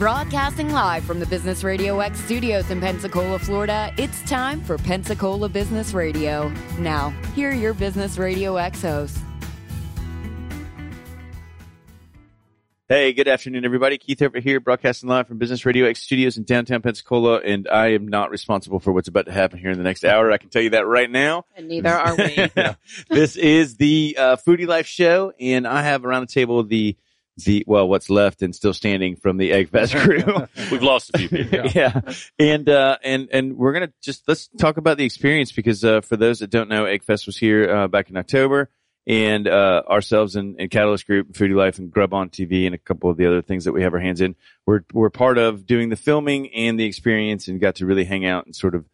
Broadcasting 0.00 0.72
live 0.72 1.04
from 1.04 1.20
the 1.20 1.26
Business 1.26 1.62
Radio 1.62 2.00
X 2.00 2.18
studios 2.24 2.70
in 2.70 2.80
Pensacola, 2.80 3.38
Florida, 3.38 3.92
it's 3.98 4.22
time 4.22 4.62
for 4.62 4.78
Pensacola 4.78 5.46
Business 5.46 5.92
Radio. 5.92 6.48
Now, 6.78 7.10
here 7.34 7.50
are 7.50 7.54
your 7.54 7.74
Business 7.74 8.16
Radio 8.16 8.56
X 8.56 8.80
hosts. 8.80 9.20
Hey, 12.88 13.12
good 13.12 13.28
afternoon, 13.28 13.66
everybody. 13.66 13.98
Keith 13.98 14.22
over 14.22 14.40
here, 14.40 14.58
broadcasting 14.58 15.10
live 15.10 15.28
from 15.28 15.36
Business 15.36 15.66
Radio 15.66 15.84
X 15.84 16.00
Studios 16.00 16.38
in 16.38 16.44
downtown 16.44 16.80
Pensacola, 16.80 17.40
and 17.40 17.68
I 17.68 17.88
am 17.88 18.08
not 18.08 18.30
responsible 18.30 18.80
for 18.80 18.92
what's 18.92 19.08
about 19.08 19.26
to 19.26 19.32
happen 19.32 19.58
here 19.58 19.70
in 19.70 19.76
the 19.76 19.84
next 19.84 20.06
hour. 20.06 20.32
I 20.32 20.38
can 20.38 20.48
tell 20.48 20.62
you 20.62 20.70
that 20.70 20.86
right 20.86 21.10
now. 21.10 21.44
And 21.54 21.68
neither 21.68 21.90
are 21.90 22.16
we. 22.16 22.48
this 23.10 23.36
is 23.36 23.76
the 23.76 24.16
uh, 24.18 24.36
Foodie 24.36 24.66
Life 24.66 24.86
Show, 24.86 25.34
and 25.38 25.68
I 25.68 25.82
have 25.82 26.06
around 26.06 26.22
the 26.22 26.32
table 26.32 26.64
the 26.64 26.96
the 27.44 27.64
well, 27.66 27.88
what's 27.88 28.10
left 28.10 28.42
and 28.42 28.54
still 28.54 28.74
standing 28.74 29.16
from 29.16 29.36
the 29.36 29.52
Egg 29.52 29.68
Fest 29.70 29.94
crew. 29.94 30.22
We've 30.70 30.82
lost 30.82 31.10
a 31.14 31.18
few 31.18 31.28
people. 31.28 31.66
yeah. 31.74 32.00
And, 32.38 32.68
uh, 32.68 32.96
and, 33.02 33.28
and 33.32 33.56
we're 33.56 33.72
going 33.72 33.86
to 33.86 33.92
just, 34.02 34.26
let's 34.26 34.48
talk 34.58 34.76
about 34.76 34.96
the 34.96 35.04
experience 35.04 35.52
because, 35.52 35.84
uh, 35.84 36.00
for 36.00 36.16
those 36.16 36.38
that 36.38 36.50
don't 36.50 36.68
know, 36.68 36.86
Egg 36.86 37.04
Fest 37.04 37.26
was 37.26 37.36
here, 37.36 37.70
uh, 37.70 37.88
back 37.88 38.10
in 38.10 38.16
October 38.16 38.70
and, 39.06 39.46
uh, 39.46 39.82
ourselves 39.88 40.36
and, 40.36 40.56
and 40.58 40.70
Catalyst 40.70 41.06
Group, 41.06 41.32
Foodie 41.32 41.54
Life 41.54 41.78
and 41.78 41.90
Grub 41.90 42.14
on 42.14 42.30
TV 42.30 42.66
and 42.66 42.74
a 42.74 42.78
couple 42.78 43.10
of 43.10 43.16
the 43.16 43.26
other 43.26 43.42
things 43.42 43.64
that 43.64 43.72
we 43.72 43.82
have 43.82 43.94
our 43.94 44.00
hands 44.00 44.20
in. 44.20 44.36
We're, 44.66 44.80
we're 44.92 45.10
part 45.10 45.38
of 45.38 45.66
doing 45.66 45.88
the 45.88 45.96
filming 45.96 46.52
and 46.54 46.78
the 46.78 46.84
experience 46.84 47.48
and 47.48 47.60
got 47.60 47.76
to 47.76 47.86
really 47.86 48.04
hang 48.04 48.24
out 48.24 48.46
and 48.46 48.56
sort 48.56 48.74
of 48.74 48.86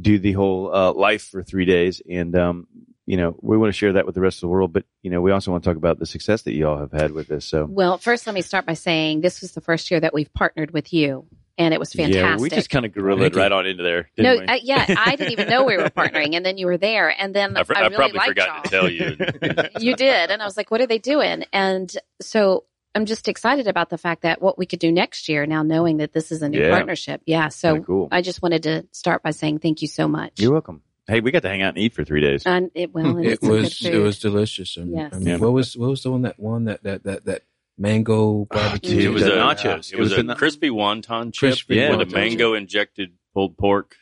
do 0.00 0.18
the 0.18 0.32
whole, 0.32 0.74
uh, 0.74 0.92
life 0.92 1.22
for 1.22 1.42
three 1.42 1.64
days. 1.64 2.02
And, 2.08 2.36
um, 2.36 2.66
you 3.10 3.16
know, 3.16 3.34
we 3.40 3.56
want 3.58 3.68
to 3.72 3.76
share 3.76 3.94
that 3.94 4.06
with 4.06 4.14
the 4.14 4.20
rest 4.20 4.36
of 4.38 4.42
the 4.42 4.48
world, 4.48 4.72
but 4.72 4.84
you 5.02 5.10
know, 5.10 5.20
we 5.20 5.32
also 5.32 5.50
want 5.50 5.64
to 5.64 5.68
talk 5.70 5.76
about 5.76 5.98
the 5.98 6.06
success 6.06 6.42
that 6.42 6.52
you 6.54 6.68
all 6.68 6.78
have 6.78 6.92
had 6.92 7.10
with 7.10 7.26
this. 7.26 7.44
So, 7.44 7.66
Well, 7.68 7.98
first, 7.98 8.24
let 8.26 8.34
me 8.34 8.42
start 8.42 8.66
by 8.66 8.74
saying 8.74 9.20
this 9.20 9.40
was 9.40 9.50
the 9.52 9.60
first 9.60 9.90
year 9.90 9.98
that 9.98 10.14
we've 10.14 10.32
partnered 10.32 10.70
with 10.70 10.92
you, 10.92 11.26
and 11.58 11.74
it 11.74 11.80
was 11.80 11.92
fantastic. 11.92 12.22
yeah, 12.22 12.36
we 12.36 12.48
just 12.50 12.70
kind 12.70 12.86
of 12.86 12.92
gorillaed 12.92 13.34
right 13.34 13.50
on 13.50 13.66
into 13.66 13.82
there. 13.82 14.08
no, 14.16 14.34
Didn't 14.36 14.48
we? 14.48 14.54
uh, 14.54 14.58
yeah, 14.62 14.94
I 14.96 15.16
didn't 15.16 15.32
even 15.32 15.48
know 15.48 15.64
we 15.64 15.76
were 15.76 15.90
partnering, 15.90 16.36
and 16.36 16.46
then 16.46 16.56
you 16.56 16.66
were 16.66 16.78
there, 16.78 17.08
and 17.20 17.34
then 17.34 17.56
I, 17.56 17.64
fr- 17.64 17.74
I, 17.76 17.80
I 17.80 17.82
really 17.88 17.96
probably 17.96 18.18
liked 18.18 18.28
forgot 18.28 18.48
y'all. 18.48 18.62
to 18.62 18.70
tell 18.70 18.88
you. 18.88 19.68
you 19.90 19.96
did, 19.96 20.30
and 20.30 20.40
I 20.40 20.44
was 20.44 20.56
like, 20.56 20.70
"What 20.70 20.80
are 20.80 20.86
they 20.86 20.98
doing?" 20.98 21.44
And 21.52 21.92
so 22.22 22.64
I'm 22.94 23.06
just 23.06 23.26
excited 23.28 23.66
about 23.66 23.90
the 23.90 23.98
fact 23.98 24.22
that 24.22 24.40
what 24.40 24.56
we 24.56 24.66
could 24.66 24.78
do 24.78 24.92
next 24.92 25.28
year. 25.28 25.46
Now 25.46 25.62
knowing 25.64 25.96
that 25.98 26.12
this 26.12 26.30
is 26.30 26.42
a 26.42 26.48
new 26.48 26.60
Yeah. 26.60 26.70
partnership, 26.70 27.22
yeah. 27.26 27.48
So 27.48 27.80
cool. 27.82 28.08
I 28.12 28.22
just 28.22 28.40
wanted 28.40 28.62
to 28.64 28.86
start 28.92 29.22
by 29.24 29.32
saying 29.32 29.58
thank 29.58 29.82
you 29.82 29.88
so 29.88 30.06
much. 30.06 30.38
You're 30.40 30.52
welcome. 30.52 30.82
Hey, 31.10 31.20
we 31.20 31.30
got 31.30 31.42
to 31.42 31.48
hang 31.48 31.62
out 31.62 31.70
and 31.70 31.78
eat 31.78 31.92
for 31.94 32.04
three 32.04 32.20
days. 32.20 32.44
and 32.46 32.70
it, 32.74 32.94
well, 32.94 33.06
and 33.06 33.24
it 33.24 33.32
it's 33.32 33.40
some 33.42 33.50
good 33.50 33.62
was 33.62 33.84
it 33.84 33.98
was 33.98 34.18
delicious. 34.18 34.76
And, 34.76 34.92
Yes. 34.94 35.10
I 35.12 35.18
mean, 35.18 35.26
Yeah. 35.28 35.36
what 35.38 35.52
was 35.52 35.76
what 35.76 35.90
was 35.90 36.02
the 36.02 36.10
one 36.10 36.22
that 36.22 36.38
one 36.38 36.64
that 36.66 36.82
that 36.84 37.02
that 37.04 37.24
that 37.26 37.42
mango 37.76 38.46
barbecue? 38.50 38.90
dude, 38.96 39.04
it 39.04 39.08
was 39.10 39.22
a 39.24 39.30
nachos. 39.30 39.64
It 39.64 39.76
was, 39.76 39.92
It 39.92 39.98
was 39.98 40.18
a 40.18 40.22
the- 40.22 40.34
crispy 40.34 40.70
wonton 40.70 41.32
chip 41.32 41.50
Crispy 41.50 41.76
Yeah. 41.76 41.90
with 41.96 42.00
a 42.00 42.04
wonton 42.06 42.14
mango 42.14 42.54
injected 42.54 43.12
pulled 43.34 43.56
pork, 43.58 43.96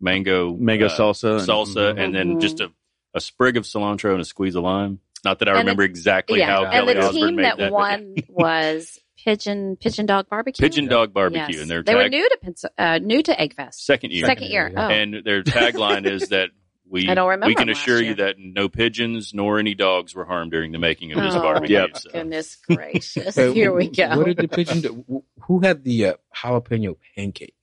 mango 0.00 0.54
Mango 0.56 0.86
uh, 0.86 0.88
salsa. 0.90 1.38
and- 1.38 1.48
salsa, 1.48 1.94
Mhm. 1.94 2.00
and 2.04 2.14
then 2.14 2.40
just 2.40 2.60
a, 2.60 2.70
a 3.14 3.20
sprig 3.20 3.56
of 3.56 3.64
cilantro 3.64 4.12
and 4.12 4.20
a 4.20 4.24
squeeze 4.24 4.54
of 4.54 4.62
lime. 4.64 5.00
Not 5.24 5.40
that 5.40 5.48
I 5.48 5.52
And 5.52 5.58
remember 5.60 5.82
it- 5.82 5.90
exactly 5.90 6.38
yeah, 6.38 6.46
how 6.46 6.64
and 6.64 6.72
Kelly 6.72 6.94
the 6.94 7.00
Osborne 7.00 7.26
team 7.28 7.36
made 7.36 7.44
that, 7.46 7.58
that. 7.58 7.72
won 7.72 8.14
was 8.28 8.98
Pigeon 9.28 9.76
Pigeon 9.76 10.06
Dog 10.06 10.28
Barbecue. 10.28 10.62
Pigeon 10.66 10.86
Dog 10.86 11.12
Barbecue, 11.12 11.54
Yes. 11.56 11.60
and 11.62 11.70
their 11.70 11.82
they 11.82 11.94
were 11.94 12.08
new 12.08 12.28
to 12.28 12.38
Pens- 12.42 12.64
uh, 12.78 12.98
new 12.98 13.22
to 13.22 13.38
Egg 13.40 13.54
Fest. 13.54 13.84
second 13.84 14.12
year. 14.12 14.24
Second 14.26 14.48
year. 14.50 14.70
yeah. 14.72 14.86
Oh. 14.86 14.90
And 14.90 15.14
their 15.24 15.42
tagline 15.42 16.06
is 16.06 16.28
that 16.30 16.50
we 16.90 17.06
I 17.08 17.14
don't 17.14 17.28
remember 17.28 17.48
we 17.48 17.54
can 17.54 17.68
assure 17.68 18.02
you 18.02 18.14
that 18.14 18.36
no 18.38 18.70
pigeons 18.70 19.34
nor 19.34 19.58
any 19.58 19.74
dogs 19.74 20.14
were 20.14 20.24
harmed 20.24 20.52
during 20.52 20.72
the 20.72 20.78
making 20.78 21.12
of 21.12 21.22
this 21.22 21.34
oh, 21.34 21.42
barbecue. 21.42 21.78
my 21.78 21.88
So. 21.94 22.10
goodness 22.10 22.56
gracious! 22.70 23.34
Hey, 23.34 23.52
Here 23.52 23.72
we 23.74 23.88
go. 23.90 24.16
What 24.16 24.24
did 24.26 24.38
the 24.38 24.48
pigeon 24.48 24.80
do? 24.80 25.22
Who 25.42 25.60
had 25.60 25.84
the 25.84 26.06
uh, 26.06 26.14
jalapeno 26.34 26.96
pancake? 27.14 27.54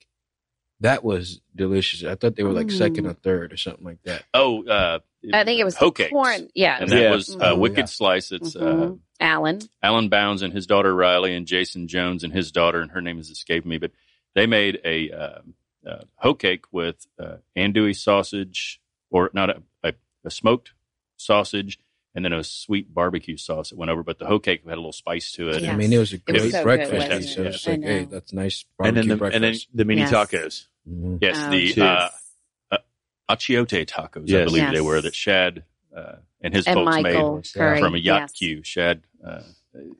That 0.80 1.02
was 1.02 1.40
delicious. 1.56 2.04
I 2.04 2.14
thought 2.16 2.36
they 2.36 2.42
were 2.44 2.52
like 2.52 2.70
second 2.70 3.06
Mm. 3.06 3.10
or 3.10 3.14
third 3.14 3.52
or 3.52 3.56
something 3.56 3.84
like 3.84 4.02
that. 4.04 4.24
Oh, 4.34 4.64
uh, 4.68 4.98
I 5.32 5.44
think 5.44 5.60
it 5.60 5.64
was 5.64 5.76
hoe 5.76 5.86
the 5.86 5.92
cakes. 5.92 6.10
corn. 6.10 6.48
Yeah, 6.54 6.78
and 6.80 6.90
that 6.90 7.02
Yeah. 7.02 7.10
was 7.10 7.34
uh, 7.34 7.54
Mhm. 7.54 7.58
Wicked 7.58 7.78
Yeah. 7.78 7.84
Slice. 7.86 8.32
It's 8.32 8.56
uh, 8.56 8.60
Mhm. 8.60 9.00
Alan. 9.20 9.60
Alan 9.82 10.08
Bounds 10.08 10.42
and 10.42 10.52
his 10.52 10.66
daughter 10.66 10.94
Riley, 10.94 11.34
and 11.34 11.46
Jason 11.46 11.88
Jones 11.88 12.22
and 12.24 12.32
his 12.32 12.52
daughter, 12.52 12.80
and 12.80 12.90
her 12.90 13.00
name 13.00 13.16
has 13.16 13.30
escaped 13.30 13.66
me, 13.66 13.78
but 13.78 13.90
they 14.34 14.46
made 14.46 14.80
a 14.84 15.10
uh, 15.10 15.38
uh, 15.86 16.02
hoe 16.16 16.34
cake 16.34 16.64
with 16.72 17.06
uh, 17.18 17.36
andouille 17.56 17.96
sausage, 17.96 18.80
or 19.10 19.30
not 19.32 19.50
a, 19.50 19.62
a, 19.82 19.92
a 20.24 20.30
smoked 20.30 20.72
sausage, 21.16 21.78
and 22.14 22.24
then 22.24 22.32
a 22.32 22.42
sweet 22.44 22.92
barbecue 22.92 23.36
sauce 23.36 23.70
that 23.70 23.78
went 23.78 23.90
over. 23.90 24.02
But 24.02 24.18
the 24.18 24.26
hoe 24.26 24.38
cake 24.38 24.64
had 24.64 24.74
a 24.74 24.76
little 24.76 24.92
spice 24.92 25.32
to 25.32 25.48
it. 25.50 25.62
Yes. 25.62 25.72
I 25.72 25.76
mean, 25.76 25.92
it 25.92 25.98
was 25.98 26.12
a 26.12 26.16
It 26.16 26.32
was 26.32 26.42
great 26.42 26.52
so 26.52 26.62
breakfast. 26.62 26.92
wasn't 27.08 27.24
it? 27.24 27.28
So 27.28 27.42
it's 27.44 27.66
like, 27.66 27.82
hey, 27.82 28.04
that's 28.10 28.32
nice 28.32 28.64
And 28.78 28.96
then 28.96 29.08
barbecue 29.08 29.28
the 29.30 29.34
and 29.36 29.44
then 29.44 29.54
the 29.74 29.84
mini 29.84 30.00
Yes. 30.02 30.12
tacos. 30.12 30.66
Mhm. 30.88 31.18
Yes, 31.22 31.36
Oh, 31.38 31.50
the 31.50 31.72
cheers. 31.72 31.78
uh, 31.78 31.84
uh, 31.84 32.08
achiote 33.28 33.86
tacos, 33.86 34.32
I 34.32 34.44
believe 34.44 34.62
Yes. 34.62 34.74
they 34.74 34.80
were 34.80 35.00
that 35.00 35.14
Shad 35.14 35.64
uh, 35.96 36.16
and 36.40 36.54
his 36.54 36.66
And 36.66 36.74
folks 36.74 37.02
Michael 37.02 37.36
made 37.36 37.52
Curry. 37.54 37.80
from 37.80 37.94
a 37.94 37.98
yacht 37.98 38.20
yes. 38.22 38.32
queue. 38.32 38.62
Shad 38.62 39.02
uh, 39.24 39.40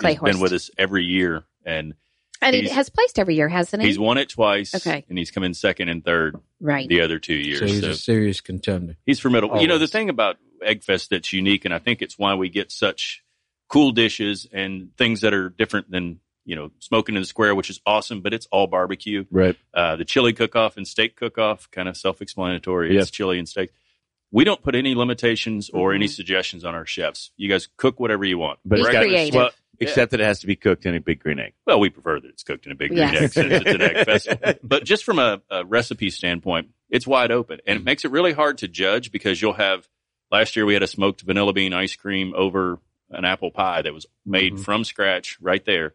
has 0.03 0.19
been 0.19 0.41
with 0.41 0.53
us 0.53 0.71
every 0.79 1.05
year, 1.05 1.45
and 1.65 1.95
And 2.43 2.55
he 2.55 2.69
has 2.69 2.89
placed 2.89 3.19
every 3.19 3.35
year, 3.37 3.49
hasn't 3.49 3.83
he? 3.83 3.89
he's 3.89 3.99
won 3.99 4.19
it 4.19 4.29
twice. 4.29 4.75
Okay. 4.75 5.05
and 5.09 5.19
he's 5.19 5.31
come 5.31 5.43
in 5.45 5.55
second 5.55 5.89
and 5.89 6.05
third 6.05 6.37
right. 6.61 6.89
the 6.89 7.01
other 7.01 7.19
two 7.19 7.35
years. 7.35 7.59
So 7.61 7.67
he's 7.67 7.81
So 7.81 7.91
a 7.91 7.95
serious 7.95 8.41
contender. 8.41 8.97
he's 9.07 9.21
formidable. 9.21 9.61
You 9.61 9.69
know, 9.69 9.79
the 9.79 9.87
thing 9.89 10.09
about 10.11 10.37
Eggfest 10.67 11.09
that's 11.09 11.33
unique, 11.33 11.65
and 11.65 11.75
I 11.75 11.79
think 11.79 12.03
it's 12.03 12.19
why 12.19 12.35
we 12.35 12.49
get 12.49 12.71
such 12.73 13.23
cool 13.69 13.91
dishes 13.93 14.47
and 14.53 14.97
things 14.97 15.23
that 15.23 15.35
are 15.35 15.49
different 15.51 15.91
than 15.91 16.21
you 16.47 16.57
know 16.57 16.71
smoking 16.79 17.15
in 17.17 17.21
the 17.23 17.27
square, 17.27 17.55
which 17.55 17.69
is 17.69 17.81
awesome, 17.85 18.23
but 18.23 18.33
it's 18.33 18.47
all 18.51 18.67
barbecue. 18.67 19.25
Right. 19.31 19.57
Uh, 19.75 19.97
the 19.97 20.05
chili 20.07 20.33
cook-off 20.33 20.79
and 20.79 20.89
steak 20.89 21.17
cook-off, 21.17 21.71
kind 21.71 21.89
of 21.89 21.97
self-explanatory. 21.99 22.95
Yeah. 22.95 23.03
It's 23.03 23.11
chili 23.11 23.39
and 23.39 23.47
steak. 23.49 23.71
We 24.33 24.45
don't 24.45 24.63
put 24.63 24.75
any 24.75 24.95
limitations 24.95 25.69
or 25.71 25.93
any 25.93 26.07
Mhm. 26.07 26.11
suggestions 26.15 26.65
on 26.65 26.75
our 26.75 26.87
chefs. 26.87 27.31
You 27.37 27.49
guys 27.49 27.69
cook 27.77 28.01
whatever 28.01 28.25
you 28.25 28.39
want. 28.39 28.59
But 28.65 28.77
Be 28.77 28.85
creative. 28.85 29.35
Well, 29.35 29.51
except 29.79 30.11
that 30.13 30.21
it 30.21 30.25
has 30.25 30.41
to 30.41 30.47
be 30.47 30.57
cooked 30.57 30.87
in 30.87 30.95
a 30.95 31.01
big 31.01 31.21
green 31.21 31.39
egg. 31.39 31.53
Well, 31.67 31.79
we 31.81 31.91
prefer 31.91 32.19
that 32.21 32.29
it's 32.29 32.43
cooked 32.43 32.65
in 32.67 32.73
a 32.73 32.75
big 32.75 32.89
green 32.91 33.01
Yes. 33.01 33.23
egg 33.23 33.33
since 33.33 33.53
it's 33.53 33.71
an 33.75 33.83
egg 33.83 34.05
festival. 34.07 34.55
But 34.63 34.85
just 34.85 35.05
from 35.05 35.19
a, 35.19 35.43
a 35.51 35.65
recipe 35.65 36.11
standpoint, 36.11 36.69
it's 36.91 37.07
wide 37.07 37.31
open, 37.31 37.61
and 37.67 37.79
it 37.79 37.85
makes 37.85 38.05
it 38.05 38.11
really 38.11 38.33
hard 38.33 38.59
to 38.59 38.69
judge 38.69 39.11
because 39.13 39.41
you'll 39.43 39.53
have. 39.55 39.89
Last 40.31 40.57
year 40.57 40.67
we 40.67 40.75
had 40.75 40.83
a 40.83 40.89
smoked 40.89 41.21
vanilla 41.23 41.53
bean 41.53 41.73
ice 41.73 41.95
cream 41.95 42.33
over 42.37 42.81
an 43.11 43.25
apple 43.25 43.53
pie 43.53 43.83
that 43.83 43.95
was 43.95 44.07
made 44.25 44.55
Mhm. 44.55 44.65
from 44.65 44.83
scratch 44.85 45.37
right 45.41 45.65
there, 45.65 45.95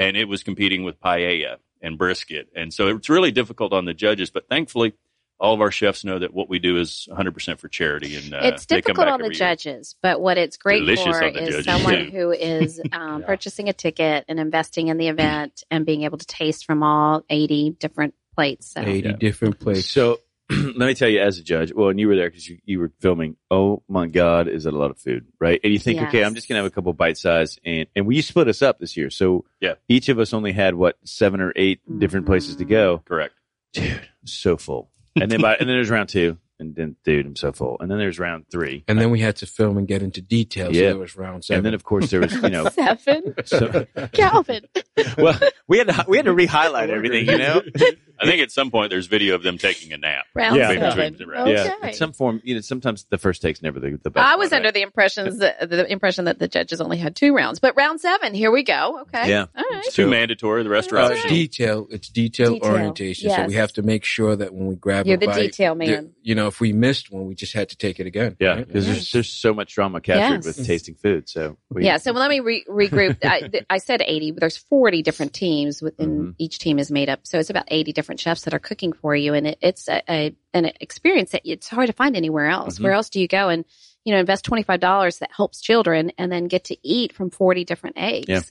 and 0.00 0.16
it 0.16 0.26
was 0.28 0.42
competing 0.42 0.84
with 0.84 1.00
paella 1.00 1.56
and 1.82 1.96
brisket, 1.98 2.48
and 2.56 2.72
so 2.72 2.88
it's 2.88 3.08
really 3.08 3.30
difficult 3.30 3.72
on 3.72 3.84
the 3.84 3.94
judges. 3.94 4.30
But 4.30 4.48
thankfully, 4.48 4.94
all 5.38 5.54
of 5.54 5.60
our 5.60 5.70
chefs 5.70 6.04
know 6.04 6.18
that 6.18 6.34
what 6.34 6.48
we 6.50 6.58
do 6.58 6.76
is 6.76 7.08
100% 7.10 7.58
for 7.58 7.68
charity, 7.68 8.16
and 8.16 8.34
uh, 8.34 8.40
it's 8.42 8.66
difficult 8.66 9.08
on 9.08 9.20
the 9.20 9.24
every 9.26 9.34
year. 9.36 9.38
judges, 9.48 9.96
but 10.02 10.20
what 10.20 10.36
it's 10.36 10.56
great 10.58 10.80
Delicious 10.80 11.18
for 11.18 11.24
is 11.28 11.48
judges, 11.48 11.64
someone 11.64 11.94
too. 12.06 12.10
who 12.10 12.30
is 12.32 12.80
um, 12.92 13.20
Yeah. 13.20 13.26
purchasing 13.26 13.68
a 13.68 13.72
ticket 13.72 14.24
and 14.28 14.38
investing 14.38 14.88
in 14.88 14.98
the 14.98 15.08
event 15.08 15.62
and 15.70 15.86
being 15.86 16.02
able 16.02 16.18
to 16.18 16.26
taste 16.26 16.66
from 16.66 16.82
all 16.82 17.24
80 17.30 17.76
different 17.78 18.14
plates. 18.34 18.72
So. 18.72 18.82
Eighty 18.82 19.08
Yeah. 19.08 19.16
different 19.16 19.58
plates 19.58 19.88
So 19.88 20.20
let 20.76 20.86
me 20.86 20.94
tell 20.94 21.08
you, 21.08 21.20
as 21.20 21.38
a 21.38 21.42
judge, 21.44 21.72
well, 21.72 21.88
and 21.90 22.00
you 22.00 22.08
were 22.08 22.16
there 22.16 22.28
because 22.28 22.48
you, 22.48 22.58
you 22.64 22.80
were 22.80 22.90
filming. 23.00 23.36
Oh 23.50 23.82
my 23.88 24.06
God, 24.06 24.48
is 24.48 24.64
that 24.64 24.74
a 24.74 24.78
lot 24.78 24.90
of 24.90 24.98
food, 24.98 25.26
right? 25.38 25.60
And 25.62 25.72
you 25.72 25.78
think, 25.78 26.00
Yes. 26.00 26.08
okay, 26.08 26.24
I'm 26.24 26.34
just 26.34 26.48
gonna 26.48 26.58
have 26.58 26.66
a 26.66 26.70
couple 26.70 26.92
bite 26.92 27.16
size, 27.18 27.58
and 27.64 27.86
and 27.94 28.06
we 28.06 28.20
split 28.20 28.48
us 28.48 28.60
up 28.60 28.78
this 28.80 28.96
year, 28.96 29.10
so 29.10 29.44
Yeah. 29.60 29.74
each 29.88 30.08
of 30.08 30.18
us 30.18 30.32
only 30.34 30.52
had 30.52 30.74
what 30.74 30.96
seven 31.04 31.40
or 31.40 31.52
8 31.54 31.80
different 31.98 32.26
places 32.26 32.56
to 32.56 32.64
go. 32.64 32.98
Mm-hmm. 32.98 33.06
Correct. 33.06 33.34
Dude, 33.72 34.00
so 34.24 34.56
full. 34.56 34.90
And 35.20 35.30
then 35.30 35.40
by 35.40 35.54
and 35.54 35.68
then 35.68 35.76
there's 35.76 35.90
round 35.90 36.08
two, 36.08 36.38
and 36.58 36.74
then 36.74 36.96
dude, 37.04 37.26
I'm 37.26 37.36
so 37.36 37.52
full. 37.52 37.76
And 37.80 37.90
then 37.90 37.98
there's 37.98 38.18
round 38.18 38.46
three, 38.50 38.84
and 38.88 38.98
then 38.98 39.10
we 39.10 39.20
had 39.20 39.36
to 39.36 39.46
film 39.46 39.76
and 39.78 39.86
get 39.86 40.02
into 40.02 40.20
details. 40.20 40.74
Yeah. 40.74 40.90
So 40.90 40.96
it 40.96 40.98
was 40.98 41.16
round 41.16 41.44
seven. 41.44 41.58
and 41.58 41.66
then 41.66 41.74
of 41.74 41.84
course 41.84 42.10
there 42.10 42.20
was 42.20 42.32
you 42.32 42.48
know. 42.48 42.68
Seven? 42.70 43.34
So, 43.44 43.86
Calvin. 44.12 44.64
well, 45.18 45.38
we 45.68 45.78
had 45.78 45.88
to 45.88 46.04
we 46.08 46.16
had 46.16 46.26
to 46.26 46.32
re-highlight 46.32 46.90
everything, 46.90 47.26
you 47.26 47.38
know. 47.38 47.62
I 48.20 48.26
think 48.26 48.42
at 48.42 48.50
some 48.50 48.70
point 48.70 48.90
there's 48.90 49.06
video 49.06 49.34
of 49.34 49.42
them 49.42 49.56
taking 49.58 49.92
a 49.92 49.96
nap. 49.98 50.26
Round 50.34 50.56
Yeah. 50.56 50.68
seven. 50.90 51.16
The 51.16 51.26
rounds. 51.26 51.50
Okay. 51.50 51.64
Yeah, 51.82 51.88
in 51.88 51.94
some 51.94 52.12
form, 52.12 52.40
you 52.44 52.54
know, 52.54 52.60
sometimes 52.60 53.04
the 53.10 53.18
first 53.18 53.40
take's 53.42 53.62
never 53.62 53.80
the, 53.80 53.98
the 54.02 54.10
best. 54.10 54.26
I 54.26 54.36
was 54.36 54.50
one, 54.50 54.56
under 54.58 54.66
right? 54.68 54.74
the 54.74 54.82
impressions 54.82 55.38
that 55.38 55.68
the 55.70 55.90
impression 55.90 56.26
that 56.26 56.38
the 56.38 56.48
judges 56.48 56.80
only 56.80 56.98
had 56.98 57.16
two 57.16 57.34
rounds, 57.34 57.58
but 57.60 57.76
round 57.76 58.00
seven, 58.00 58.34
here 58.34 58.50
we 58.50 58.62
go. 58.62 59.00
Okay. 59.02 59.30
Yeah. 59.30 59.46
All 59.56 59.64
right. 59.70 59.82
It's 59.84 59.94
too 59.94 60.08
mandatory. 60.08 60.62
The 60.62 60.68
rest 60.70 60.92
are 60.92 60.96
That's 60.96 61.10
right. 61.10 61.16
optional. 61.18 61.34
detail. 61.36 61.86
It's 61.90 62.08
detail, 62.08 62.54
Detail, 62.54 62.70
orientation. 62.72 63.30
So 63.30 63.44
we 63.46 63.54
have 63.54 63.72
to 63.74 63.82
make 63.82 64.04
sure 64.04 64.36
that 64.36 64.52
when 64.52 64.66
we 64.66 64.74
grab 64.76 65.06
You're 65.06 65.16
a 65.16 65.20
the 65.20 65.26
bite, 65.26 65.40
detail 65.40 65.74
that, 65.74 65.86
man. 65.86 66.12
you 66.22 66.34
know, 66.34 66.46
if 66.46 66.60
we 66.60 66.72
missed 66.72 67.10
one, 67.10 67.26
we 67.26 67.34
just 67.34 67.52
had 67.54 67.68
to 67.70 67.76
take 67.76 68.00
it 68.00 68.06
again. 68.06 68.36
Yeah, 68.38 68.48
right? 68.56 68.66
because 68.66 68.86
Yes. 68.86 68.96
there's 68.96 69.12
there's 69.12 69.28
so 69.30 69.54
much 69.54 69.74
drama 69.74 70.00
captured 70.00 70.44
Yes. 70.44 70.56
with 70.58 70.66
tasting 70.66 70.94
food. 70.94 71.28
So 71.28 71.56
we, 71.70 71.84
Yeah, 71.84 71.96
so 71.98 72.12
let 72.12 72.28
me 72.30 72.40
re- 72.40 72.64
regroup. 72.68 73.18
I, 73.24 73.40
th- 73.48 73.64
I 73.70 73.78
said 73.78 74.02
80, 74.04 74.32
but 74.32 74.40
there's 74.40 74.56
40 74.56 75.02
different 75.02 75.32
teams 75.32 75.80
within 75.82 76.10
Mhm. 76.20 76.34
each 76.38 76.58
team 76.58 76.78
is 76.78 76.90
made 76.90 77.08
up. 77.08 77.20
So 77.24 77.38
it's 77.38 77.50
about 77.50 77.64
80 77.68 77.92
different 77.92 78.09
chefs 78.18 78.42
that 78.42 78.54
are 78.54 78.58
cooking 78.58 78.92
for 78.92 79.14
you. 79.14 79.34
And 79.34 79.46
it, 79.46 79.58
it's 79.60 79.88
a, 79.88 80.02
a, 80.08 80.34
an 80.52 80.72
experience 80.80 81.30
that 81.32 81.42
it's 81.44 81.68
hard 81.68 81.86
to 81.88 81.92
find 81.92 82.16
anywhere 82.16 82.46
else. 82.46 82.78
Mhm. 82.78 82.84
Where 82.84 82.92
else 82.92 83.10
do 83.10 83.20
you 83.20 83.28
go 83.28 83.48
and, 83.50 83.64
you 84.04 84.12
know, 84.14 84.20
invest 84.20 84.44
$25 84.46 85.18
that 85.18 85.30
helps 85.36 85.60
children 85.60 86.10
and 86.18 86.32
then 86.32 86.48
get 86.48 86.64
to 86.64 86.76
eat 86.82 87.12
from 87.12 87.30
40 87.30 87.64
different 87.64 87.98
eggs? 87.98 88.28
Yeah. 88.28 88.42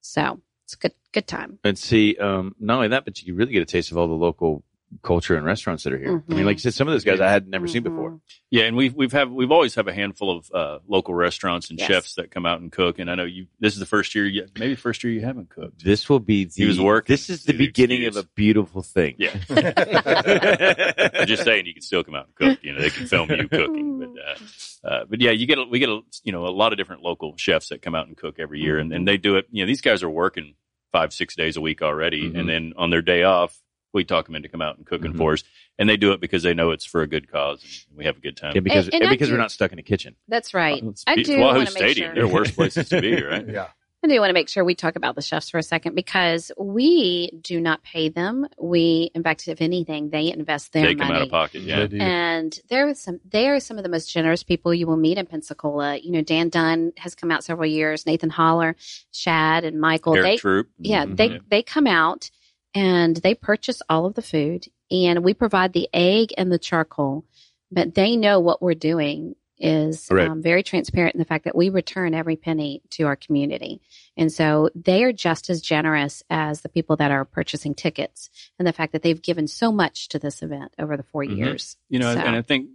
So 0.00 0.40
it's 0.64 0.76
good 0.76 0.92
good 1.12 1.26
time. 1.26 1.58
and 1.64 1.76
see, 1.76 2.16
um, 2.16 2.54
not 2.58 2.76
only 2.76 2.88
that, 2.88 3.04
but 3.04 3.22
you 3.22 3.34
really 3.34 3.52
get 3.52 3.60
a 3.62 3.66
taste 3.66 3.90
of 3.90 3.98
all 3.98 4.08
the 4.08 4.14
local 4.14 4.64
culture 5.02 5.34
and 5.36 5.44
restaurants 5.46 5.84
that 5.84 5.92
are 5.92 5.98
here. 5.98 6.22
I 6.28 6.34
mean, 6.34 6.44
like 6.44 6.56
you 6.56 6.60
said, 6.60 6.74
some 6.74 6.86
of 6.88 6.92
those 6.92 7.04
guys 7.04 7.20
I 7.20 7.30
had 7.30 7.48
never 7.48 7.66
seen 7.66 7.82
before. 7.82 8.10
Mhm. 8.12 8.20
Yeah, 8.50 8.64
and 8.64 8.76
we've 8.76 8.94
we've 8.94 9.12
have 9.12 9.30
we've 9.30 9.50
always 9.50 9.74
have 9.76 9.88
a 9.88 9.94
handful 9.94 10.36
of 10.36 10.50
uh, 10.52 10.78
local 10.86 11.14
restaurants 11.14 11.70
and 11.70 11.78
Yes. 11.78 11.88
chefs 11.88 12.14
that 12.16 12.30
come 12.30 12.44
out 12.44 12.60
and 12.60 12.70
cook. 12.70 12.98
And 12.98 13.10
I 13.10 13.14
know 13.14 13.24
you. 13.24 13.46
This 13.60 13.72
is 13.72 13.78
the 13.80 13.86
first 13.86 14.14
year, 14.14 14.26
you, 14.26 14.46
maybe 14.58 14.74
first 14.74 15.02
year 15.02 15.12
you 15.12 15.22
haven't 15.22 15.48
cooked. 15.48 15.82
This 15.82 16.08
will 16.08 16.20
be 16.20 16.44
the. 16.44 16.52
He 16.54 16.64
was 16.66 16.78
working. 16.80 17.12
This 17.12 17.30
is 17.30 17.44
the 17.44 17.52
the 17.52 17.58
beginning 17.66 18.02
excuse. 18.02 18.16
of 18.16 18.24
a 18.26 18.28
beautiful 18.34 18.82
thing. 18.82 19.14
Yeah, 19.18 19.34
I'm 19.50 21.26
just 21.26 21.44
saying 21.44 21.66
you 21.66 21.72
can 21.74 21.82
still 21.82 22.04
come 22.04 22.14
out 22.14 22.26
and 22.26 22.34
cook. 22.34 22.58
You 22.62 22.72
know, 22.74 22.80
they 22.80 22.90
can 22.90 23.06
film 23.06 23.30
you 23.30 23.48
cooking, 23.48 23.98
but 24.00 24.08
uh, 24.20 24.88
uh, 24.88 25.04
but 25.08 25.20
yeah, 25.20 25.30
you 25.30 25.46
get 25.46 25.58
a, 25.58 25.64
we 25.64 25.78
get 25.78 25.88
a 25.88 26.00
you 26.22 26.32
know 26.32 26.46
a 26.46 26.50
lot 26.50 26.72
of 26.72 26.78
different 26.78 27.02
local 27.02 27.34
chefs 27.36 27.68
that 27.68 27.82
come 27.82 27.94
out 27.94 28.06
and 28.08 28.16
cook 28.16 28.36
every 28.38 28.60
year, 28.60 28.78
and, 28.78 28.92
and 28.92 29.06
they 29.06 29.16
do 29.16 29.36
it. 29.36 29.46
You 29.50 29.62
know, 29.64 29.66
these 29.66 29.80
guys 29.80 30.02
are 30.02 30.10
working 30.10 30.54
five 30.92 31.12
six 31.12 31.34
days 31.36 31.56
a 31.56 31.60
week 31.60 31.82
already, 31.82 32.26
and 32.34 32.48
then 32.48 32.74
on 32.76 32.90
their 32.90 33.02
day 33.02 33.22
off, 33.22 33.58
we 33.92 34.04
talk 34.04 34.26
them 34.26 34.34
into 34.34 34.48
come 34.48 34.62
out 34.62 34.76
and 34.76 34.86
cooking 34.86 35.12
Mhm. 35.12 35.18
for 35.18 35.32
us, 35.34 35.44
and 35.78 35.88
they 35.88 35.96
do 35.96 36.12
it 36.12 36.20
because 36.20 36.42
they 36.42 36.54
know 36.54 36.70
it's 36.70 36.84
for 36.84 37.02
a 37.02 37.06
good 37.06 37.30
cause, 37.30 37.86
and 37.88 37.98
we 37.98 38.04
have 38.04 38.16
a 38.16 38.20
good 38.20 38.36
time. 38.36 38.52
Yeah, 38.54 38.60
because 38.60 38.86
And- 38.86 38.94
and 39.02 39.04
I 39.08 39.10
because 39.10 39.30
we're 39.30 39.36
not 39.38 39.52
stuck 39.52 39.72
in 39.72 39.78
a 39.78 39.82
kitchen. 39.82 40.16
That's 40.28 40.54
right. 40.54 40.78
It's- 40.78 41.04
I 41.06 41.16
do 41.16 41.38
Wahoo 41.38 41.56
want 41.56 41.68
to 41.68 41.74
make 41.74 41.82
Stadium. 41.82 42.08
sure. 42.08 42.14
There 42.14 42.24
are 42.24 42.28
worse 42.28 42.50
places 42.56 42.88
to 42.90 43.00
be, 43.00 43.22
right? 43.22 43.46
Yeah. 43.48 43.68
I 44.04 44.08
do 44.08 44.18
want 44.18 44.30
to 44.30 44.34
make 44.34 44.48
sure 44.48 44.64
we 44.64 44.74
talk 44.74 44.96
about 44.96 45.14
the 45.14 45.22
chefs 45.22 45.48
for 45.48 45.58
a 45.58 45.62
second 45.62 45.94
because 45.94 46.50
we 46.58 47.30
do 47.40 47.60
not 47.60 47.84
pay 47.84 48.08
them. 48.08 48.48
We, 48.60 49.12
in 49.14 49.22
fact, 49.22 49.46
if 49.46 49.60
anything, 49.60 50.10
they 50.10 50.32
invest 50.32 50.72
their 50.72 50.86
They 50.86 50.96
come 50.96 51.06
money. 51.06 51.20
out 51.20 51.22
of 51.26 51.30
pocket. 51.30 51.62
Yeah. 51.62 51.86
And 52.00 52.58
there 52.68 52.88
are 52.88 52.94
some 52.94 53.20
they 53.30 53.48
are 53.48 53.60
some 53.60 53.76
of 53.78 53.84
the 53.84 53.88
most 53.88 54.10
generous 54.12 54.42
people 54.42 54.74
you 54.74 54.88
will 54.88 54.96
meet 54.96 55.18
in 55.18 55.26
Pensacola. 55.26 55.98
You 55.98 56.10
know, 56.10 56.20
Dan 56.20 56.48
Dunn 56.48 56.92
has 56.96 57.14
come 57.14 57.30
out 57.30 57.44
several 57.44 57.70
years, 57.70 58.04
Nathan 58.04 58.30
Holler, 58.30 58.74
Shad 59.12 59.62
and 59.64 59.80
Michael. 59.80 60.16
Eric 60.16 60.24
they 60.26 60.36
Troop. 60.36 60.68
yeah, 60.78 61.04
Mhm. 61.06 61.16
they 61.16 61.40
they 61.48 61.62
come 61.62 61.86
out 61.86 62.28
and 62.74 63.16
they 63.16 63.34
purchase 63.34 63.82
all 63.88 64.06
of 64.06 64.14
the 64.14 64.22
food 64.22 64.66
and 64.90 65.24
we 65.24 65.34
provide 65.34 65.72
the 65.72 65.88
egg 65.92 66.32
and 66.36 66.50
the 66.52 66.58
charcoal, 66.58 67.24
but 67.70 67.94
they 67.94 68.16
know 68.16 68.40
what 68.40 68.62
we're 68.62 68.74
doing 68.74 69.34
is 69.58 70.08
Right. 70.10 70.26
um, 70.28 70.42
very 70.42 70.62
transparent 70.64 71.14
in 71.14 71.20
the 71.20 71.24
fact 71.24 71.44
that 71.44 71.54
we 71.54 71.68
return 71.68 72.14
every 72.14 72.34
penny 72.34 72.82
to 72.90 73.04
our 73.04 73.14
community. 73.14 73.80
And 74.16 74.32
so 74.32 74.70
they 74.74 75.04
are 75.04 75.12
just 75.12 75.48
as 75.50 75.60
generous 75.60 76.22
as 76.28 76.62
the 76.62 76.68
people 76.68 76.96
that 76.96 77.12
are 77.12 77.24
purchasing 77.24 77.72
tickets 77.74 78.28
and 78.58 78.66
the 78.66 78.72
fact 78.72 78.92
that 78.92 79.02
they've 79.02 79.22
given 79.22 79.46
so 79.46 79.70
much 79.70 80.08
to 80.08 80.18
this 80.18 80.42
event 80.42 80.74
over 80.80 80.96
the 80.96 81.04
4 81.04 81.22
Mhm. 81.24 81.36
years. 81.36 81.76
You 81.88 82.00
know, 82.00 82.12
So- 82.12 82.20
and 82.20 82.34
I 82.34 82.42
think 82.42 82.70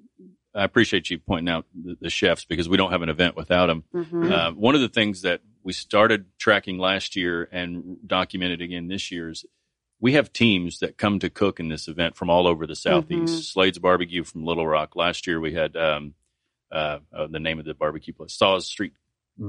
I 0.55 0.63
appreciate 0.63 1.09
you 1.11 1.19
pointing 1.19 1.53
out 1.53 1.65
the, 1.75 1.97
the 2.01 2.09
chefs 2.09 2.45
because 2.45 2.67
we 2.67 2.77
don't 2.77 2.91
have 2.91 3.03
an 3.03 3.09
event 3.09 3.35
without 3.35 3.67
them. 3.67 3.83
Mhm. 3.93 4.31
Uh, 4.31 4.51
one 4.53 4.73
of 4.73 4.81
the 4.81 4.89
things 4.89 5.21
that 5.21 5.41
we 5.63 5.71
started 5.73 6.25
tracking 6.39 6.79
last 6.79 7.15
year 7.15 7.47
and 7.51 7.97
documented 8.07 8.61
again 8.61 8.87
this 8.87 9.11
year 9.11 9.29
is 9.29 9.45
we 9.99 10.13
have 10.13 10.31
teams 10.33 10.79
that 10.79 10.97
come 10.97 11.19
to 11.19 11.29
cook 11.29 11.59
in 11.59 11.69
this 11.69 11.87
event 11.87 12.15
from 12.15 12.29
all 12.29 12.47
over 12.47 12.67
the 12.67 12.75
southeast. 12.75 13.33
Mhm. 13.33 13.53
Slades 13.55 13.79
Barbecue 13.81 14.23
from 14.23 14.45
Little 14.45 14.67
Rock. 14.67 14.95
Last 14.95 15.25
year 15.27 15.39
we 15.39 15.53
had 15.53 15.75
um, 15.75 16.13
uh, 16.71 16.99
uh, 17.13 17.27
the 17.27 17.39
name 17.39 17.59
of 17.59 17.65
the 17.65 17.73
barbecue 17.73 18.13
place, 18.13 18.33
Saws 18.33 18.67
Street 18.67 18.93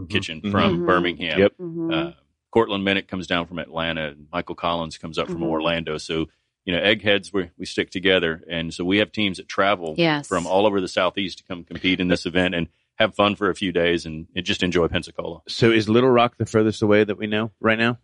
Kitchen 0.09 0.41
Mhm. 0.41 0.51
from 0.51 0.79
Mhm. 0.81 0.87
Birmingham. 0.87 1.39
Yep. 1.39 1.53
Mhm. 1.61 1.93
Uh, 1.93 2.13
Cortland 2.51 2.85
Bennett 2.85 3.09
comes 3.09 3.27
down 3.27 3.47
from 3.47 3.59
Atlanta, 3.59 4.09
and 4.09 4.27
Michael 4.33 4.55
Collins 4.55 4.99
comes 4.99 5.19
up 5.19 5.27
from 5.29 5.41
Mhm. 5.41 5.49
Orlando. 5.49 5.99
So, 5.99 6.27
you 6.65 6.73
know, 6.75 6.81
eggheads, 6.81 7.33
we 7.33 7.51
we 7.59 7.67
stick 7.67 7.91
together, 7.91 8.43
and 8.49 8.73
so 8.73 8.85
we 8.85 8.99
have 8.99 9.13
teams 9.13 9.37
that 9.39 9.49
travel 9.49 9.95
yes. 9.99 10.27
from 10.29 10.47
all 10.47 10.67
over 10.67 10.81
the 10.81 10.89
southeast 10.89 11.39
to 11.39 11.45
come 11.45 11.65
compete 11.65 12.01
in 12.01 12.09
this 12.09 12.25
event 12.27 12.55
and 12.55 12.69
have 12.97 13.15
fun 13.15 13.35
for 13.37 13.49
a 13.49 13.55
few 13.55 13.71
days 13.73 14.05
and, 14.07 14.27
and 14.35 14.45
just 14.45 14.63
enjoy 14.63 14.89
Pensacola. 14.89 15.41
So 15.49 15.71
is 15.71 15.89
Little 15.89 16.11
Rock 16.11 16.37
the 16.37 16.47
furthest 16.47 16.83
away 16.83 17.05
that 17.05 17.17
we 17.19 17.27
know 17.27 17.53
right 17.61 17.79
now? 17.79 17.99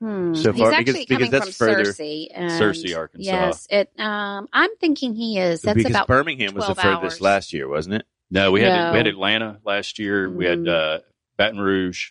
Hmm. 0.00 0.34
so 0.34 0.52
He's 0.52 0.60
far? 0.60 0.72
actually 0.72 0.84
Because- 0.84 1.06
because 1.06 1.16
coming 1.18 1.30
that's 1.30 1.56
from 1.56 1.66
further- 1.68 1.84
Searcy, 1.92 2.26
and, 2.34 2.50
Searcy, 2.50 2.96
Arkansas. 2.96 3.30
Yes, 3.30 3.66
it. 3.70 3.90
Um, 3.98 4.48
I'm 4.52 4.74
thinking 4.76 5.14
he 5.14 5.38
is. 5.38 5.62
That's 5.62 5.76
because 5.76 5.90
about. 5.92 6.08
Birmingham 6.08 6.54
was 6.54 6.66
the 6.66 6.74
12 6.74 6.78
furthest 7.00 7.16
hours. 7.16 7.20
last 7.20 7.52
year, 7.52 7.68
wasn't 7.68 7.94
it? 7.96 8.04
No, 8.30 8.50
we 8.52 8.60
had 8.62 8.90
we 8.92 8.96
had 8.98 9.06
Atlanta 9.06 9.60
last 9.64 9.98
year. 9.98 10.28
We 10.28 10.44
had 10.46 10.58
Mhm. 10.60 10.96
uh, 10.96 11.00
Baton 11.36 11.60
Rouge. 11.60 12.10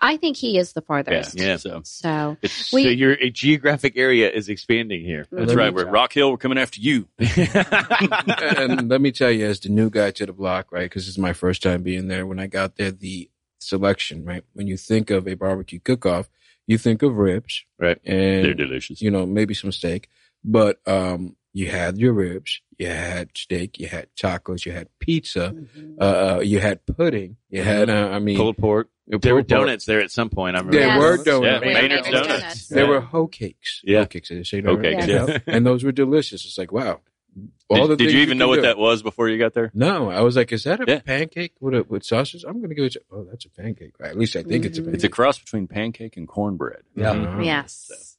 I 0.00 0.16
think 0.16 0.36
he 0.36 0.58
is 0.58 0.72
the 0.72 0.82
farthest. 0.82 1.38
Yeah. 1.38 1.56
So 1.56 1.80
So 1.84 2.36
it's, 2.42 2.72
We- 2.72 2.82
so 2.82 2.88
your 2.90 3.12
a 3.12 3.30
geographic 3.30 3.96
area 3.96 4.28
is 4.30 4.48
expanding 4.48 5.04
here. 5.04 5.26
that's 5.30 5.54
right. 5.54 5.72
We're 5.72 5.86
Rock 5.86 6.12
Hill. 6.12 6.30
We're 6.32 6.36
coming 6.36 6.58
after 6.58 6.80
you. 6.80 7.08
and 7.18 8.88
let 8.88 9.00
me 9.00 9.12
tell 9.12 9.30
you, 9.30 9.46
as 9.46 9.60
the 9.60 9.68
new 9.68 9.90
guy 9.90 10.10
to 10.12 10.26
the 10.26 10.32
block, 10.32 10.70
right? 10.72 10.82
Because 10.84 11.04
this 11.04 11.10
is 11.14 11.18
my 11.18 11.32
first 11.32 11.62
time 11.62 11.82
being 11.82 12.08
there. 12.08 12.26
When 12.26 12.38
I 12.38 12.46
got 12.48 12.76
there, 12.76 12.90
the 12.90 13.30
selection, 13.60 14.24
right? 14.24 14.44
When 14.52 14.66
you 14.66 14.76
think 14.76 15.10
of 15.10 15.26
a 15.28 15.34
barbecue 15.34 15.80
cook-off, 15.80 16.28
you 16.68 16.78
think 16.78 17.02
of 17.02 17.16
ribs, 17.16 17.64
Right. 17.80 17.98
And 18.04 18.44
They're 18.44 18.54
delicious. 18.54 19.02
you 19.02 19.10
know, 19.10 19.26
maybe 19.26 19.54
some 19.54 19.72
steak, 19.72 20.08
but 20.44 20.78
um, 20.86 21.34
you 21.52 21.66
had 21.70 21.98
your 21.98 22.12
ribs, 22.12 22.60
you 22.78 22.86
had 22.86 23.30
steak, 23.36 23.80
you 23.80 23.88
had 23.88 24.06
tacos, 24.16 24.64
you 24.66 24.70
had 24.72 24.86
pizza, 25.00 25.54
Mhm. 25.56 25.96
uh, 26.00 26.40
you 26.40 26.60
had 26.60 26.84
pudding, 26.86 27.36
you 27.50 27.62
had, 27.62 27.90
uh, 27.90 28.10
I 28.12 28.20
mean, 28.20 28.36
Pulled 28.36 28.58
pork. 28.58 28.88
pulled 29.10 29.22
There 29.22 29.34
were 29.34 29.42
pork. 29.42 29.48
donuts 29.48 29.84
there 29.86 30.00
at 30.00 30.10
some 30.12 30.28
point. 30.30 30.54
I 30.56 30.60
remember. 30.60 30.78
There 30.78 30.86
Yes. 30.88 31.00
were 31.00 31.24
donuts. 31.24 31.40
We 31.64 31.72
had 31.72 31.82
Maynard's 31.82 32.06
Maynard's 32.06 32.08
Donuts. 32.10 32.28
Donuts. 32.42 32.68
There 32.68 32.84
Yeah. 32.84 32.90
were 32.90 33.00
hoe 33.00 33.26
cakes. 33.26 33.80
Yeah. 33.82 33.98
Hoe 34.00 34.06
cakes. 34.06 34.28
They 34.28 34.60
Hoe 34.60 34.76
cakes, 34.76 35.06
right? 35.08 35.08
yeah. 35.08 35.38
and 35.46 35.66
those 35.66 35.82
were 35.82 35.92
delicious. 35.92 36.44
It's 36.44 36.58
like, 36.58 36.70
wow. 36.70 37.00
All 37.70 37.86
the 37.86 37.96
Did, 37.96 37.98
did 37.98 38.04
things 38.06 38.14
you 38.14 38.20
even 38.22 38.38
know 38.38 38.48
what 38.48 38.56
do. 38.56 38.62
that 38.62 38.78
was 38.78 39.02
before 39.02 39.28
you 39.28 39.38
got 39.38 39.52
there? 39.54 39.70
No, 39.74 40.10
I 40.10 40.22
was 40.22 40.36
like, 40.36 40.52
is 40.52 40.64
that 40.64 40.80
a 40.80 40.84
Yeah. 40.90 41.00
pancake 41.00 41.52
with 41.60 41.74
a, 41.74 41.82
with 41.84 42.02
sausage? 42.04 42.42
I'm 42.44 42.58
going 42.58 42.70
to 42.70 42.74
give 42.74 42.86
it. 42.86 42.96
Oh, 43.12 43.24
that's 43.24 43.44
a 43.44 43.50
pancake. 43.50 43.92
At 44.02 44.16
least 44.16 44.36
I 44.36 44.42
think 44.42 44.64
it's 44.64 44.78
a 44.78 44.82
pancake. 44.82 44.94
It's 44.94 45.04
a 45.04 45.08
cross 45.10 45.38
between 45.38 45.68
pancake 45.68 46.16
and 46.16 46.26
cornbread. 46.26 46.80
Yeah. 46.96 47.14
Mhm. 47.14 47.44
Yes. 47.44 48.16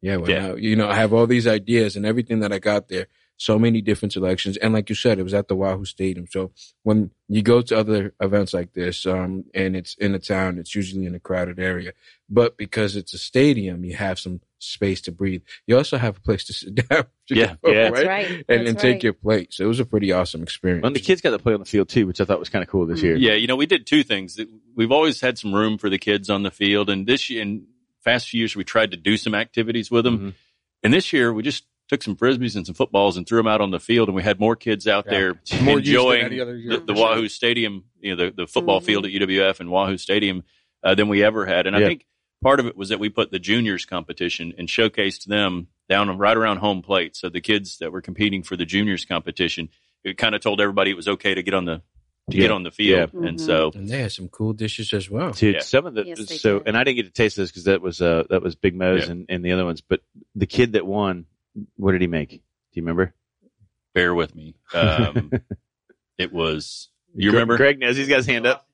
Yeah, 0.00 0.16
well, 0.16 0.30
Yeah. 0.30 0.46
Now, 0.48 0.54
you 0.54 0.76
know, 0.76 0.88
I 0.88 0.94
have 0.94 1.12
all 1.12 1.26
these 1.26 1.46
ideas 1.46 1.96
and 1.96 2.06
everything 2.06 2.40
that 2.40 2.52
I 2.52 2.58
got 2.60 2.88
there. 2.88 3.06
So 3.38 3.58
many 3.58 3.80
different 3.80 4.12
selections, 4.12 4.56
and 4.58 4.72
like 4.72 4.88
you 4.88 4.94
said, 4.94 5.18
it 5.18 5.24
was 5.24 5.34
at 5.34 5.48
the 5.48 5.56
Wahoo 5.56 5.84
Stadium. 5.84 6.26
So 6.30 6.52
when 6.84 7.10
you 7.28 7.42
go 7.42 7.60
to 7.60 7.76
other 7.76 8.14
events 8.20 8.54
like 8.54 8.72
this, 8.72 9.04
um, 9.04 9.44
and 9.52 9.74
it's 9.74 9.94
in 9.94 10.14
a 10.14 10.20
town, 10.20 10.58
it's 10.58 10.74
usually 10.76 11.06
in 11.06 11.14
a 11.16 11.18
crowded 11.20 11.58
area. 11.58 11.92
But 12.28 12.56
because 12.56 12.94
it's 12.94 13.14
a 13.14 13.18
stadium, 13.18 13.84
you 13.84 13.96
have 13.96 14.20
some 14.20 14.42
space 14.60 15.00
to 15.02 15.12
breathe. 15.12 15.42
You 15.66 15.76
also 15.76 15.98
have 15.98 16.18
a 16.18 16.20
place 16.20 16.44
to 16.44 16.52
sit 16.52 16.88
down. 16.88 17.06
Yeah, 17.28 17.56
yeah. 17.64 17.90
That's 17.90 18.06
right. 18.06 18.44
And, 18.48 18.58
and 18.60 18.66
That's 18.68 18.82
take 18.82 18.94
right. 18.94 19.02
your 19.02 19.12
plate. 19.12 19.54
So 19.54 19.64
it 19.64 19.68
was 19.68 19.80
a 19.80 19.86
pretty 19.86 20.12
awesome 20.12 20.42
experience. 20.42 20.86
And 20.86 20.94
the 20.94 21.00
kids 21.00 21.20
got 21.20 21.30
to 21.30 21.38
play 21.38 21.54
on 21.54 21.60
the 21.60 21.66
field 21.66 21.88
too, 21.88 22.06
which 22.06 22.20
I 22.20 22.24
thought 22.24 22.38
was 22.38 22.48
kind 22.48 22.62
of 22.62 22.68
cool 22.68 22.86
this 22.86 23.02
year. 23.02 23.16
Yeah, 23.16 23.34
you 23.34 23.46
know, 23.46 23.56
we 23.56 23.66
did 23.66 23.86
two 23.86 24.02
things. 24.04 24.38
We've 24.76 24.92
always 24.92 25.20
had 25.20 25.38
some 25.38 25.52
room 25.54 25.78
for 25.78 25.90
the 25.90 25.98
kids 25.98 26.30
on 26.30 26.42
the 26.44 26.50
field, 26.50 26.88
and 26.90 27.06
this 27.06 27.28
year, 27.28 27.42
in 27.42 27.66
past 28.04 28.28
few 28.28 28.38
years, 28.38 28.54
we 28.56 28.64
tried 28.64 28.90
to 28.92 28.96
do 28.96 29.16
some 29.16 29.34
activities 29.34 29.90
with 29.90 30.04
them. 30.04 30.18
Mhm. 30.18 30.34
And 30.84 30.92
this 30.92 31.12
year, 31.12 31.32
we 31.32 31.42
just 31.42 31.64
took 31.88 32.02
some 32.02 32.16
frisbees 32.16 32.56
and 32.56 32.64
some 32.64 32.74
footballs 32.74 33.16
and 33.16 33.26
threw 33.26 33.38
them 33.38 33.46
out 33.48 33.60
on 33.60 33.70
the 33.70 33.80
field, 33.80 34.08
and 34.08 34.14
we 34.16 34.22
had 34.22 34.40
more 34.40 34.56
kids 34.56 34.86
out 34.86 35.04
Yeah. 35.06 35.10
there 35.10 35.34
More 35.62 35.78
use 35.78 35.88
enjoying 35.88 36.24
any 36.24 36.40
other 36.40 36.56
year, 36.56 36.72
the, 36.74 36.80
the 36.80 36.92
for 36.94 36.96
sure. 36.96 37.08
Wahoo 37.10 37.28
Stadium, 37.28 37.84
you 38.00 38.14
know, 38.16 38.24
the, 38.26 38.30
the 38.42 38.46
football 38.46 38.80
Mhm. 38.80 38.84
field 38.84 39.06
at 39.06 39.12
UWF 39.12 39.60
and 39.60 39.70
Wahoo 39.70 39.98
Stadium 39.98 40.42
uh, 40.82 40.94
than 40.94 41.08
we 41.08 41.22
ever 41.22 41.46
had. 41.46 41.66
And 41.66 41.76
Yeah. 41.76 41.84
I 41.84 41.88
think 41.88 42.06
part 42.42 42.60
of 42.60 42.66
it 42.66 42.76
was 42.76 42.88
that 42.88 42.98
we 42.98 43.08
put 43.08 43.30
the 43.30 43.38
juniors 43.38 43.84
competition 43.84 44.52
and 44.58 44.68
showcased 44.68 45.24
them 45.26 45.68
down 45.88 46.16
right 46.18 46.36
around 46.36 46.56
home 46.58 46.82
plate. 46.82 47.14
So 47.16 47.28
the 47.28 47.40
kids 47.40 47.78
that 47.78 47.92
were 47.92 48.00
competing 48.00 48.42
for 48.42 48.56
the 48.56 48.64
juniors 48.64 49.04
competition, 49.04 49.68
it 50.04 50.16
kind 50.16 50.34
of 50.34 50.40
told 50.40 50.60
everybody 50.60 50.90
it 50.90 50.96
was 50.96 51.08
okay 51.08 51.34
to 51.34 51.42
get 51.42 51.54
on 51.54 51.64
the 51.66 51.82
to 52.30 52.36
Yeah. 52.36 52.42
get 52.42 52.50
on 52.52 52.62
the 52.62 52.70
field. 52.70 53.10
Yeah. 53.12 53.28
And 53.28 53.36
Mhm. 53.38 53.44
so 53.44 53.72
And 53.74 53.88
they 53.88 53.98
had 53.98 54.12
some 54.12 54.28
cool 54.28 54.52
dishes 54.52 54.92
as 54.92 55.10
well. 55.10 55.32
Dude, 55.32 55.56
Yeah. 55.56 55.60
some 55.60 55.86
of 55.86 55.94
the 55.94 56.04
Yes, 56.04 56.40
so, 56.40 56.58
did. 56.60 56.68
and 56.68 56.76
I 56.76 56.84
didn't 56.84 56.96
get 56.96 57.06
to 57.06 57.12
taste 57.12 57.36
this 57.36 57.50
because 57.50 57.64
that 57.64 57.82
was 57.82 58.00
uh 58.00 58.22
that 58.30 58.42
was 58.42 58.54
Big 58.54 58.76
Mo's 58.76 59.06
Yeah. 59.06 59.10
and, 59.10 59.26
and 59.28 59.44
the 59.44 59.50
other 59.52 59.64
ones. 59.64 59.80
But 59.80 60.02
the 60.36 60.46
kid 60.46 60.72
that 60.74 60.86
won, 60.86 61.26
what 61.76 61.92
did 61.92 62.00
he 62.00 62.06
make? 62.06 62.30
Do 62.30 62.38
you 62.74 62.82
remember? 62.82 63.14
bear 63.94 64.14
with 64.14 64.34
me. 64.34 64.54
Um, 64.72 65.30
it 66.18 66.32
was 66.32 66.88
you 67.14 67.30
Gre- 67.30 67.36
remember 67.36 67.56
Greg 67.58 67.78
knows. 67.78 67.96
He's 67.96 68.08
got 68.08 68.16
his 68.16 68.26
hand 68.26 68.46
up. 68.46 68.66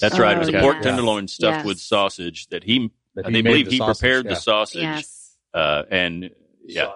That's 0.00 0.18
right. 0.18 0.36
It 0.36 0.38
was 0.40 0.48
Oh, 0.54 0.58
a 0.58 0.60
pork 0.60 0.76
yes. 0.76 0.84
tenderloin 0.84 1.28
stuffed 1.28 1.58
Yes. 1.58 1.66
with 1.66 1.80
sausage 1.80 2.48
that 2.48 2.64
he, 2.64 2.90
That 3.14 3.26
they 3.26 3.30
he 3.32 3.42
made 3.42 3.44
believe 3.44 3.64
the 3.66 3.70
he 3.72 3.78
sausage, 3.78 4.00
prepared 4.00 4.24
yeah. 4.24 4.30
the 4.30 4.36
sausage. 4.36 4.82
Yes. 4.82 5.36
Uh, 5.52 5.82
and 5.90 6.30
yeah, 6.66 6.92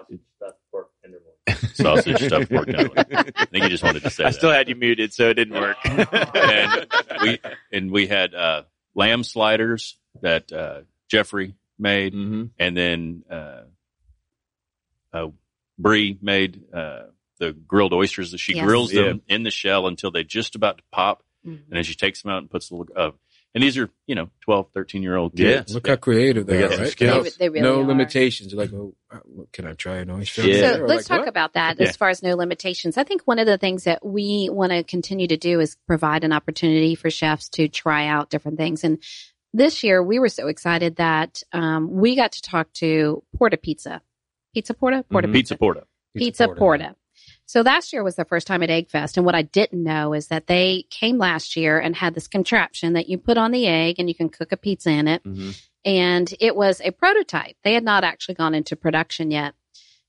sausage 1.73 2.21
stuffed 2.25 2.49
pork 2.49 2.67
tenderloin. 2.67 2.93
I 3.37 3.45
think 3.45 3.63
he 3.63 3.69
just 3.69 3.83
wanted 3.83 4.03
to 4.03 4.09
say 4.09 4.23
I 4.25 4.27
that. 4.31 4.35
still 4.35 4.51
had 4.51 4.67
you 4.67 4.75
muted, 4.75 5.13
so 5.13 5.29
it 5.29 5.35
didn't 5.35 5.53
work. 5.59 5.77
and 5.85 6.87
we 7.21 7.39
and 7.71 7.91
we 7.91 8.07
had 8.07 8.33
uh, 8.35 8.63
lamb 8.95 9.23
sliders 9.23 9.97
that 10.21 10.51
uh, 10.51 10.81
Jeffrey 11.09 11.55
made, 11.79 12.13
hmm 12.13 12.45
and 12.59 12.75
then 12.77 13.23
uh, 13.31 13.61
uh, 15.13 15.27
Bree 15.77 16.17
made 16.21 16.61
uh, 16.73 17.03
the 17.39 17.53
grilled 17.53 17.93
oysters. 17.93 18.33
She 18.39 18.53
Yes. 18.53 18.65
grills 18.65 18.91
them 18.91 19.21
in 19.27 19.43
the 19.43 19.51
shell 19.51 19.87
until 19.87 20.11
they're 20.11 20.23
just 20.23 20.55
about 20.55 20.77
to 20.77 20.83
pop, 20.91 21.23
Mhm. 21.45 21.51
and 21.67 21.71
then 21.77 21.83
she 21.83 21.95
takes 21.95 22.21
them 22.21 22.31
out 22.31 22.39
and 22.39 22.49
puts 22.51 22.69
a 22.69 22.75
little. 22.75 22.93
Uh, 22.95 23.11
And 23.55 23.63
these 23.63 23.79
are, 23.79 23.89
you 24.05 24.13
know, 24.13 24.29
12, 24.41 24.69
13 24.75 25.01
year 25.01 25.15
old 25.15 25.31
Yeah. 25.39 25.61
kids. 25.61 25.73
Look 25.73 25.87
how 25.87 25.95
creative 25.95 26.45
they 26.45 26.57
They 26.57 26.63
are, 26.65 26.69
right? 26.69 26.95
They, 26.95 27.29
they 27.39 27.49
really 27.49 27.61
no 27.63 27.81
are. 27.81 27.83
limitations. 27.87 28.53
Like, 28.53 28.71
oh, 28.71 28.93
uh, 29.09 29.17
can 29.51 29.65
I 29.65 29.73
try 29.73 29.97
an 29.97 30.11
oyster? 30.11 30.43
Yeah. 30.47 30.59
So 30.75 30.83
Or 30.83 30.87
let's 30.87 31.09
like, 31.09 31.17
talk 31.17 31.25
what? 31.25 31.29
about 31.29 31.53
that 31.53 31.79
Yeah. 31.79 31.87
as 31.87 31.97
far 31.97 32.09
as 32.09 32.21
no 32.21 32.35
limitations. 32.35 32.95
I 32.95 33.03
think 33.03 33.23
one 33.23 33.39
of 33.39 33.47
the 33.47 33.57
things 33.57 33.85
that 33.85 34.05
we 34.05 34.49
want 34.51 34.71
to 34.71 34.83
continue 34.83 35.25
to 35.29 35.35
do 35.37 35.59
is 35.59 35.77
provide 35.87 36.23
an 36.23 36.31
opportunity 36.31 36.93
for 36.93 37.09
chefs 37.09 37.49
to 37.49 37.67
try 37.67 38.05
out 38.05 38.29
different 38.29 38.57
things. 38.59 38.83
And 38.83 39.01
this 39.53 39.83
year, 39.83 40.01
we 40.03 40.19
were 40.19 40.29
so 40.29 40.47
excited 40.47 40.97
that 40.97 41.41
um, 41.53 41.91
we 41.91 42.15
got 42.15 42.33
to 42.33 42.41
talk 42.41 42.71
to 42.73 43.23
Porta 43.37 43.57
Pizza. 43.57 44.01
Pizza 44.53 44.73
Porta? 44.73 45.03
Porta 45.09 45.27
Mhm. 45.27 45.33
Pizza 45.33 45.57
Porta. 45.57 45.87
Pizza 46.15 46.47
Porta. 46.47 46.95
So 47.45 47.61
last 47.61 47.93
year 47.93 48.03
was 48.03 48.15
the 48.15 48.25
first 48.25 48.45
time 48.47 48.61
at 48.63 48.69
Egg 48.69 48.89
Fest. 48.89 49.17
And 49.17 49.25
what 49.25 49.35
I 49.35 49.41
didn't 49.41 49.83
know 49.83 50.13
is 50.13 50.27
that 50.27 50.47
they 50.47 50.85
came 50.89 51.17
last 51.17 51.55
year 51.55 51.79
and 51.79 51.95
had 51.95 52.13
this 52.13 52.27
contraption 52.27 52.93
that 52.93 53.09
you 53.09 53.17
put 53.17 53.37
on 53.37 53.51
the 53.51 53.67
egg 53.67 53.95
and 53.99 54.07
you 54.07 54.15
can 54.15 54.29
cook 54.29 54.51
a 54.51 54.57
pizza 54.57 54.89
in 54.91 55.07
it 55.07 55.23
Mhm. 55.23 55.59
and 55.83 56.33
it 56.39 56.55
was 56.55 56.79
a 56.83 56.91
prototype. 56.91 57.55
They 57.63 57.73
had 57.73 57.83
not 57.83 58.03
actually 58.03 58.35
gone 58.35 58.53
into 58.55 58.75
production 58.75 59.31
yet. 59.31 59.55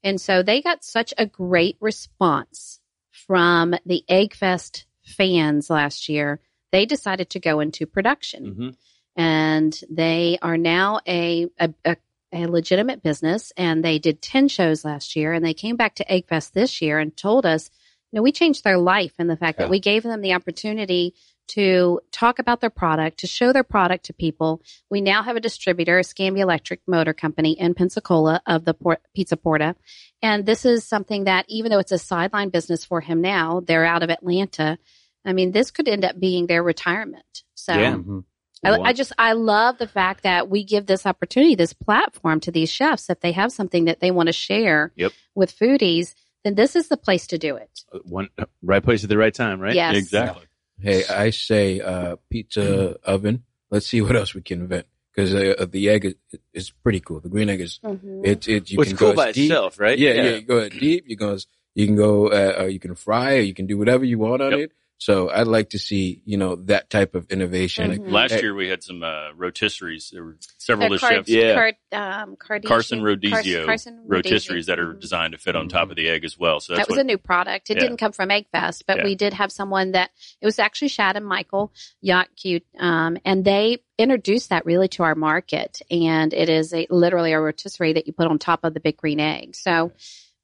And 0.02 0.20
so 0.20 0.42
they 0.42 0.60
got 0.62 0.84
such 0.84 1.12
a 1.18 1.26
great 1.26 1.76
response 1.80 2.80
from 3.10 3.74
the 3.86 4.04
Egg 4.08 4.34
Fest 4.34 4.86
fans 5.04 5.68
last 5.70 6.08
year. 6.08 6.40
They 6.72 6.86
decided 6.86 7.30
to 7.30 7.40
go 7.40 7.60
into 7.60 7.86
production 7.86 8.54
Mhm. 8.54 8.76
And 9.16 9.78
they 9.90 10.38
are 10.40 10.56
now 10.56 11.00
a, 11.06 11.48
a, 11.58 11.70
a, 11.84 11.96
a 12.32 12.46
legitimate 12.46 13.02
business 13.02 13.52
and 13.56 13.84
they 13.84 13.98
did 13.98 14.22
10 14.22 14.48
shows 14.48 14.84
last 14.84 15.16
year 15.16 15.32
and 15.32 15.44
they 15.44 15.54
came 15.54 15.76
back 15.76 15.96
to 15.96 16.10
Egg 16.12 16.28
Fest 16.28 16.54
this 16.54 16.80
year 16.80 16.98
and 16.98 17.16
told 17.16 17.44
us, 17.44 17.70
you 18.12 18.16
know, 18.18 18.22
we 18.22 18.32
changed 18.32 18.64
their 18.64 18.78
life 18.78 19.12
in 19.18 19.26
the 19.26 19.36
fact 19.36 19.58
Yeah. 19.58 19.66
that 19.66 19.70
we 19.70 19.80
gave 19.80 20.02
them 20.04 20.20
the 20.20 20.32
opportunity 20.34 21.14
to 21.48 22.00
talk 22.12 22.38
about 22.38 22.60
their 22.60 22.70
product, 22.70 23.18
to 23.18 23.26
show 23.26 23.52
their 23.52 23.64
product 23.64 24.04
to 24.06 24.12
people. 24.12 24.62
We 24.88 25.00
now 25.00 25.24
have 25.24 25.34
a 25.34 25.40
distributor, 25.40 25.98
Escambia 25.98 26.44
Electric 26.44 26.80
Motor 26.86 27.12
Company 27.12 27.58
in 27.58 27.74
Pensacola 27.74 28.40
of 28.46 28.64
the 28.64 28.74
Port- 28.74 29.02
Pizza 29.16 29.36
Porta. 29.36 29.74
And 30.22 30.46
this 30.46 30.64
is 30.64 30.84
something 30.86 31.24
that, 31.24 31.46
even 31.48 31.72
though 31.72 31.80
it's 31.80 31.90
a 31.90 31.98
sideline 31.98 32.50
business 32.50 32.84
for 32.84 33.00
him 33.00 33.20
now, 33.20 33.60
they're 33.66 33.84
out 33.84 34.04
of 34.04 34.10
Atlanta. 34.10 34.78
I 35.24 35.32
mean, 35.32 35.50
this 35.50 35.72
could 35.72 35.88
end 35.88 36.04
up 36.04 36.20
being 36.20 36.46
their 36.46 36.62
retirement. 36.62 37.42
So 37.54 37.74
Yeah. 37.74 37.94
Mhm. 37.94 38.24
I, 38.64 38.78
I 38.78 38.92
just 38.92 39.12
I 39.18 39.32
love 39.32 39.78
the 39.78 39.86
fact 39.86 40.22
that 40.24 40.48
we 40.48 40.64
give 40.64 40.86
this 40.86 41.06
opportunity, 41.06 41.54
this 41.54 41.72
platform 41.72 42.40
to 42.40 42.50
these 42.50 42.70
chefs. 42.70 43.08
If 43.08 43.20
they 43.20 43.32
have 43.32 43.52
something 43.52 43.86
that 43.86 44.00
they 44.00 44.10
want 44.10 44.26
to 44.26 44.32
share 44.32 44.92
Yep. 44.96 45.12
with 45.34 45.56
foodies, 45.58 46.14
then 46.44 46.54
this 46.54 46.76
is 46.76 46.88
the 46.88 46.96
place 46.96 47.26
to 47.28 47.38
do 47.38 47.56
it. 47.56 47.70
Uh, 47.92 47.98
One 48.04 48.28
right 48.62 48.82
place 48.82 49.02
at 49.02 49.08
the 49.08 49.16
right 49.18 49.32
time, 49.34 49.60
right? 49.60 49.74
Yes, 49.74 49.96
Exactly. 49.96 50.44
Hey, 50.82 51.04
I 51.06 51.30
say 51.30 51.80
uh, 51.80 52.16
pizza 52.30 52.96
oven. 53.04 53.44
Let's 53.70 53.86
see 53.86 54.00
what 54.00 54.16
else 54.16 54.34
we 54.34 54.40
can 54.42 54.60
invent 54.62 54.86
because 55.14 55.34
uh, 55.34 55.66
the 55.70 55.88
egg 55.90 56.04
is, 56.06 56.14
is 56.54 56.70
pretty 56.70 57.00
cool. 57.00 57.20
The 57.20 57.28
green 57.28 57.48
egg 57.50 57.60
is 57.60 57.78
Mhm. 57.84 58.20
it's 58.24 58.48
it. 58.48 58.70
You 58.70 58.78
Well, 58.78 58.82
it's 58.82 58.90
can 58.92 58.96
cool 58.98 59.10
go 59.10 59.16
by 59.16 59.32
deep. 59.32 59.50
itself, 59.50 59.78
right? 59.78 59.98
Yeah, 59.98 60.12
yeah. 60.14 60.22
You 60.36 60.42
go 60.42 60.68
deep. 60.68 61.04
You 61.06 61.16
go. 61.16 61.36
You 61.74 61.86
can 61.86 61.96
go. 61.96 62.28
Uh, 62.28 62.62
uh, 62.62 62.64
you 62.64 62.78
can 62.80 62.94
fry. 62.94 63.34
Or 63.36 63.40
you 63.40 63.54
can 63.54 63.66
do 63.66 63.76
whatever 63.78 64.04
you 64.04 64.18
want 64.18 64.42
on 64.42 64.52
Yep. 64.52 64.60
it. 64.60 64.72
So 65.00 65.30
I'd 65.30 65.46
like 65.46 65.70
to 65.70 65.78
see 65.78 66.20
you 66.26 66.36
know 66.36 66.56
that 66.66 66.90
type 66.90 67.14
of 67.14 67.26
innovation. 67.30 67.90
Mhm. 67.90 68.12
Last 68.12 68.32
Hey. 68.32 68.42
year 68.42 68.54
we 68.54 68.68
had 68.68 68.82
some 68.82 69.02
uh, 69.02 69.32
rotisseries. 69.34 70.10
There 70.10 70.22
were 70.22 70.36
several 70.58 70.90
The 70.90 70.94
of 70.96 71.00
the 71.00 71.06
Card- 71.06 71.14
chefs. 71.26 71.28
Yeah. 71.30 71.54
Card- 71.54 71.74
um, 71.92 72.36
Cardesian- 72.36 72.64
Carson 72.66 73.00
Cars- 73.00 73.16
Rodizio 73.16 73.64
Carson 73.64 74.04
rotisseries 74.06 74.66
that 74.66 74.78
are 74.78 74.92
designed 74.92 75.32
to 75.32 75.38
fit 75.38 75.56
on 75.56 75.68
top 75.68 75.88
of 75.88 75.96
the 75.96 76.06
egg 76.10 76.24
as 76.26 76.38
well. 76.38 76.60
So 76.60 76.74
that's 76.74 76.86
that 76.86 76.90
was 76.92 76.96
what, 76.98 77.04
a 77.04 77.06
new 77.06 77.16
product. 77.16 77.70
It 77.70 77.76
Yeah. 77.78 77.80
didn't 77.84 77.96
come 77.96 78.12
from 78.12 78.30
Egg 78.30 78.46
Fest, 78.52 78.84
but 78.86 78.98
Yeah. 78.98 79.04
we 79.04 79.14
did 79.14 79.32
have 79.32 79.50
someone 79.50 79.92
that 79.92 80.10
it 80.42 80.44
was 80.44 80.58
actually 80.58 80.88
Shad 80.88 81.16
and 81.16 81.24
Michael 81.24 81.72
Yacht 82.02 82.28
Cute, 82.36 82.66
um, 82.78 83.16
and 83.24 83.42
they 83.42 83.78
introduced 83.98 84.50
that 84.50 84.66
really 84.66 84.88
to 84.88 85.02
our 85.02 85.14
market. 85.14 85.80
And 85.90 86.34
it 86.34 86.50
is 86.50 86.74
a 86.74 86.86
literally 86.90 87.32
a 87.32 87.40
rotisserie 87.40 87.94
that 87.94 88.06
you 88.06 88.12
put 88.12 88.26
on 88.26 88.38
top 88.38 88.64
of 88.64 88.74
the 88.74 88.80
big 88.80 88.98
green 88.98 89.18
egg. 89.20 89.56
So 89.56 89.92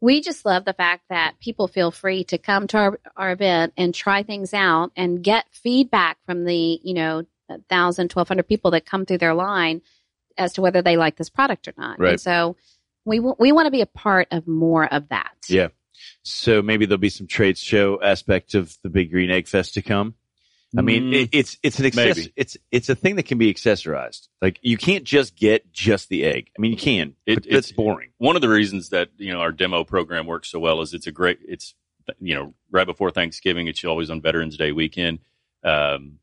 we 0.01 0.21
just 0.21 0.45
love 0.45 0.65
the 0.65 0.73
fact 0.73 1.05
that 1.09 1.35
people 1.41 1.69
feel 1.69 1.91
free 1.91 2.25
to 2.25 2.39
come 2.39 2.67
to 2.69 2.79
our, 2.79 3.01
our 3.17 3.33
event 3.33 3.73
and 3.77 3.95
try 3.95 4.23
things 4.23 4.53
out 4.53 4.93
and 4.97 5.23
get 5.23 5.47
feedback 5.51 6.19
from 6.27 6.45
the 6.45 6.81
you 6.83 6.95
know 6.95 7.25
thousand, 7.69 8.11
twelve 8.11 8.29
hundred 8.29 8.49
people 8.49 8.73
that 8.73 8.87
come 8.87 9.07
through 9.07 9.19
their 9.19 9.35
line 9.35 9.83
as 10.39 10.55
to 10.55 10.61
whether 10.61 10.83
they 10.83 10.97
like 10.97 11.17
this 11.17 11.31
product 11.31 11.69
or 11.69 11.75
not. 11.79 11.99
Right. 11.99 12.13
And 12.13 12.21
so 12.21 12.57
we 13.05 13.19
w- 13.19 13.37
we 13.39 13.53
want 13.53 13.67
to 13.67 13.71
be 13.71 13.81
a 13.81 13.87
part 13.87 14.29
of 14.31 14.47
more 14.47 14.85
of 14.85 15.09
that. 15.09 15.35
Yeah. 15.49 15.69
So 16.23 16.61
maybe 16.61 16.87
there'll 16.87 16.99
be 16.99 17.09
some 17.09 17.27
trade 17.27 17.57
show 17.57 18.01
aspect 18.03 18.55
of 18.55 18.77
the 18.83 18.91
Big 18.91 19.11
Green 19.11 19.31
Egg 19.31 19.49
Fest 19.49 19.75
to 19.75 19.83
come. 19.83 20.15
I 20.77 20.83
mean, 20.83 21.05
Mm, 21.05 21.15
it, 21.23 21.29
it's 21.33 21.57
it's 21.63 21.79
an 21.79 21.87
access, 21.87 22.17
maybe. 22.17 22.33
it's 22.37 22.57
it's 22.71 22.89
a 22.89 22.95
thing 22.95 23.17
that 23.17 23.25
can 23.27 23.39
be 23.39 23.53
accessorized. 23.53 24.29
Like 24.43 24.59
you 24.63 24.77
can't 24.77 25.05
just 25.05 25.37
get 25.37 25.73
just 25.73 26.09
the 26.09 26.25
egg. 26.25 26.51
I 26.57 26.61
mean, 26.61 26.73
you 26.73 26.77
can. 26.77 27.15
It- 27.27 27.35
but 27.37 27.43
that's 27.45 27.69
it's- 27.69 27.73
boring. 27.73 28.11
one 28.19 28.37
of 28.37 28.43
the 28.43 28.49
reasons 28.49 28.91
that 28.91 29.09
you 29.17 29.33
know 29.33 29.41
our 29.41 29.53
demo 29.53 29.85
program 29.85 30.27
works 30.27 30.49
so 30.51 30.59
well 30.59 30.81
is 30.83 30.93
it's 30.95 31.07
a 31.07 31.13
great 31.13 31.39
it's 31.47 31.75
you 32.21 32.35
know 32.35 32.55
right 32.71 32.87
before 32.87 33.11
Thanksgiving 33.11 33.67
it's 33.69 33.85
always 33.85 34.11
on 34.11 34.21
Veterans 34.21 34.57
Day 34.57 34.71
weekend 34.73 35.19
um, 35.65 36.19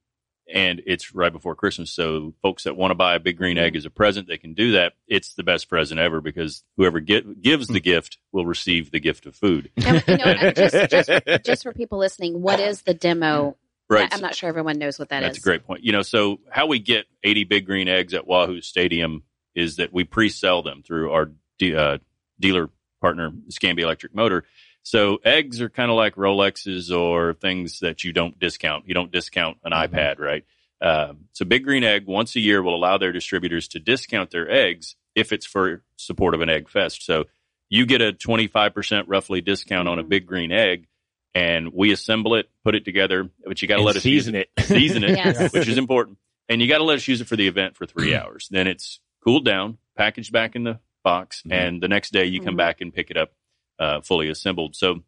and 0.54 0.82
it's 0.86 1.14
right 1.16 1.32
before 1.32 1.56
Christmas 1.56 1.92
so 1.92 2.34
folks 2.42 2.64
that 2.64 2.76
want 2.78 2.92
to 2.92 2.96
buy 2.96 3.16
a 3.16 3.20
big 3.20 3.38
green 3.38 3.58
egg 3.58 3.76
as 3.76 3.86
a 3.86 3.90
present 3.90 4.28
they 4.28 4.38
can 4.38 4.54
do 4.54 4.74
that 4.74 4.94
it's 5.08 5.34
the 5.34 5.44
best 5.44 5.68
present 5.70 6.00
ever 6.00 6.22
because 6.22 6.64
whoever 6.78 7.00
get, 7.00 7.42
gives 7.42 7.68
the 7.68 7.80
gift 7.82 8.18
will 8.32 8.46
receive 8.46 8.92
the 8.92 9.00
gift 9.00 9.26
of 9.26 9.36
food 9.36 9.72
And, 9.78 10.04
you 10.08 10.18
know, 10.18 10.52
just, 10.56 10.90
just, 10.90 11.10
just 11.46 11.64
for 11.64 11.74
people 11.74 11.98
listening, 11.98 12.42
what 12.42 12.60
is 12.60 12.82
the 12.84 12.94
demo? 12.94 13.58
Right 13.90 14.10
I'm 14.14 14.22
not 14.22 14.36
sure 14.36 14.50
everyone 14.50 14.80
knows 14.80 14.98
what 14.98 15.10
that 15.10 15.24
is. 15.24 15.30
That's 15.30 15.38
a 15.40 15.42
great 15.42 15.66
point. 15.66 15.84
You 15.84 15.92
know, 15.92 16.02
so 16.02 16.40
how 16.50 16.68
we 16.68 16.80
get 16.80 17.06
80 17.24 17.44
big 17.44 17.66
green 17.66 17.88
eggs 17.88 18.14
at 18.14 18.26
Wahoo 18.26 18.62
Stadium 18.62 19.24
is 19.56 19.76
that 19.76 19.94
we 19.94 20.04
pre-sell 20.04 20.64
them 20.64 20.82
through 20.84 21.12
our 21.12 21.32
de- 21.60 21.76
uh, 21.76 21.98
dealer 22.40 22.70
partner, 23.02 23.32
Escambia 23.48 23.86
Electric 23.86 24.16
Motor. 24.16 24.46
So 24.82 25.20
eggs 25.24 25.62
are 25.62 25.70
kind 25.70 25.92
of 25.92 25.98
like 25.98 26.16
Rolexes 26.16 26.96
or 26.96 27.34
things 27.34 27.80
that 27.80 28.04
you 28.04 28.14
don't 28.14 28.38
discount. 28.40 28.88
You 28.88 28.94
don't 28.94 29.12
discount 29.12 29.58
an 29.64 29.72
Mhm. 29.74 29.90
iPad, 29.90 30.20
right? 30.20 30.46
Um, 30.82 31.26
so 31.34 31.46
Big 31.46 31.64
Green 31.64 31.84
Egg 31.84 32.06
once 32.08 32.36
a 32.36 32.40
year 32.42 32.62
will 32.64 32.76
allow 32.76 32.98
their 32.98 33.12
distributors 33.12 33.68
to 33.70 33.80
discount 33.80 34.32
their 34.32 34.50
eggs 34.50 34.96
if 35.16 35.32
it's 35.32 35.46
for 35.46 35.84
support 35.98 36.34
of 36.34 36.42
an 36.42 36.50
egg 36.50 36.68
fest. 36.68 37.06
So 37.06 37.26
you 37.70 37.86
get 37.86 38.02
a 38.02 38.12
25% 38.12 39.08
roughly 39.08 39.40
discount 39.42 39.88
on 39.88 40.00
a 40.00 40.04
Mhm. 40.04 40.10
big 40.10 40.26
green 40.26 40.52
egg 40.52 40.88
and 41.36 41.74
we 41.74 41.92
assemble 41.92 42.36
it, 42.36 42.50
put 42.64 42.76
it 42.76 42.86
together, 42.86 43.30
but 43.46 43.62
you 43.62 43.68
got 43.68 43.78
to 43.78 43.84
let 43.84 43.96
us 43.96 44.06
use 44.06 44.24
season 44.26 44.36
it, 44.36 44.50
it. 44.58 44.64
season 44.66 45.04
it, 45.04 45.10
Yes. 45.18 45.54
which 45.54 45.68
is 45.68 45.78
important. 45.78 46.18
And 46.50 46.62
you 46.62 46.68
got 46.68 46.78
to 46.80 46.84
let 46.84 46.98
us 46.98 47.08
use 47.08 47.22
it 47.22 47.28
for 47.28 47.36
the 47.36 47.48
event 47.48 47.76
for 47.76 47.86
three 47.86 48.14
hours. 48.16 48.48
Then 48.52 48.68
it's 48.68 49.00
cooled 49.24 49.46
down, 49.46 49.78
packaged 49.98 50.32
back 50.32 50.56
in 50.56 50.64
the 50.64 50.80
box, 51.04 51.42
Mhm. 51.48 51.52
and 51.54 51.82
the 51.84 51.88
next 51.88 52.12
day 52.14 52.26
you 52.26 52.40
come 52.42 52.54
Mhm. 52.56 52.58
back 52.58 52.82
and 52.82 52.94
pick 52.94 53.10
it 53.12 53.18
up 53.18 53.34
uh, 53.80 54.02
fully 54.02 54.30
assembled. 54.30 54.76
So 54.76 55.04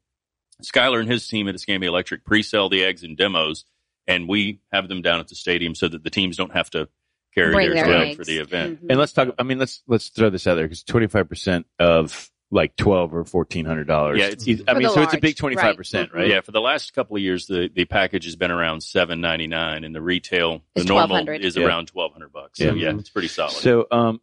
Skylar 0.64 1.00
and 1.00 1.10
his 1.10 1.28
team 1.28 1.48
at 1.48 1.56
Escambia 1.56 1.90
Electric 1.90 2.24
pre-sell 2.26 2.70
the 2.70 2.84
eggs 2.84 3.04
and 3.04 3.16
demos, 3.18 3.66
and 4.08 4.28
we 4.28 4.60
have 4.72 4.88
them 4.88 5.02
down 5.02 5.20
at 5.20 5.28
the 5.28 5.36
stadium 5.36 5.76
so 5.76 5.88
that 5.88 6.04
the 6.04 6.10
teams 6.10 6.38
don't 6.38 6.54
have 6.54 6.70
to 6.72 6.88
carry 7.34 7.54
Bring 7.54 7.70
theirs 7.72 7.84
their 7.86 7.92
around 7.94 8.08
eggs. 8.08 8.16
for 8.18 8.24
the 8.24 8.38
event. 8.38 8.82
Mhm. 8.84 8.90
And 8.90 9.00
let's 9.00 9.12
talk. 9.14 9.36
I 9.38 9.44
mean, 9.44 9.60
let's 9.60 9.84
let's 9.88 10.10
throw 10.10 10.30
this 10.30 10.48
out 10.48 10.56
there 10.56 10.64
because 10.66 10.84
twenty 10.84 11.08
five 11.08 11.28
percent 11.30 11.68
of 11.80 12.30
like 12.52 12.76
twelve 12.76 13.14
or 13.14 13.24
fourteen 13.26 13.66
hundred 13.66 13.88
dollars. 13.88 14.20
Yeah, 14.20 14.28
it's- 14.28 14.62
I 14.68 14.74
mean, 14.74 14.84
the 14.84 14.90
so 14.90 15.02
it's 15.02 15.14
a 15.14 15.18
big 15.20 15.36
twenty 15.36 15.56
five 15.56 15.76
percent, 15.76 16.14
right. 16.14 16.22
right? 16.22 16.30
Yeah, 16.30 16.42
for 16.42 16.52
the 16.52 16.62
last 16.62 16.94
couple 16.94 17.16
of 17.16 17.22
years, 17.22 17.48
the, 17.48 17.70
the 17.74 17.86
package 17.86 18.26
has 18.26 18.36
been 18.36 18.52
around 18.52 18.82
seven 18.82 19.20
ninety 19.22 19.48
nine, 19.48 19.84
and 19.84 19.94
the 19.96 20.02
retail, 20.02 20.62
the 20.76 20.84
normal 20.84 21.28
is 21.30 21.56
Yeah. 21.58 21.66
around 21.66 21.88
twelve 21.88 22.14
hundred 22.14 22.32
bucks. 22.32 22.60
So 22.60 22.74
Yeah. 22.74 22.92
yeah, 22.92 23.00
it's 23.00 23.10
pretty 23.10 23.28
solid. 23.30 23.52
So, 23.54 23.88
um, 23.92 24.22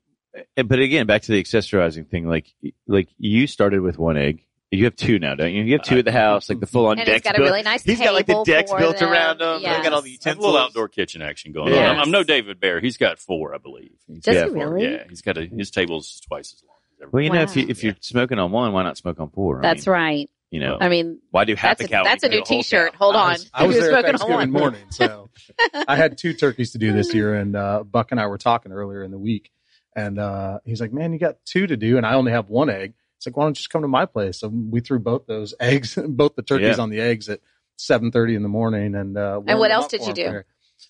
but 0.57 0.79
again, 0.79 1.07
back 1.07 1.23
to 1.23 1.33
the 1.33 1.43
accessorizing 1.43 2.09
thing. 2.09 2.27
Like, 2.29 2.47
like 2.87 3.09
you 3.19 3.47
started 3.47 3.81
with 3.81 3.99
one 3.99 4.17
egg. 4.17 4.47
You 4.75 4.85
have 4.85 4.97
two 4.97 5.19
now, 5.19 5.35
don't 5.35 5.53
you? 5.53 5.65
You 5.65 5.73
have 5.75 5.83
two 5.83 5.99
at 5.99 6.07
the 6.07 6.13
house, 6.13 6.49
like 6.49 6.59
the 6.59 6.67
full 6.67 6.87
on 6.87 6.99
And 6.99 7.07
he's 7.07 7.21
decks. 7.21 7.25
got 7.25 7.39
a 7.39 7.43
really 7.43 7.61
nice 7.61 7.83
He's 7.83 7.99
got 8.01 8.15
like 8.15 8.25
the 8.25 8.43
decks 8.45 8.73
built 8.73 8.97
them. 8.97 9.13
around 9.13 9.41
them. 9.41 9.61
They 9.61 9.67
got 9.69 9.93
all 9.93 10.01
the 10.01 10.13
Yes. 10.13 10.25
Has 10.25 10.37
a 10.39 10.41
little 10.41 10.57
outdoor 10.57 10.89
kitchen 10.89 11.21
action 11.21 11.53
going 11.53 11.75
Yes. 11.75 11.91
on. 11.91 11.97
I'm, 11.97 12.03
I'm 12.05 12.11
no 12.11 12.23
David 12.23 12.59
Bear. 12.59 12.81
He's 12.81 12.97
got 12.97 13.19
four, 13.19 13.55
I 13.55 13.59
believe. 13.59 13.91
He's 14.07 14.21
Does 14.21 14.35
got 14.35 14.49
he 14.49 14.55
four. 14.55 14.71
really? 14.73 14.91
Yeah, 14.91 15.05
he's 15.11 15.21
got 15.21 15.37
a 15.37 15.45
his 15.45 15.71
table's 15.71 16.21
twice 16.21 16.55
as 16.55 16.63
long. 16.67 16.79
As 17.03 17.13
Well, 17.13 17.23
you 17.23 17.31
know, 17.31 17.43
if 17.43 17.57
you 17.57 17.67
if 17.69 17.83
you're 17.85 17.97
smoking 18.01 18.39
on 18.39 18.51
one, 18.53 18.73
why 18.73 18.83
not 18.83 18.97
smoke 18.97 19.19
on 19.21 19.31
four? 19.31 19.59
I 19.59 19.63
That's 19.63 19.87
mean, 19.87 19.93
right. 19.93 20.31
You 20.51 20.61
know, 20.61 20.77
I 20.81 20.89
mean, 20.91 21.19
why 21.31 21.45
do 21.45 21.55
half 21.55 21.79
that's 21.79 21.81
the 21.81 21.85
a, 21.87 21.89
cow? 21.89 22.05
that's 22.05 22.23
a 22.25 22.29
new 22.29 22.37
do 22.39 22.45
the 22.45 22.49
whole 22.55 22.63
T-shirt. 22.63 22.93
cow? 22.93 22.99
Hold 22.99 23.17
on. 23.17 23.23
I 23.31 23.31
was, 23.33 23.51
I 23.55 23.67
was 23.67 23.77
there 23.79 23.91
smoking 24.19 24.21
on 24.21 24.31
one. 24.31 24.51
morning, 24.51 24.85
so 24.91 25.31
I 25.89 25.97
had 25.97 26.19
two 26.19 26.35
turkeys 26.35 26.73
to 26.73 26.79
do 26.79 26.93
this 26.93 27.15
year, 27.15 27.35
and 27.35 27.57
uh, 27.57 27.85
Buck 27.85 28.11
and 28.13 28.21
I 28.21 28.27
were 28.27 28.37
talking 28.37 28.71
earlier 28.71 29.03
in 29.03 29.11
the 29.11 29.19
week, 29.19 29.51
and 29.97 30.19
uh, 30.19 30.59
he's 30.67 30.79
like, 30.81 30.93
"Man, 30.93 31.15
you 31.15 31.19
got 31.19 31.37
two 31.47 31.67
to 31.67 31.77
do, 31.79 31.97
and 31.97 32.05
I 32.05 32.15
only 32.15 32.33
have 32.33 32.49
one 32.51 32.69
egg." 32.69 32.93
It's 33.17 33.27
like, 33.27 33.35
"Why 33.37 33.45
don't 33.45 33.53
you 33.53 33.55
just 33.63 33.71
come 33.71 33.81
to 33.81 33.89
my 33.89 34.05
place?" 34.05 34.41
So 34.41 34.49
we 34.49 34.81
threw 34.81 34.99
both 34.99 35.25
those 35.27 35.55
eggs, 35.61 35.97
both 36.07 36.35
the 36.37 36.43
turkeys 36.43 36.77
Yeah. 36.77 36.83
on 36.83 36.91
the 36.91 37.01
eggs 37.01 37.31
at 37.31 37.41
seven 37.79 38.13
thirty 38.13 38.35
in 38.35 38.43
the 38.43 38.49
morning, 38.51 38.95
and 38.95 39.17
uh, 39.17 39.41
And 39.47 39.59
what 39.59 39.71
else 39.71 39.89
did 39.89 40.03
you 40.07 40.13
do? 40.13 40.25
there. 40.25 40.45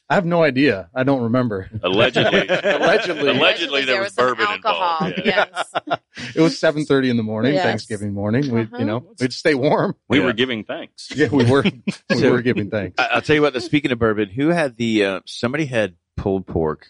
I 0.08 0.14
have 0.16 0.26
no 0.26 0.42
idea. 0.42 0.90
I 0.94 1.04
don't 1.04 1.22
remember. 1.22 1.70
Allegedly, 1.82 2.46
Allegedly. 2.48 3.28
allegedly 3.30 3.84
there 3.84 4.02
was 4.02 4.12
some 4.14 4.26
bourbon 4.26 4.46
alcohol. 4.46 5.06
involved. 5.06 5.22
Yeah. 5.26 5.46
Yes. 5.86 5.98
It 6.36 6.40
was 6.42 6.58
seven 6.58 6.84
thirty 6.84 7.08
in 7.08 7.16
the 7.16 7.22
morning, 7.22 7.54
Yes. 7.54 7.64
Thanksgiving 7.64 8.12
morning. 8.12 8.50
We, 8.52 8.62
Uh-huh. 8.62 8.76
you 8.78 8.84
know, 8.84 9.14
we'd 9.18 9.32
stay 9.32 9.54
warm. 9.54 9.94
We 10.08 10.18
Yeah. 10.18 10.26
were 10.26 10.32
giving 10.34 10.64
thanks. 10.64 11.10
Yeah, 11.14 11.28
we 11.32 11.44
were. 11.50 11.62
we 12.10 12.16
So- 12.16 12.30
were 12.30 12.42
giving 12.42 12.68
thanks. 12.70 12.96
I- 12.98 13.06
I'll 13.14 13.22
tell 13.22 13.34
you 13.36 13.40
what. 13.42 13.54
The, 13.54 13.60
speaking 13.62 13.92
of 13.92 13.98
bourbon, 13.98 14.28
who 14.28 14.48
had 14.48 14.76
the? 14.76 15.04
Uh, 15.04 15.20
somebody 15.24 15.64
had 15.64 15.94
pulled 16.16 16.46
pork. 16.46 16.88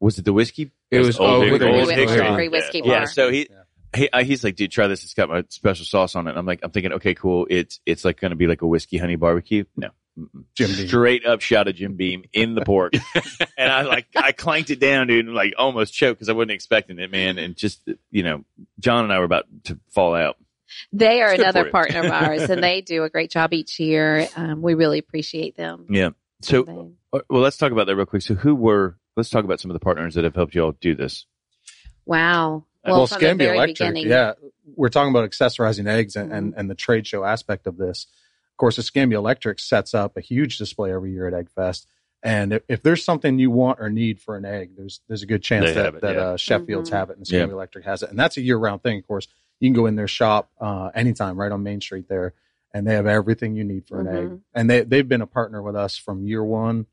Was 0.00 0.18
it 0.18 0.24
the 0.24 0.32
whiskey? 0.32 0.70
It 0.92 1.00
was 1.00 1.18
Old 1.18 1.28
oh, 1.30 1.40
Hickory. 1.40 1.52
with 1.52 1.62
Old 1.62 1.76
whiskey, 1.86 1.94
Hickory. 2.00 2.16
Hickory. 2.24 2.48
whiskey 2.48 2.82
Yeah. 2.84 2.92
Yeah. 3.00 3.04
So 3.06 3.30
he, 3.30 3.48
Yeah. 3.50 3.56
he 3.96 4.10
uh, 4.10 4.22
he's 4.24 4.44
like, 4.44 4.54
dude, 4.54 4.70
try 4.70 4.86
this. 4.86 5.02
It's 5.02 5.14
got 5.14 5.28
my 5.28 5.44
special 5.48 5.84
sauce 5.84 6.14
on 6.14 6.28
it. 6.28 6.36
I'm 6.36 6.46
like, 6.46 6.60
I'm 6.62 6.70
thinking, 6.70 6.92
okay, 6.92 7.14
cool. 7.14 7.46
It's 7.50 7.80
it's 7.86 8.04
like 8.04 8.20
going 8.20 8.30
to 8.30 8.36
be 8.36 8.46
like 8.46 8.62
a 8.62 8.66
whiskey 8.66 8.98
honey 8.98 9.16
barbecue. 9.16 9.64
No. 9.76 9.90
Jim 10.54 10.70
Beam. 10.70 10.86
Straight 10.88 11.26
up 11.26 11.40
shot 11.40 11.66
of 11.68 11.74
Jim 11.74 11.94
Beam 11.96 12.24
in 12.32 12.54
the 12.54 12.64
pork, 12.64 12.92
and 13.58 13.72
I 13.72 13.82
like 13.82 14.06
I 14.14 14.32
clanked 14.32 14.70
it 14.70 14.78
down, 14.80 15.08
dude, 15.08 15.26
and 15.26 15.34
like 15.34 15.54
almost 15.58 15.92
choked 15.94 16.18
because 16.18 16.28
I 16.28 16.32
wasn't 16.32 16.52
expecting 16.52 16.98
it, 16.98 17.10
man. 17.10 17.38
And 17.38 17.56
just 17.56 17.82
you 18.10 18.22
know, 18.22 18.44
John 18.78 19.04
and 19.04 19.12
I 19.12 19.18
were 19.18 19.24
about 19.24 19.46
to 19.64 19.78
fall 19.90 20.14
out. 20.14 20.36
They 20.92 21.20
are 21.22 21.32
another 21.32 21.70
partner 21.70 22.00
of 22.00 22.10
ours, 22.10 22.42
and 22.50 22.62
they 22.62 22.80
do 22.86 23.04
a 23.04 23.10
great 23.10 23.30
job 23.30 23.52
each 23.52 23.78
year. 23.80 24.28
Um, 24.36 24.62
we 24.62 24.74
really 24.74 24.98
appreciate 24.98 25.56
them. 25.56 25.86
Yeah. 25.90 26.10
So, 26.42 26.92
uh, 27.12 27.20
well, 27.30 27.42
let's 27.42 27.56
talk 27.56 27.72
about 27.72 27.86
that 27.86 27.96
real 27.96 28.06
quick. 28.06 28.22
So, 28.22 28.34
who 28.34 28.54
were? 28.54 28.96
Let's 29.16 29.30
talk 29.30 29.44
about 29.44 29.60
some 29.60 29.70
of 29.70 29.74
the 29.74 29.80
partners 29.80 30.14
that 30.14 30.24
have 30.24 30.34
helped 30.34 30.54
you 30.54 30.62
all 30.64 30.72
do 30.72 30.94
this. 30.94 31.26
wow. 32.06 32.64
Well, 32.84 32.98
Well, 32.98 33.06
from 33.06 33.14
the 33.18 33.24
Escambia 33.24 33.46
very 33.46 33.56
Electric, 33.56 33.78
beginning. 33.78 34.08
yeah. 34.08 34.32
We're 34.76 34.90
talking 34.90 35.10
about 35.10 35.30
accessorizing 35.30 35.86
eggs 35.88 36.16
and, 36.16 36.30
Mhm. 36.30 36.36
and, 36.36 36.54
and 36.56 36.70
the 36.70 36.74
trade 36.74 37.06
show 37.06 37.24
aspect 37.24 37.66
of 37.66 37.78
this. 37.78 38.06
Of 38.54 38.58
course, 38.58 38.78
Escambia 38.78 39.18
Electric 39.18 39.58
sets 39.58 39.94
up 39.94 40.16
a 40.16 40.20
huge 40.20 40.58
display 40.58 40.92
every 40.92 41.10
year 41.12 41.26
at 41.26 41.34
Egg 41.34 41.50
Fest. 41.50 41.88
And 42.22 42.52
if, 42.52 42.62
if 42.68 42.82
there's 42.82 43.04
something 43.04 43.38
you 43.38 43.50
want 43.50 43.80
or 43.80 43.90
need 43.90 44.20
for 44.20 44.36
an 44.36 44.44
egg, 44.44 44.76
there's 44.76 45.00
there's 45.08 45.22
a 45.22 45.26
good 45.26 45.42
chance 45.42 45.66
They 45.66 45.72
that, 45.74 45.94
it, 45.96 46.00
that 46.02 46.14
yeah. 46.14 46.20
uh, 46.22 46.36
Sheffield's 46.36 46.88
Mhm. 46.88 46.92
have 46.94 47.10
it 47.10 47.16
and 47.16 47.22
Escambia 47.26 47.54
Electric 47.56 47.84
has 47.84 48.02
it. 48.02 48.10
And 48.10 48.18
that's 48.18 48.36
a 48.36 48.40
year 48.40 48.56
round 48.56 48.82
thing, 48.82 48.98
of 48.98 49.06
course. 49.06 49.26
You 49.60 49.68
can 49.68 49.74
go 49.74 49.86
in 49.86 49.96
their 49.96 50.08
shop 50.08 50.50
uh, 50.60 50.90
anytime 50.94 51.38
right 51.38 51.50
on 51.52 51.62
Main 51.62 51.80
Street 51.80 52.08
there, 52.08 52.32
and 52.72 52.86
they 52.86 52.94
have 52.94 53.06
everything 53.06 53.56
you 53.56 53.64
need 53.64 53.86
for 53.86 54.00
an 54.00 54.06
egg. 54.08 54.28
Mhm. 54.28 54.40
And 54.54 54.70
they, 54.70 54.82
they've 54.82 55.08
been 55.08 55.20
a 55.20 55.26
partner 55.26 55.60
with 55.60 55.76
us 55.76 55.96
from 55.96 56.24
year 56.24 56.42
one 56.44 56.86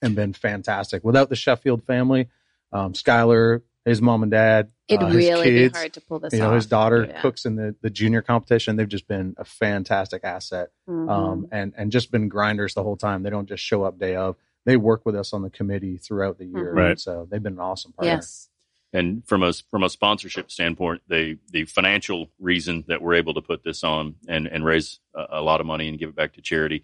and 0.00 0.14
been 0.14 0.32
fantastic. 0.32 1.04
Without 1.04 1.28
the 1.28 1.36
Sheffield 1.36 1.82
family, 1.84 2.28
um, 2.72 2.92
Skylar, 2.94 3.62
his 3.84 4.00
mom 4.00 4.22
and 4.22 4.30
dad, 4.30 4.70
It'd 4.88 5.02
uh, 5.02 5.06
his 5.06 5.16
really 5.16 5.44
kids, 5.50 5.72
be 5.72 5.78
hard 5.78 5.92
to 5.94 6.00
pull 6.00 6.18
this 6.20 6.32
you 6.32 6.38
know, 6.40 6.48
off. 6.50 6.54
his 6.54 6.66
daughter 6.66 7.04
Yeah. 7.08 7.20
cooks 7.20 7.44
in 7.44 7.56
the, 7.56 7.74
the 7.82 7.90
junior 7.90 8.22
competition. 8.22 8.76
They've 8.76 8.88
just 8.88 9.08
been 9.08 9.34
a 9.38 9.44
fantastic 9.44 10.22
asset. 10.24 10.70
Mhm. 10.88 11.10
Um, 11.10 11.48
and, 11.50 11.72
and 11.76 11.90
just 11.90 12.10
been 12.10 12.28
grinders 12.28 12.74
the 12.74 12.82
whole 12.82 12.96
time. 12.96 13.22
They 13.22 13.30
don't 13.30 13.48
just 13.48 13.62
show 13.64 13.82
up 13.84 13.98
day 13.98 14.14
of. 14.16 14.36
They 14.64 14.76
work 14.76 15.04
with 15.04 15.16
us 15.16 15.32
on 15.32 15.42
the 15.42 15.50
committee 15.50 15.96
throughout 15.96 16.38
the 16.38 16.44
year. 16.46 16.72
Mhm. 16.72 16.76
Right. 16.76 17.00
So 17.00 17.26
they've 17.30 17.42
been 17.42 17.54
an 17.54 17.60
awesome 17.60 17.92
partner. 17.92 18.12
yes. 18.14 18.48
And 18.94 19.26
from 19.26 19.42
a 19.42 19.54
from 19.70 19.82
a 19.84 19.88
sponsorship 19.88 20.50
standpoint, 20.50 21.00
the 21.08 21.38
the 21.50 21.64
financial 21.64 22.30
reason 22.38 22.84
that 22.88 23.00
we're 23.00 23.14
able 23.14 23.32
to 23.34 23.40
put 23.40 23.64
this 23.64 23.82
on 23.82 24.16
and 24.28 24.46
and 24.46 24.64
raise 24.66 25.00
a, 25.14 25.38
a 25.38 25.40
lot 25.40 25.60
of 25.62 25.66
money 25.66 25.88
and 25.88 25.98
give 25.98 26.10
it 26.10 26.14
back 26.14 26.34
to 26.34 26.42
charity 26.42 26.82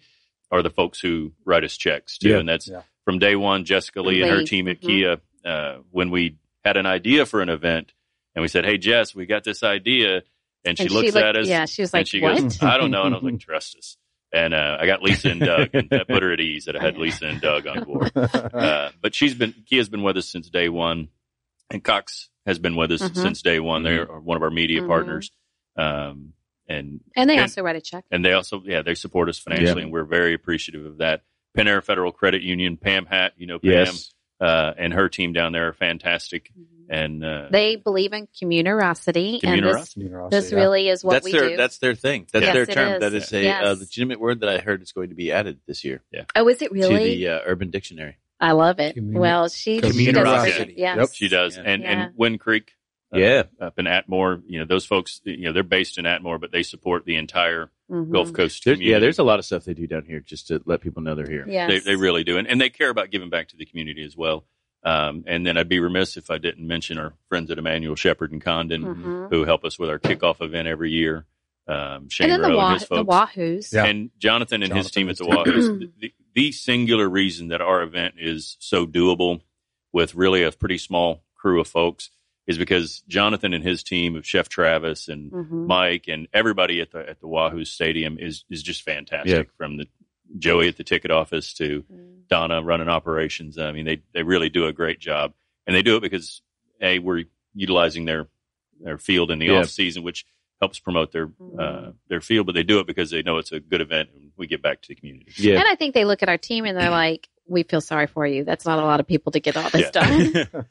are 0.51 0.63
the 0.63 0.71
folks 0.71 0.99
who 0.99 1.33
write 1.45 1.63
us 1.63 1.77
checks 1.77 2.17
too. 2.17 2.29
Yeah. 2.29 2.37
And 2.39 2.49
that's 2.49 2.67
Yeah. 2.67 2.81
from 3.05 3.19
day 3.19 3.35
one. 3.35 3.63
Jessica 3.63 4.01
Lee 4.01 4.23
and 4.23 4.31
her 4.31 4.43
team 4.43 4.67
at 4.67 4.81
mhm. 4.81 4.87
Kia, 4.87 5.17
uh, 5.45 5.77
when 5.91 6.09
we 6.09 6.37
had 6.69 6.77
an 6.77 6.85
idea 6.85 7.25
for 7.25 7.41
an 7.41 7.49
event, 7.49 7.91
and 8.35 8.41
we 8.41 8.47
said, 8.47 8.63
"Hey, 8.65 8.77
Jess, 8.77 9.13
we 9.15 9.25
got 9.25 9.43
this 9.43 9.63
idea," 9.63 10.23
and 10.63 10.77
she 10.77 10.85
And 10.85 10.91
looks 10.93 11.13
looked- 11.13 11.25
at 11.25 11.35
us, 11.35 11.47
Yeah, 11.47 11.65
she 11.65 11.81
was 11.81 11.93
and 11.93 11.99
like, 12.01 12.07
she 12.07 12.21
"What?" 12.21 12.39
goes, 12.41 12.61
"I 12.63 12.77
don't 12.77 12.91
know," 12.91 13.03
and 13.03 13.13
I 13.15 13.17
was 13.17 13.23
like, 13.31 13.39
"Trust 13.49 13.75
us." 13.77 13.97
And 14.31 14.53
uh, 14.53 14.77
I 14.79 14.85
got 14.85 15.01
Lisa 15.01 15.29
and 15.31 15.39
Doug, 15.41 15.69
and 15.73 15.89
that 15.89 16.07
put 16.07 16.21
her 16.21 16.31
at 16.31 16.39
ease 16.39 16.65
that 16.65 16.75
I 16.75 16.81
had 16.83 16.97
Lisa 16.97 17.25
and 17.25 17.41
Doug 17.41 17.65
on 17.67 17.83
board. 17.83 18.11
Uh, 18.15 18.91
but 19.01 19.15
she's 19.15 19.33
been 19.33 19.53
Kia's 19.67 19.89
been 19.89 20.03
with 20.03 20.17
us 20.17 20.29
since 20.29 20.49
day 20.49 20.69
one, 20.69 21.07
and 21.71 21.83
Cox 21.83 22.29
has 22.45 22.59
been 22.59 22.75
with 22.75 22.91
us 22.91 23.01
Mhm. 23.01 23.15
since 23.15 23.41
day 23.41 23.59
one. 23.59 23.81
They're 23.83 24.05
one 24.05 24.37
of 24.37 24.43
our 24.43 24.51
media 24.51 24.81
Mhm. 24.81 24.87
partners, 24.87 25.31
um, 25.77 26.33
and 26.67 26.99
and 27.15 27.27
they 27.29 27.35
and- 27.35 27.41
also 27.41 27.63
write 27.63 27.75
a 27.75 27.81
check. 27.81 28.05
and 28.11 28.23
they 28.23 28.33
also 28.33 28.61
yeah 28.65 28.81
they 28.83 28.93
support 28.95 29.29
us 29.29 29.39
financially, 29.39 29.79
Yeah. 29.81 29.83
and 29.85 29.91
we're 29.91 30.03
very 30.05 30.33
appreciative 30.35 30.85
of 30.85 30.97
that. 30.99 31.23
Penair 31.57 31.83
Federal 31.83 32.11
Credit 32.11 32.43
Union, 32.43 32.77
Pam 32.77 33.07
Hat, 33.07 33.33
you 33.37 33.47
know 33.47 33.57
Pam, 33.57 33.71
Yes. 33.71 34.13
Uh, 34.39 34.73
and 34.77 34.93
her 34.93 35.09
team 35.09 35.33
down 35.33 35.51
there 35.51 35.67
are 35.69 35.73
fantastic, 35.73 36.51
and 36.89 37.23
uh, 37.23 37.47
They 37.51 37.75
believe 37.75 38.13
in 38.13 38.27
communerosity, 38.41 39.39
and 39.43 39.63
this, 39.63 39.93
Communerosity. 39.95 40.31
this 40.31 40.51
really 40.53 40.89
is 40.89 41.03
what 41.03 41.13
that's 41.13 41.25
we 41.25 41.31
their 41.33 41.49
do. 41.49 41.57
that's 41.57 41.77
their 41.79 41.95
thing. 41.95 42.27
That's 42.31 42.45
Yes, 42.45 42.53
their 42.53 42.65
term. 42.65 42.93
is. 42.95 42.99
That 43.01 43.13
is 43.13 43.33
a 43.33 43.43
Yes. 43.43 43.63
uh, 43.65 43.75
legitimate 43.79 44.19
word 44.19 44.39
that 44.41 44.49
I 44.49 44.59
heard 44.59 44.81
is 44.81 44.91
going 44.91 45.09
to 45.09 45.15
be 45.15 45.31
added 45.31 45.59
this 45.67 45.83
year 45.83 46.01
Yeah. 46.11 46.23
oh, 46.35 46.47
is 46.47 46.61
it 46.61 46.71
really? 46.71 46.89
to 47.11 47.17
the 47.17 47.27
uh, 47.29 47.39
Urban 47.45 47.69
Dictionary. 47.69 48.17
I 48.39 48.53
love 48.53 48.79
it. 48.79 48.95
Communi- 48.95 49.19
well, 49.19 49.49
she 49.49 49.75
she 49.75 49.81
does 49.81 49.95
Communerosity. 49.97 50.73
Yes. 50.77 50.97
Yep. 50.97 51.09
she 51.13 51.27
does, 51.27 51.57
Yeah. 51.57 51.63
and 51.65 51.83
Yeah. 51.83 51.89
and 52.05 52.13
Wind 52.17 52.39
Creek. 52.39 52.71
Uh, 53.13 53.17
Yeah. 53.19 53.43
up 53.59 53.79
in 53.79 53.85
Atmore, 53.85 54.43
you 54.47 54.59
know 54.59 54.65
those 54.65 54.85
folks. 54.85 55.19
You 55.23 55.45
know 55.45 55.51
they're 55.53 55.63
based 55.63 55.97
in 55.97 56.05
Atmore, 56.05 56.39
but 56.39 56.51
they 56.51 56.61
support 56.63 57.05
the 57.05 57.15
entire 57.15 57.71
Mhm. 57.89 58.11
Gulf 58.11 58.31
Coast 58.33 58.63
There- 58.65 58.75
community. 58.75 58.91
yeah, 58.91 58.99
there's 58.99 59.17
a 59.19 59.23
lot 59.23 59.39
of 59.39 59.45
stuff 59.45 59.65
they 59.65 59.73
do 59.73 59.87
down 59.87 60.05
here 60.05 60.19
just 60.19 60.47
to 60.49 60.61
let 60.65 60.81
people 60.81 61.01
know 61.01 61.15
they're 61.15 61.27
here. 61.29 61.45
Yes. 61.49 61.69
They, 61.71 61.79
they 61.79 61.95
really 61.95 62.23
do, 62.23 62.37
and, 62.37 62.47
and 62.47 62.61
they 62.61 62.69
care 62.69 62.89
about 62.91 63.09
giving 63.09 63.29
back 63.31 63.47
to 63.47 63.57
the 63.57 63.65
community 63.65 64.03
as 64.03 64.15
well. 64.15 64.45
Um, 64.83 65.23
and 65.27 65.45
then 65.45 65.57
I'd 65.57 65.67
be 65.67 65.79
remiss 65.79 66.15
if 66.17 66.29
I 66.29 66.37
didn't 66.37 66.65
mention 66.67 66.97
our 66.99 67.13
friends 67.27 67.49
at 67.51 67.57
Emmanuel 67.57 67.95
Sheppard 67.95 68.31
and 68.31 68.41
Condon, 68.41 68.83
Mhm. 68.83 69.29
who 69.31 69.43
help 69.43 69.65
us 69.65 69.77
with 69.79 69.89
our 69.89 69.99
kickoff 69.99 70.39
event 70.41 70.67
every 70.67 70.91
year. 70.91 71.25
Um, 71.67 72.09
Shane 72.09 72.29
And 72.29 72.31
then 72.31 72.41
the, 72.43 72.49
Rowe 72.49 72.57
Wah- 72.57 72.71
and 72.73 72.79
his 72.79 72.89
the 72.89 73.03
Wahoos. 73.05 73.73
Yeah. 73.73 73.85
and 73.85 74.09
Jonathan 74.19 74.63
and 74.63 74.71
his 74.73 74.89
team 74.91 75.09
at 75.09 75.17
the 75.17 75.25
Wahoos. 75.25 75.79
the, 75.79 75.91
the, 75.99 76.13
the 76.33 76.51
singular 76.51 77.09
reason 77.09 77.47
that 77.49 77.61
our 77.61 77.81
event 77.81 78.15
is 78.19 78.55
so 78.59 78.85
doable 78.87 79.41
with 79.91 80.13
really 80.15 80.43
a 80.43 80.51
pretty 80.51 80.77
small 80.77 81.23
crew 81.35 81.59
of 81.59 81.67
folks 81.67 82.09
is 82.49 82.57
because 82.57 83.01
Jonathan 83.07 83.53
and 83.53 83.63
his 83.63 83.83
team 83.83 84.15
of 84.17 84.25
Chef 84.25 84.49
Travis 84.49 85.07
and 85.07 85.31
Mhm. 85.31 85.67
Mike 85.67 86.05
and 86.09 86.27
everybody 86.33 86.81
at 86.81 86.91
the 86.91 87.07
at 87.09 87.21
the 87.21 87.27
Wahoo 87.27 87.63
Stadium 87.63 88.17
is 88.19 88.43
is 88.49 88.61
just 88.63 88.81
fantastic. 88.81 89.47
Yeah. 89.47 89.51
From 89.57 89.77
the 89.77 89.87
Joey 90.37 90.67
at 90.67 90.75
the 90.77 90.83
ticket 90.83 91.11
office 91.11 91.53
to 91.55 91.85
Donna 92.27 92.61
running 92.61 92.89
operations. 92.89 93.57
I 93.57 93.71
mean, 93.71 93.85
they 93.85 94.01
they 94.13 94.23
really 94.23 94.49
do 94.49 94.65
a 94.65 94.73
great 94.73 94.99
job, 94.99 95.33
and 95.65 95.75
they 95.75 95.81
do 95.83 95.95
it 95.95 96.01
because 96.01 96.41
a 96.81 96.99
we're 96.99 97.25
utilizing 97.53 98.05
their 98.05 98.27
their 98.81 98.97
field 98.97 99.29
in 99.31 99.39
the 99.39 99.45
Yeah. 99.47 99.59
off 99.59 99.67
season, 99.69 100.03
which 100.03 100.25
helps 100.59 100.79
promote 100.79 101.11
their 101.11 101.31
uh, 101.59 101.91
their 102.07 102.21
field. 102.21 102.45
But 102.47 102.53
they 102.55 102.63
do 102.63 102.79
it 102.79 102.87
because 102.87 103.11
they 103.11 103.21
know 103.21 103.37
it's 103.37 103.51
a 103.51 103.59
good 103.59 103.81
event, 103.81 104.09
and 104.15 104.31
we 104.37 104.47
get 104.47 104.61
back 104.61 104.81
to 104.81 104.87
the 104.89 104.95
community. 104.95 105.31
Yeah. 105.37 105.59
And 105.59 105.67
I 105.67 105.75
think 105.75 105.93
they 105.93 106.05
look 106.05 106.23
at 106.23 106.29
our 106.29 106.37
team 106.37 106.65
and 106.65 106.75
they're 106.77 106.89
like, 107.05 107.27
"We 107.49 107.63
feel 107.63 107.81
sorry 107.81 108.07
for 108.07 108.25
you. 108.25 108.43
That's 108.43 108.65
not 108.65 108.79
a 108.79 108.83
lot 108.85 108.99
of 108.99 109.07
people 109.07 109.31
to 109.33 109.39
get 109.39 109.57
all 109.57 109.69
this 109.69 109.89
Yeah. 109.93 110.43
done. 110.53 110.65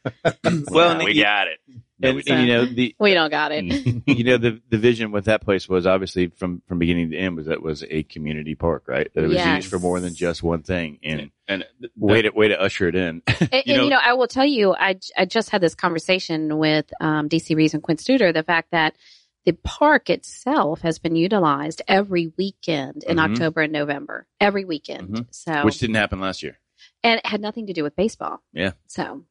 Well, 0.70 0.92
and 0.92 1.04
we 1.04 1.14
you- 1.14 1.22
got 1.22 1.48
it. 1.48 1.58
No, 2.00 2.10
and, 2.10 2.16
we 2.16 2.20
and, 2.22 2.26
don't. 2.28 2.40
you 2.46 2.52
know 2.52 2.64
the 2.66 2.94
we 3.00 3.12
don't 3.14 3.30
got 3.30 3.50
it." 3.52 3.64
You 4.06 4.24
know 4.24 4.38
the 4.38 4.60
the 4.70 4.78
vision 4.78 5.10
with 5.10 5.24
that 5.26 5.42
place 5.42 5.68
was 5.68 5.86
obviously 5.86 6.28
from 6.28 6.62
from 6.68 6.78
beginning 6.78 7.10
to 7.10 7.16
end 7.16 7.36
was 7.36 7.46
that 7.46 7.54
it 7.54 7.62
was 7.62 7.82
a 7.90 8.04
community 8.04 8.54
park, 8.54 8.84
right? 8.86 9.12
That 9.14 9.24
it 9.24 9.26
was 9.26 9.36
Yes. 9.36 9.56
used 9.56 9.68
for 9.70 9.78
more 9.80 9.98
than 10.00 10.14
just 10.14 10.42
one 10.42 10.62
thing, 10.62 10.98
and 11.02 11.30
and 11.48 11.64
th- 11.80 11.92
way 11.96 12.22
to 12.22 12.30
way 12.30 12.48
to 12.48 12.60
usher 12.60 12.86
it 12.88 12.94
in. 12.94 13.22
And, 13.26 13.48
and, 13.52 13.62
You 13.66 13.76
know- 13.76 13.84
you 13.84 13.90
know, 13.90 14.00
I 14.02 14.14
will 14.14 14.28
tell 14.28 14.46
you, 14.46 14.74
I 14.74 14.98
I 15.16 15.24
just 15.24 15.50
had 15.50 15.60
this 15.60 15.74
conversation 15.74 16.56
with 16.58 16.86
um, 17.00 17.28
DC 17.28 17.56
Reeves 17.56 17.74
and 17.74 17.82
Quint 17.82 17.98
Studer. 18.00 18.32
The 18.32 18.44
fact 18.44 18.70
that 18.70 18.94
the 19.44 19.52
park 19.64 20.10
itself 20.10 20.82
has 20.82 20.98
been 20.98 21.16
utilized 21.16 21.80
every 21.88 22.30
weekend 22.36 23.02
in 23.04 23.16
Mhm. 23.16 23.30
October 23.32 23.62
and 23.62 23.72
November, 23.72 24.26
every 24.40 24.64
weekend. 24.64 25.08
Mhm. 25.08 25.26
So, 25.30 25.64
which 25.64 25.78
didn't 25.78 25.96
happen 25.96 26.20
last 26.20 26.42
year. 26.42 26.58
And 27.08 27.18
it 27.18 27.26
had 27.26 27.40
nothing 27.40 27.66
to 27.66 27.72
do 27.72 27.82
with 27.82 27.96
baseball. 27.96 28.42
Yeah. 28.52 28.72
So, 28.86 29.24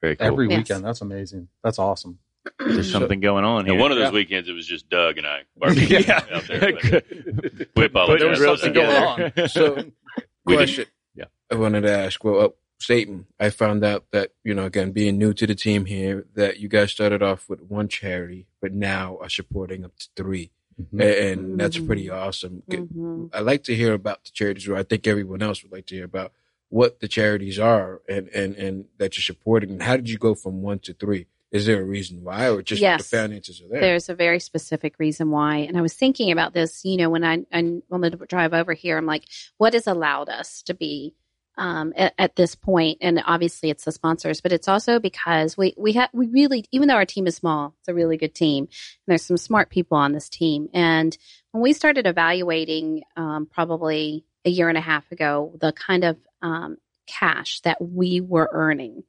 Very 0.00 0.16
cool. 0.16 0.26
Every 0.26 0.48
Yes. 0.48 0.58
weekend. 0.58 0.84
That's 0.84 1.00
amazing. 1.00 1.48
That's 1.62 1.78
awesome. 1.78 2.18
There's 2.58 2.90
something 2.90 3.20
going 3.20 3.44
on 3.44 3.60
And 3.60 3.68
here. 3.70 3.80
one 3.80 3.92
of 3.92 3.98
those 3.98 4.06
Yeah. 4.08 4.10
weekends, 4.10 4.48
it 4.48 4.52
was 4.52 4.66
just 4.66 4.88
Doug 4.88 5.16
and 5.18 5.26
I 5.26 5.42
barbecuing 5.60 6.06
yeah. 6.06 6.24
out 6.32 6.44
there. 6.48 6.72
But 6.72 7.04
we 7.58 7.64
Putting 7.66 7.86
apologize. 7.90 8.38
grills 8.38 8.60
something 8.60 8.74
going 8.82 9.16
together. 9.30 9.48
So, 9.48 9.74
We 10.44 10.56
did- 10.56 10.58
question. 10.58 10.86
yeah. 11.14 11.26
I 11.50 11.54
wanted 11.54 11.82
to 11.82 11.92
ask. 11.92 12.22
Well, 12.24 12.40
uh, 12.40 12.48
Satan, 12.80 13.26
I 13.38 13.50
found 13.50 13.84
out 13.84 14.06
that 14.10 14.32
you 14.42 14.54
know, 14.54 14.64
again, 14.64 14.90
being 14.90 15.16
new 15.18 15.32
to 15.34 15.46
the 15.46 15.54
team 15.54 15.84
here, 15.84 16.26
that 16.34 16.58
you 16.58 16.68
guys 16.68 16.90
started 16.90 17.22
off 17.22 17.48
with 17.48 17.62
one 17.62 17.86
charity, 17.86 18.46
but 18.60 18.72
now 18.72 19.18
are 19.22 19.28
supporting 19.28 19.84
up 19.84 19.94
to 20.00 20.08
3 20.16 20.50
Mhm. 20.82 21.00
A- 21.00 21.30
and 21.32 21.60
that's 21.60 21.78
pretty 21.78 22.10
awesome. 22.10 22.64
G- 22.68 22.78
mhm. 22.78 23.30
I 23.32 23.38
like 23.38 23.62
to 23.64 23.74
hear 23.76 23.92
about 23.92 24.24
the 24.24 24.30
charities. 24.32 24.66
Or 24.66 24.74
I 24.74 24.82
think 24.82 25.06
everyone 25.06 25.42
else 25.42 25.62
would 25.62 25.70
like 25.70 25.86
to 25.86 25.94
hear 25.94 26.04
about 26.06 26.32
what 26.72 27.00
the 27.00 27.08
charities 27.08 27.58
are 27.58 28.00
and 28.08 28.28
and 28.28 28.56
and 28.56 28.86
that 28.96 29.14
you're 29.14 29.22
supporting. 29.22 29.72
And 29.72 29.82
how 29.82 29.94
did 29.96 30.08
you 30.08 30.16
go 30.16 30.34
from 30.34 30.62
one 30.62 30.78
to 30.80 30.94
three? 30.94 31.26
Is 31.50 31.66
there 31.66 31.82
a 31.82 31.84
reason 31.84 32.24
why, 32.24 32.48
or 32.48 32.62
just 32.62 32.80
Yes. 32.80 33.02
the 33.10 33.16
finances 33.18 33.60
are 33.60 33.68
there? 33.68 33.82
There's 33.82 34.08
a 34.08 34.14
very 34.14 34.40
specific 34.40 34.98
reason 34.98 35.30
why. 35.30 35.58
And 35.58 35.76
I 35.76 35.82
was 35.82 35.92
thinking 35.92 36.32
about 36.32 36.54
this, 36.54 36.82
you 36.82 36.96
know, 36.96 37.10
when 37.10 37.24
I, 37.24 37.44
I 37.52 37.82
on 37.90 38.00
the 38.00 38.08
drive 38.26 38.54
over 38.54 38.72
here, 38.72 38.96
I'm 38.96 39.04
like, 39.04 39.24
what 39.58 39.74
has 39.74 39.86
allowed 39.86 40.30
us 40.30 40.62
to 40.62 40.72
be 40.72 41.14
um, 41.58 41.92
at, 41.94 42.14
at 42.18 42.36
this 42.36 42.54
point? 42.54 42.98
And 43.02 43.22
obviously 43.26 43.68
it's 43.68 43.84
the 43.84 43.92
sponsors, 43.92 44.40
but 44.40 44.52
it's 44.52 44.66
also 44.66 44.98
because 44.98 45.58
we, 45.58 45.74
we 45.76 45.92
have, 45.92 46.08
we 46.14 46.26
really, 46.28 46.64
even 46.72 46.88
though 46.88 46.94
our 46.94 47.04
team 47.04 47.26
is 47.26 47.36
small, 47.36 47.74
it's 47.80 47.88
a 47.88 47.94
really 47.94 48.16
good 48.16 48.34
team. 48.34 48.64
And 48.64 49.08
there's 49.08 49.26
some 49.26 49.36
smart 49.36 49.68
people 49.68 49.98
on 49.98 50.12
this 50.12 50.30
team. 50.30 50.70
And 50.72 51.14
when 51.50 51.62
we 51.62 51.74
started 51.74 52.06
evaluating, 52.06 53.02
um, 53.14 53.44
probably 53.44 54.24
a 54.46 54.50
year 54.50 54.70
and 54.70 54.78
a 54.78 54.80
half 54.80 55.12
ago, 55.12 55.54
the 55.60 55.72
kind 55.72 56.04
of 56.04 56.16
um, 56.42 56.76
cash 57.06 57.60
that 57.60 57.80
we 57.80 58.20
were 58.20 58.48
earning, 58.52 59.04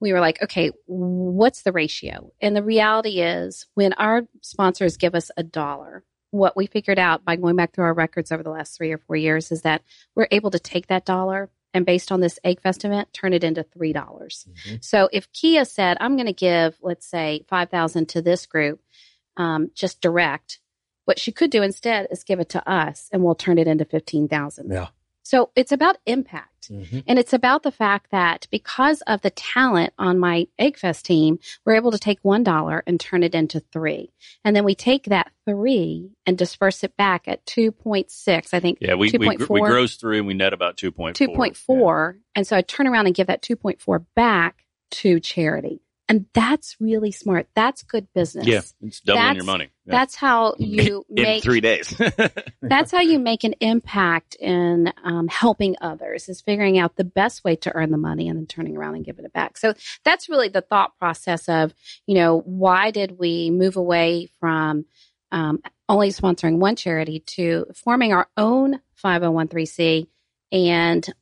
we 0.00 0.12
were 0.12 0.20
like, 0.20 0.42
okay, 0.42 0.70
what's 0.86 1.62
the 1.62 1.72
ratio? 1.72 2.32
And 2.40 2.54
the 2.54 2.62
reality 2.62 3.20
is, 3.20 3.66
when 3.74 3.92
our 3.94 4.22
sponsors 4.42 4.96
give 4.96 5.14
us 5.14 5.30
a 5.36 5.42
dollar, 5.42 6.04
what 6.30 6.56
we 6.56 6.66
figured 6.66 6.98
out 6.98 7.24
by 7.24 7.36
going 7.36 7.56
back 7.56 7.72
through 7.72 7.84
our 7.84 7.94
records 7.94 8.30
over 8.30 8.42
the 8.42 8.50
last 8.50 8.76
three 8.76 8.92
or 8.92 8.98
four 8.98 9.16
years 9.16 9.50
is 9.50 9.62
that 9.62 9.82
we're 10.14 10.28
able 10.30 10.50
to 10.50 10.58
take 10.58 10.86
that 10.88 11.04
dollar 11.04 11.50
and 11.74 11.84
based 11.84 12.10
on 12.12 12.20
this 12.20 12.38
Egg 12.44 12.60
Fest 12.60 12.84
event, 12.84 13.12
turn 13.12 13.32
it 13.32 13.44
into 13.44 13.62
$3. 13.62 13.92
dollars 13.92 14.46
Mhm. 14.66 14.82
So 14.84 15.08
if 15.12 15.30
Kia 15.32 15.64
said, 15.64 15.96
I'm 16.00 16.16
going 16.16 16.26
to 16.26 16.32
give, 16.32 16.78
let's 16.80 17.06
say, 17.06 17.44
5000 17.48 18.06
to 18.10 18.22
this 18.22 18.46
group, 18.46 18.80
um, 19.36 19.70
just 19.74 20.00
direct, 20.00 20.60
what 21.04 21.18
she 21.18 21.32
could 21.32 21.50
do 21.50 21.62
instead 21.62 22.08
is 22.10 22.24
give 22.24 22.40
it 22.40 22.48
to 22.50 22.70
us 22.70 23.08
and 23.12 23.22
we'll 23.22 23.34
turn 23.34 23.58
it 23.58 23.66
into 23.66 23.84
15,000. 23.84 24.70
Yeah. 24.70 24.88
So 25.28 25.50
it's 25.54 25.72
about 25.72 25.98
impact. 26.06 26.70
Mhm. 26.70 27.04
And 27.06 27.18
it's 27.18 27.34
about 27.34 27.62
the 27.62 27.70
fact 27.70 28.10
that 28.12 28.46
because 28.50 29.02
of 29.02 29.20
the 29.20 29.28
talent 29.28 29.92
on 29.98 30.18
my 30.18 30.46
Eggfest 30.58 31.02
team, 31.02 31.38
we're 31.66 31.74
able 31.74 31.90
to 31.90 31.98
take 31.98 32.22
$1 32.22 32.82
and 32.86 32.98
turn 32.98 33.22
it 33.22 33.34
into 33.34 33.60
three. 33.60 34.10
And 34.42 34.56
then 34.56 34.64
we 34.64 34.74
take 34.74 35.04
that 35.04 35.30
three 35.44 36.12
and 36.24 36.38
disperse 36.38 36.82
it 36.82 36.96
back 36.96 37.28
at 37.28 37.44
2.6, 37.44 38.54
I 38.54 38.60
think 38.60 38.78
Yeah, 38.80 38.94
we 38.94 39.10
we, 39.12 39.18
2.4. 39.18 39.48
we 39.50 39.60
gross 39.60 39.96
through 39.96 40.16
and 40.16 40.26
we 40.26 40.32
net 40.32 40.54
about 40.54 40.78
two 40.78 40.90
point 40.90 41.18
2.4. 41.18 42.20
And 42.34 42.46
so 42.46 42.56
I 42.56 42.62
turn 42.62 42.86
around 42.86 43.04
and 43.04 43.14
give 43.14 43.26
that 43.26 43.42
2.4 43.42 44.06
back 44.16 44.64
to 44.92 45.20
charity. 45.20 45.82
And 46.08 46.26
that's 46.32 46.76
really 46.80 47.12
smart. 47.12 47.48
That's 47.54 47.82
good 47.82 48.08
business. 48.14 48.46
Yeah. 48.46 48.62
It's 48.80 49.00
doubling 49.00 49.22
That's- 49.22 49.36
your 49.36 49.44
money. 49.44 49.70
Yeah. 49.84 49.92
That's 49.92 50.14
how 50.14 50.54
you 50.58 51.04
in 51.08 51.22
make 51.22 51.42
three 51.42 51.60
days. 51.60 51.94
that's 52.62 52.90
how 52.90 53.00
you 53.00 53.18
make 53.18 53.44
an 53.44 53.54
impact 53.60 54.34
in 54.36 54.92
um, 55.04 55.28
helping 55.28 55.76
others 55.80 56.28
is 56.28 56.40
figuring 56.40 56.78
out 56.78 56.96
the 56.96 57.04
best 57.04 57.44
way 57.44 57.56
to 57.56 57.74
earn 57.74 57.90
the 57.90 57.98
money 57.98 58.28
and 58.28 58.38
then 58.38 58.46
turning 58.46 58.76
around 58.76 58.94
and 58.96 59.04
giving 59.04 59.24
it 59.24 59.32
back 59.32 59.56
so 59.56 59.74
that's 60.04 60.28
really 60.28 60.48
the 60.48 60.60
thought 60.60 60.96
process 60.98 61.48
of 61.48 61.74
you 62.06 62.14
know 62.14 62.38
why 62.40 62.90
did 62.90 63.18
we 63.18 63.50
move 63.50 63.76
away 63.76 64.28
from 64.40 64.84
um, 65.32 65.60
only 65.88 66.10
sponsoring 66.10 66.58
one 66.58 66.76
charity 66.76 67.20
to 67.20 67.66
forming 67.74 68.12
our 68.12 68.28
own 68.36 68.80
501c 69.02 70.06
and 70.52 71.14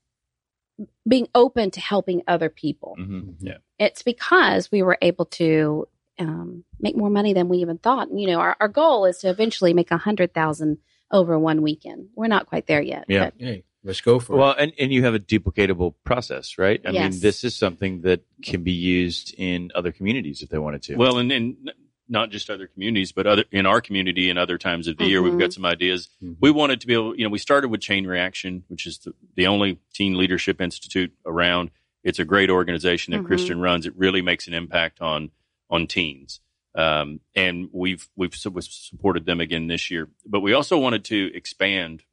being 1.09 1.27
open 1.35 1.71
to 1.71 1.81
helping 1.81 2.23
other 2.29 2.49
people 2.51 2.97
Mhm. 2.99 3.35
Yeah. 3.41 3.59
it's 3.79 4.03
because 4.03 4.71
we 4.71 4.83
were 4.83 4.99
able 5.01 5.25
to 5.27 5.89
um, 6.19 6.65
make 6.81 6.97
more 6.97 7.11
money 7.11 7.35
than 7.35 7.49
we 7.51 7.59
even 7.59 7.77
thought. 7.79 8.09
You 8.11 8.27
know, 8.29 8.39
our, 8.41 8.57
our 8.59 8.69
goal 8.69 9.05
is 9.05 9.19
to 9.19 9.29
eventually 9.29 9.75
make 9.75 9.91
a 9.91 9.99
hundred 9.99 10.33
thousand 10.33 10.79
over 11.11 11.39
one 11.39 11.61
weekend. 11.61 12.09
We're 12.17 12.27
not 12.29 12.47
quite 12.47 12.67
there 12.67 12.81
yet. 12.81 13.05
Yeah. 13.09 13.25
but 13.27 13.35
Hey, 13.39 13.65
let's 13.85 14.01
go 14.01 14.19
for 14.19 14.35
well, 14.37 14.53
it. 14.53 14.57
Well, 14.57 14.57
and, 14.65 14.73
and 14.79 14.93
you 14.93 15.03
have 15.05 15.15
a 15.15 15.19
duplicatable 15.19 15.95
process, 16.05 16.57
right? 16.59 16.81
I 16.87 16.91
Yes. 16.91 17.13
mean, 17.13 17.21
this 17.21 17.45
is 17.45 17.55
something 17.55 18.01
that 18.03 18.23
can 18.43 18.63
be 18.63 18.73
used 18.73 19.35
in 19.37 19.71
other 19.75 19.93
communities 19.93 20.43
if 20.43 20.49
they 20.49 20.59
wanted 20.59 20.83
to. 20.85 20.97
Well, 20.97 21.19
and, 21.19 21.31
and 21.31 21.71
not 22.09 22.31
just 22.31 22.51
other 22.51 22.67
communities, 22.67 23.13
but 23.13 23.27
other 23.27 23.45
in 23.51 23.67
our 23.67 23.81
community 23.81 24.31
and 24.31 24.39
other 24.39 24.59
times 24.59 24.87
of 24.87 24.97
the 24.97 25.07
year, 25.07 25.23
we've 25.23 25.39
got 25.39 25.53
some 25.53 25.65
ideas. 25.65 26.09
Mhm. 26.23 26.37
We 26.41 26.51
wanted 26.51 26.81
to 26.83 26.87
be 26.87 26.93
able, 26.95 27.17
you 27.17 27.25
know, 27.25 27.31
we 27.31 27.39
started 27.39 27.69
with 27.69 27.81
Chain 27.81 28.07
Reaction, 28.07 28.65
which 28.69 28.87
is 28.87 28.99
the, 28.99 29.13
the 29.35 29.47
only 29.49 29.79
teen 29.93 30.17
leadership 30.17 30.61
institute 30.61 31.13
around. 31.25 31.71
It's 32.05 32.19
a 32.21 32.25
great 32.25 32.51
organization 32.51 33.13
that 33.13 33.23
Mhm. 33.23 33.27
Christian 33.27 33.61
runs. 33.61 33.87
It 33.87 33.97
really 33.97 34.23
makes 34.23 34.47
an 34.47 34.55
impact 34.55 35.01
on 35.01 35.31
on 35.69 35.89
teens, 35.89 36.41
um, 36.77 37.19
and 37.35 37.69
we've 37.73 38.09
we've 38.15 38.37
we've 38.53 38.65
supported 38.65 39.27
them 39.27 39.41
again 39.41 39.67
this 39.67 39.91
year. 39.91 40.09
But 40.25 40.41
we 40.41 40.53
also 40.53 40.79
wanted 40.79 41.05
to 41.07 41.33
expand 41.35 42.05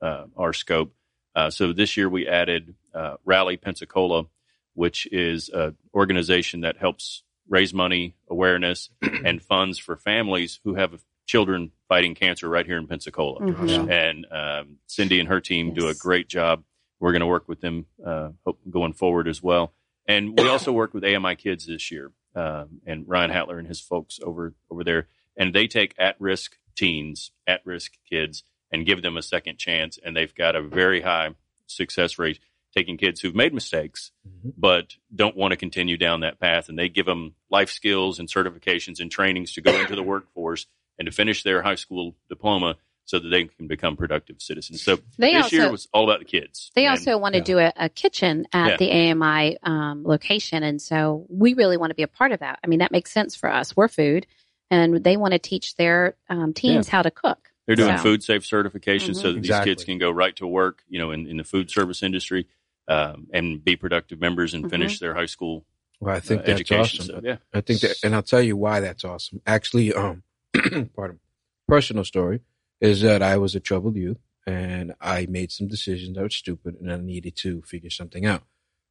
uh, 0.00 0.26
our 0.36 0.52
scope. 0.52 0.94
Uh, 1.34 1.50
so 1.50 1.72
this 1.72 1.96
year 1.96 2.08
we 2.08 2.26
added 2.28 2.74
uh, 2.94 3.16
Rally 3.24 3.56
Pensacola, 3.56 4.26
which 4.74 5.06
is 5.12 5.48
an 5.48 5.76
organization 5.92 6.60
that 6.60 6.76
helps 6.76 7.22
raise 7.50 7.74
money, 7.74 8.14
awareness, 8.30 8.88
and 9.02 9.42
funds 9.42 9.78
for 9.78 9.96
families 9.96 10.60
who 10.64 10.76
have 10.76 11.04
children 11.26 11.72
fighting 11.88 12.14
cancer 12.14 12.48
right 12.48 12.64
here 12.64 12.78
in 12.78 12.86
Pensacola. 12.86 13.40
Mhm. 13.40 13.90
And 13.90 14.26
um, 14.32 14.76
Cindy 14.86 15.20
and 15.20 15.28
her 15.28 15.40
team 15.40 15.74
do 15.74 15.88
a 15.88 15.94
great 15.94 16.28
job. 16.28 16.64
We're 16.98 17.12
going 17.12 17.20
to 17.20 17.26
work 17.26 17.48
with 17.48 17.60
them 17.60 17.86
uh, 18.04 18.30
going 18.70 18.94
forward 18.94 19.28
as 19.28 19.42
well. 19.42 19.72
And 20.06 20.38
we 20.38 20.48
also 20.54 20.72
worked 20.72 20.94
with 20.94 21.04
AMI 21.04 21.36
Kids 21.36 21.66
this 21.66 21.90
year, 21.90 22.12
um, 22.34 22.80
and 22.86 23.06
Ryan 23.06 23.30
Hatler 23.30 23.58
and 23.58 23.68
his 23.68 23.80
folks 23.80 24.18
over 24.22 24.54
over 24.70 24.84
there, 24.84 25.08
and 25.36 25.54
they 25.54 25.66
take 25.66 25.94
at 25.98 26.16
risk 26.18 26.56
teens, 26.76 27.32
at 27.46 27.60
risk 27.64 27.92
kids, 28.08 28.42
and 28.72 28.86
give 28.86 29.02
them 29.02 29.16
a 29.16 29.22
second 29.22 29.58
chance. 29.58 29.98
And 30.02 30.16
they've 30.16 30.34
got 30.34 30.56
a 30.56 30.62
very 30.62 31.02
high 31.02 31.34
success 31.66 32.18
rate 32.18 32.40
taking 32.76 32.96
kids 32.96 33.20
who've 33.20 33.34
made 33.34 33.52
mistakes 33.52 34.12
Mhm. 34.26 34.52
but 34.56 34.96
don't 35.14 35.36
want 35.36 35.52
to 35.52 35.56
continue 35.56 35.96
down 35.96 36.20
that 36.20 36.38
path. 36.38 36.68
And 36.68 36.78
they 36.78 36.88
give 36.88 37.06
them 37.06 37.34
life 37.50 37.70
skills 37.70 38.18
and 38.18 38.28
certifications 38.28 39.00
and 39.00 39.10
trainings 39.10 39.52
to 39.54 39.60
go 39.60 39.78
into 39.80 39.96
the 39.96 40.02
workforce 40.02 40.66
and 40.98 41.06
to 41.06 41.12
finish 41.12 41.42
their 41.42 41.62
high 41.62 41.74
school 41.74 42.14
diploma 42.28 42.76
so 43.06 43.18
that 43.18 43.28
they 43.28 43.44
can 43.46 43.66
become 43.66 43.96
productive 43.96 44.40
citizens. 44.40 44.82
So 44.82 44.98
They 45.18 45.32
this 45.34 45.44
also 45.44 45.56
year 45.56 45.70
was 45.72 45.88
all 45.92 46.04
about 46.04 46.20
the 46.20 46.24
kids. 46.26 46.70
they 46.76 46.84
And- 46.86 46.92
also 46.92 47.18
want 47.18 47.32
to 47.34 47.38
yeah. 47.40 47.44
do 47.44 47.58
a, 47.58 47.72
a 47.76 47.88
kitchen 47.88 48.46
at 48.52 48.68
Yeah. 48.72 48.76
the 48.76 48.90
AMI 48.92 49.56
um, 49.64 50.04
location, 50.04 50.62
and 50.62 50.80
so 50.80 51.26
we 51.28 51.54
really 51.54 51.76
want 51.76 51.90
to 51.90 51.94
be 51.96 52.04
a 52.04 52.08
part 52.08 52.30
of 52.30 52.38
that. 52.40 52.60
I 52.62 52.68
mean, 52.68 52.78
that 52.78 52.92
makes 52.92 53.10
sense 53.10 53.34
for 53.34 53.50
us. 53.50 53.76
We're 53.76 53.88
food, 53.88 54.28
and 54.70 55.02
they 55.02 55.16
want 55.16 55.32
to 55.32 55.40
teach 55.40 55.74
their 55.74 56.14
um, 56.28 56.52
teens 56.52 56.86
how 56.86 57.02
to 57.02 57.10
cook. 57.10 57.48
They're 57.66 57.74
doing 57.76 57.96
So- 57.96 58.02
food 58.04 58.22
safe 58.22 58.46
certification 58.46 59.14
so 59.14 59.20
Mhm. 59.30 59.32
that 59.32 59.38
Exactly. 59.38 59.70
these 59.70 59.76
kids 59.78 59.84
can 59.86 59.98
go 59.98 60.10
right 60.10 60.36
to 60.36 60.46
work, 60.46 60.84
you 60.88 60.98
know, 61.00 61.10
in, 61.10 61.26
in 61.26 61.36
the 61.36 61.44
food 61.44 61.68
service 61.70 62.02
industry 62.04 62.46
um, 62.90 63.26
and 63.32 63.64
be 63.64 63.76
productive 63.76 64.20
members 64.20 64.52
and 64.54 64.64
Mhm. 64.66 64.70
finish 64.70 64.98
their 64.98 65.14
high 65.14 65.26
school 65.26 65.64
Well, 66.00 66.14
I 66.14 66.18
uh, 66.18 66.20
that's 66.20 66.48
education. 66.48 67.00
awesome. 67.02 67.06
So, 67.06 67.20
yeah. 67.22 67.36
I 67.54 67.60
think 67.60 67.80
that, 67.80 67.96
and 68.04 68.14
I'll 68.14 68.22
tell 68.22 68.42
you 68.42 68.56
why 68.56 68.80
that's 68.80 69.04
awesome. 69.04 69.40
Actually, 69.46 69.92
um, 69.94 70.22
pardon, 70.96 71.16
me. 71.16 71.20
personal 71.68 72.04
story 72.04 72.40
is 72.80 73.00
that 73.02 73.22
I 73.22 73.36
was 73.36 73.54
a 73.54 73.60
troubled 73.60 73.96
youth 73.96 74.18
and 74.46 74.94
I 75.00 75.26
made 75.30 75.52
some 75.52 75.68
decisions 75.68 76.16
that 76.16 76.22
were 76.22 76.30
stupid 76.30 76.76
and 76.80 76.90
I 76.92 76.96
needed 76.96 77.36
to 77.36 77.62
figure 77.62 77.90
something 77.90 78.24
out, 78.26 78.42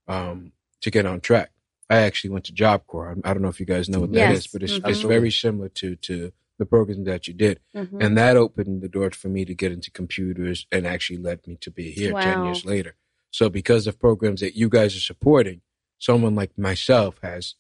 um, 0.08 0.54
to 0.82 0.92
get 0.92 1.06
on 1.06 1.20
track. 1.22 1.52
I 1.90 1.98
actually 1.98 2.30
went 2.30 2.46
to 2.46 2.54
Job 2.54 2.86
Corps. 2.86 3.18
I 3.24 3.34
don't 3.34 3.42
know 3.42 3.50
if 3.50 3.60
you 3.60 3.66
guys 3.66 3.90
know 3.90 4.02
what 4.02 4.12
that 4.14 4.30
Yes. 4.30 4.38
is, 4.40 4.48
but 4.48 4.62
it's, 4.64 4.78
Mhm. 4.80 4.90
it's 4.90 5.02
very 5.02 5.32
similar 5.32 5.70
to, 5.70 5.96
to 5.96 6.32
the 6.60 6.66
program 6.68 7.04
that 7.06 7.28
you 7.28 7.34
did. 7.34 7.60
Mhm. 7.76 7.98
And 8.04 8.18
that 8.18 8.38
opened 8.38 8.82
the 8.84 8.88
door 8.90 9.10
for 9.12 9.28
me 9.30 9.44
to 9.46 9.56
get 9.56 9.72
into 9.72 9.90
computers 9.90 10.68
and 10.72 10.86
actually 10.86 11.18
led 11.18 11.46
me 11.48 11.58
to 11.62 11.72
be 11.72 11.92
here 11.92 12.14
10 12.14 12.46
years 12.46 12.64
later. 12.64 12.96
So 13.32 13.50
because 13.50 13.88
of 13.88 14.00
programs 14.00 14.42
that 14.42 14.56
you 14.56 14.70
guys 14.70 14.96
are 14.96 15.00
supporting, 15.02 15.62
someone 15.98 16.36
like 16.36 16.58
myself 16.58 17.20
has 17.22 17.56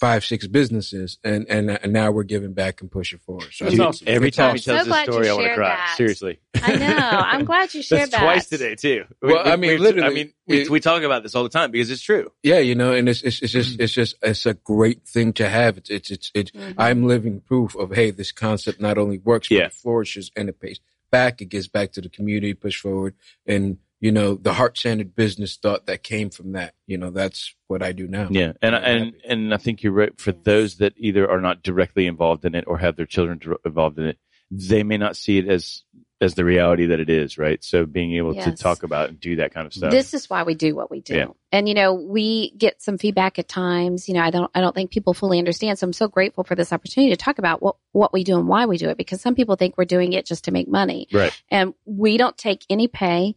five, 0.00 0.22
six 0.24 0.46
businesses 0.46 1.16
and, 1.24 1.46
and, 1.48 1.70
and 1.70 1.90
now 1.90 2.10
we're 2.10 2.22
giving 2.22 2.52
back 2.52 2.82
and 2.82 2.90
pushing 2.90 3.18
forward. 3.18 3.48
So 3.50 3.64
I 3.64 3.68
That's 3.70 3.80
awesome. 3.80 4.08
Every 4.08 4.28
it's 4.28 4.36
time 4.36 4.54
he 4.54 4.60
tells 4.60 4.84
So 4.86 4.90
this 4.92 5.02
story, 5.04 5.30
I 5.30 5.32
want 5.32 5.46
to 5.46 5.54
cry. 5.54 5.68
that. 5.68 5.94
Seriously. 5.96 6.38
I 6.62 6.76
know. 6.76 6.86
I'm 6.98 7.44
glad 7.46 7.72
you 7.72 7.80
shared 7.82 8.02
That's 8.02 8.10
that. 8.10 8.20
twice 8.20 8.46
today 8.46 8.74
too. 8.74 9.04
We- 9.22 9.32
Well, 9.32 9.44
we- 9.44 9.50
I 9.50 9.56
mean, 9.56 9.70
we- 9.70 9.78
literally, 9.78 10.06
I 10.06 10.10
mean, 10.10 10.32
we, 10.46 10.60
it- 10.62 10.70
we 10.70 10.80
talk 10.80 11.02
about 11.02 11.22
this 11.22 11.34
all 11.34 11.44
the 11.44 11.48
time 11.48 11.70
because 11.70 11.90
it's 11.90 12.02
true. 12.02 12.30
Yeah, 12.42 12.58
you 12.58 12.74
know, 12.74 12.92
and 12.92 13.08
it's 13.08 13.22
it's, 13.22 13.40
it's 13.42 13.52
just 13.52 13.80
it's 13.80 13.92
just 13.94 14.16
it's 14.22 14.44
a 14.44 14.52
great 14.54 15.06
thing 15.08 15.32
to 15.34 15.48
have. 15.48 15.78
It's 15.78 15.88
it's 15.88 16.10
it's, 16.10 16.30
it's 16.34 16.50
Mhm. 16.50 16.74
I'm 16.76 17.06
living 17.06 17.40
proof 17.40 17.74
of 17.74 17.90
hey, 17.92 18.10
this 18.10 18.32
concept 18.32 18.78
not 18.80 18.98
only 18.98 19.16
works, 19.16 19.48
but 19.48 19.54
Yeah. 19.56 19.64
it 19.66 19.72
flourishes 19.72 20.30
and 20.36 20.50
it 20.50 20.60
pays 20.60 20.78
back. 21.10 21.40
It 21.40 21.46
gives 21.46 21.68
back 21.68 21.92
to 21.92 22.02
the 22.02 22.10
community, 22.10 22.52
push 22.52 22.78
forward, 22.78 23.14
and 23.46 23.78
you 24.00 24.12
know 24.12 24.34
the 24.34 24.52
heart 24.52 24.78
centered 24.78 25.14
business 25.14 25.56
thought 25.56 25.86
that 25.86 26.02
came 26.02 26.30
from 26.30 26.52
that. 26.52 26.74
You 26.86 26.98
know, 26.98 27.10
that's 27.10 27.54
what 27.66 27.82
I 27.82 27.92
do 27.92 28.06
now. 28.06 28.28
Yeah, 28.30 28.52
and 28.60 28.76
I'm 28.76 28.84
and 28.84 29.14
and 29.24 29.54
I 29.54 29.56
think 29.56 29.82
you're 29.82 29.92
right. 29.92 30.18
For 30.20 30.32
those 30.32 30.76
that 30.76 30.94
either 30.96 31.30
are 31.30 31.40
not 31.40 31.62
directly 31.62 32.06
involved 32.06 32.44
in 32.44 32.54
it 32.54 32.64
or 32.66 32.78
have 32.78 32.96
their 32.96 33.06
children 33.06 33.40
involved 33.64 33.98
in 33.98 34.06
it, 34.06 34.18
they 34.50 34.82
may 34.82 34.98
not 34.98 35.16
see 35.16 35.38
it 35.38 35.48
as 35.48 35.82
as 36.20 36.34
the 36.34 36.44
reality 36.44 36.86
that 36.86 37.00
it 37.00 37.10
is. 37.10 37.36
Right. 37.36 37.62
So 37.62 37.84
being 37.84 38.14
able 38.14 38.34
to 38.34 38.52
talk 38.52 38.82
about 38.82 39.08
and 39.08 39.20
do 39.20 39.36
that 39.36 39.52
kind 39.52 39.66
of 39.66 39.74
stuff. 39.74 39.90
This 39.90 40.14
is 40.14 40.30
why 40.30 40.44
we 40.44 40.54
do 40.54 40.74
what 40.74 40.90
we 40.90 41.00
do. 41.00 41.14
Yeah. 41.14 41.26
And 41.52 41.68
you 41.68 41.74
know, 41.74 41.94
we 41.94 42.52
get 42.52 42.82
some 42.82 42.98
feedback 42.98 43.38
at 43.38 43.48
times. 43.48 44.08
You 44.08 44.14
know, 44.14 44.22
I 44.22 44.30
don't 44.30 44.50
I 44.54 44.60
don't 44.60 44.74
think 44.74 44.90
people 44.90 45.14
fully 45.14 45.38
understand. 45.38 45.78
So 45.78 45.86
I'm 45.86 45.92
so 45.92 46.08
grateful 46.08 46.44
for 46.44 46.54
this 46.54 46.72
opportunity 46.72 47.12
to 47.12 47.16
talk 47.16 47.38
about 47.38 47.62
what 47.62 47.76
what 47.92 48.12
we 48.12 48.24
do 48.24 48.38
and 48.38 48.48
why 48.48 48.66
we 48.66 48.78
do 48.78 48.88
it 48.88 48.96
because 48.98 49.20
some 49.20 49.34
people 49.34 49.56
think 49.56 49.76
we're 49.76 49.84
doing 49.84 50.12
it 50.12 50.26
just 50.26 50.44
to 50.44 50.50
make 50.50 50.68
money. 50.68 51.08
Right. 51.12 51.32
And 51.50 51.74
we 51.84 52.18
don't 52.18 52.36
take 52.36 52.64
any 52.70 52.88
pay. 52.88 53.36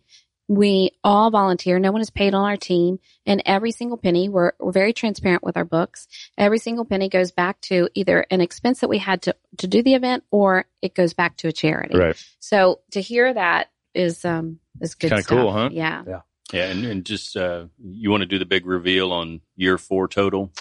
We 0.50 0.92
all 1.04 1.30
volunteer. 1.30 1.78
No 1.78 1.92
one 1.92 2.02
is 2.02 2.10
paid 2.10 2.34
on 2.34 2.44
our 2.44 2.58
team. 2.58 3.00
And 3.28 3.44
every 3.46 3.70
single 3.72 3.98
penny, 3.98 4.30
we're, 4.30 4.54
we're 4.60 4.72
very 4.72 4.94
transparent 4.94 5.44
with 5.44 5.56
our 5.58 5.64
books. 5.64 6.08
Every 6.40 6.58
single 6.58 6.86
penny 6.86 7.08
goes 7.08 7.32
back 7.32 7.62
to 7.62 7.88
either 7.94 8.26
an 8.32 8.42
expense 8.42 8.80
that 8.80 8.90
we 8.90 8.98
had 8.98 9.22
to, 9.24 9.36
to 9.60 9.68
do 9.68 9.84
the 9.84 9.94
event 9.94 10.24
or 10.32 10.66
it 10.82 10.96
goes 10.96 11.14
back 11.14 11.38
to 11.38 11.48
a 11.50 11.52
charity. 11.52 11.96
right. 11.96 12.16
So 12.40 12.80
to 12.92 13.00
hear 13.02 13.32
that 13.32 13.70
is, 13.94 14.26
um, 14.26 14.60
is 14.82 14.96
good 14.96 15.12
Kinda 15.12 15.24
cool, 15.24 15.52
huh? 15.52 15.70
Yeah. 15.72 16.04
Yeah. 16.08 16.22
And, 16.52 16.84
and 16.84 17.06
just, 17.06 17.38
uh, 17.38 17.66
you 17.80 18.10
want 18.10 18.22
to 18.22 18.28
do 18.28 18.40
the 18.40 18.46
big 18.46 18.66
reveal 18.66 19.12
on 19.12 19.42
year 19.56 19.78
four 19.78 20.08
total? 20.08 20.52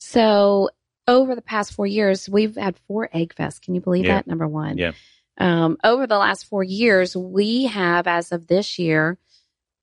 So 0.00 0.68
over 1.08 1.34
the 1.34 1.40
past 1.42 1.72
four 1.72 1.86
years, 1.86 2.28
we've 2.28 2.56
had 2.56 2.76
four 2.86 3.08
egg 3.12 3.34
fests. 3.34 3.60
Can 3.60 3.74
you 3.74 3.80
believe 3.80 4.04
Yeah. 4.04 4.16
that? 4.16 4.26
Number 4.26 4.46
one. 4.46 4.76
Yeah. 4.76 4.92
Um, 5.38 5.78
over 5.82 6.06
the 6.06 6.18
last 6.18 6.46
four 6.46 6.62
years, 6.62 7.16
we 7.16 7.64
have, 7.64 8.06
as 8.06 8.32
of 8.32 8.46
this 8.46 8.78
year, 8.78 9.18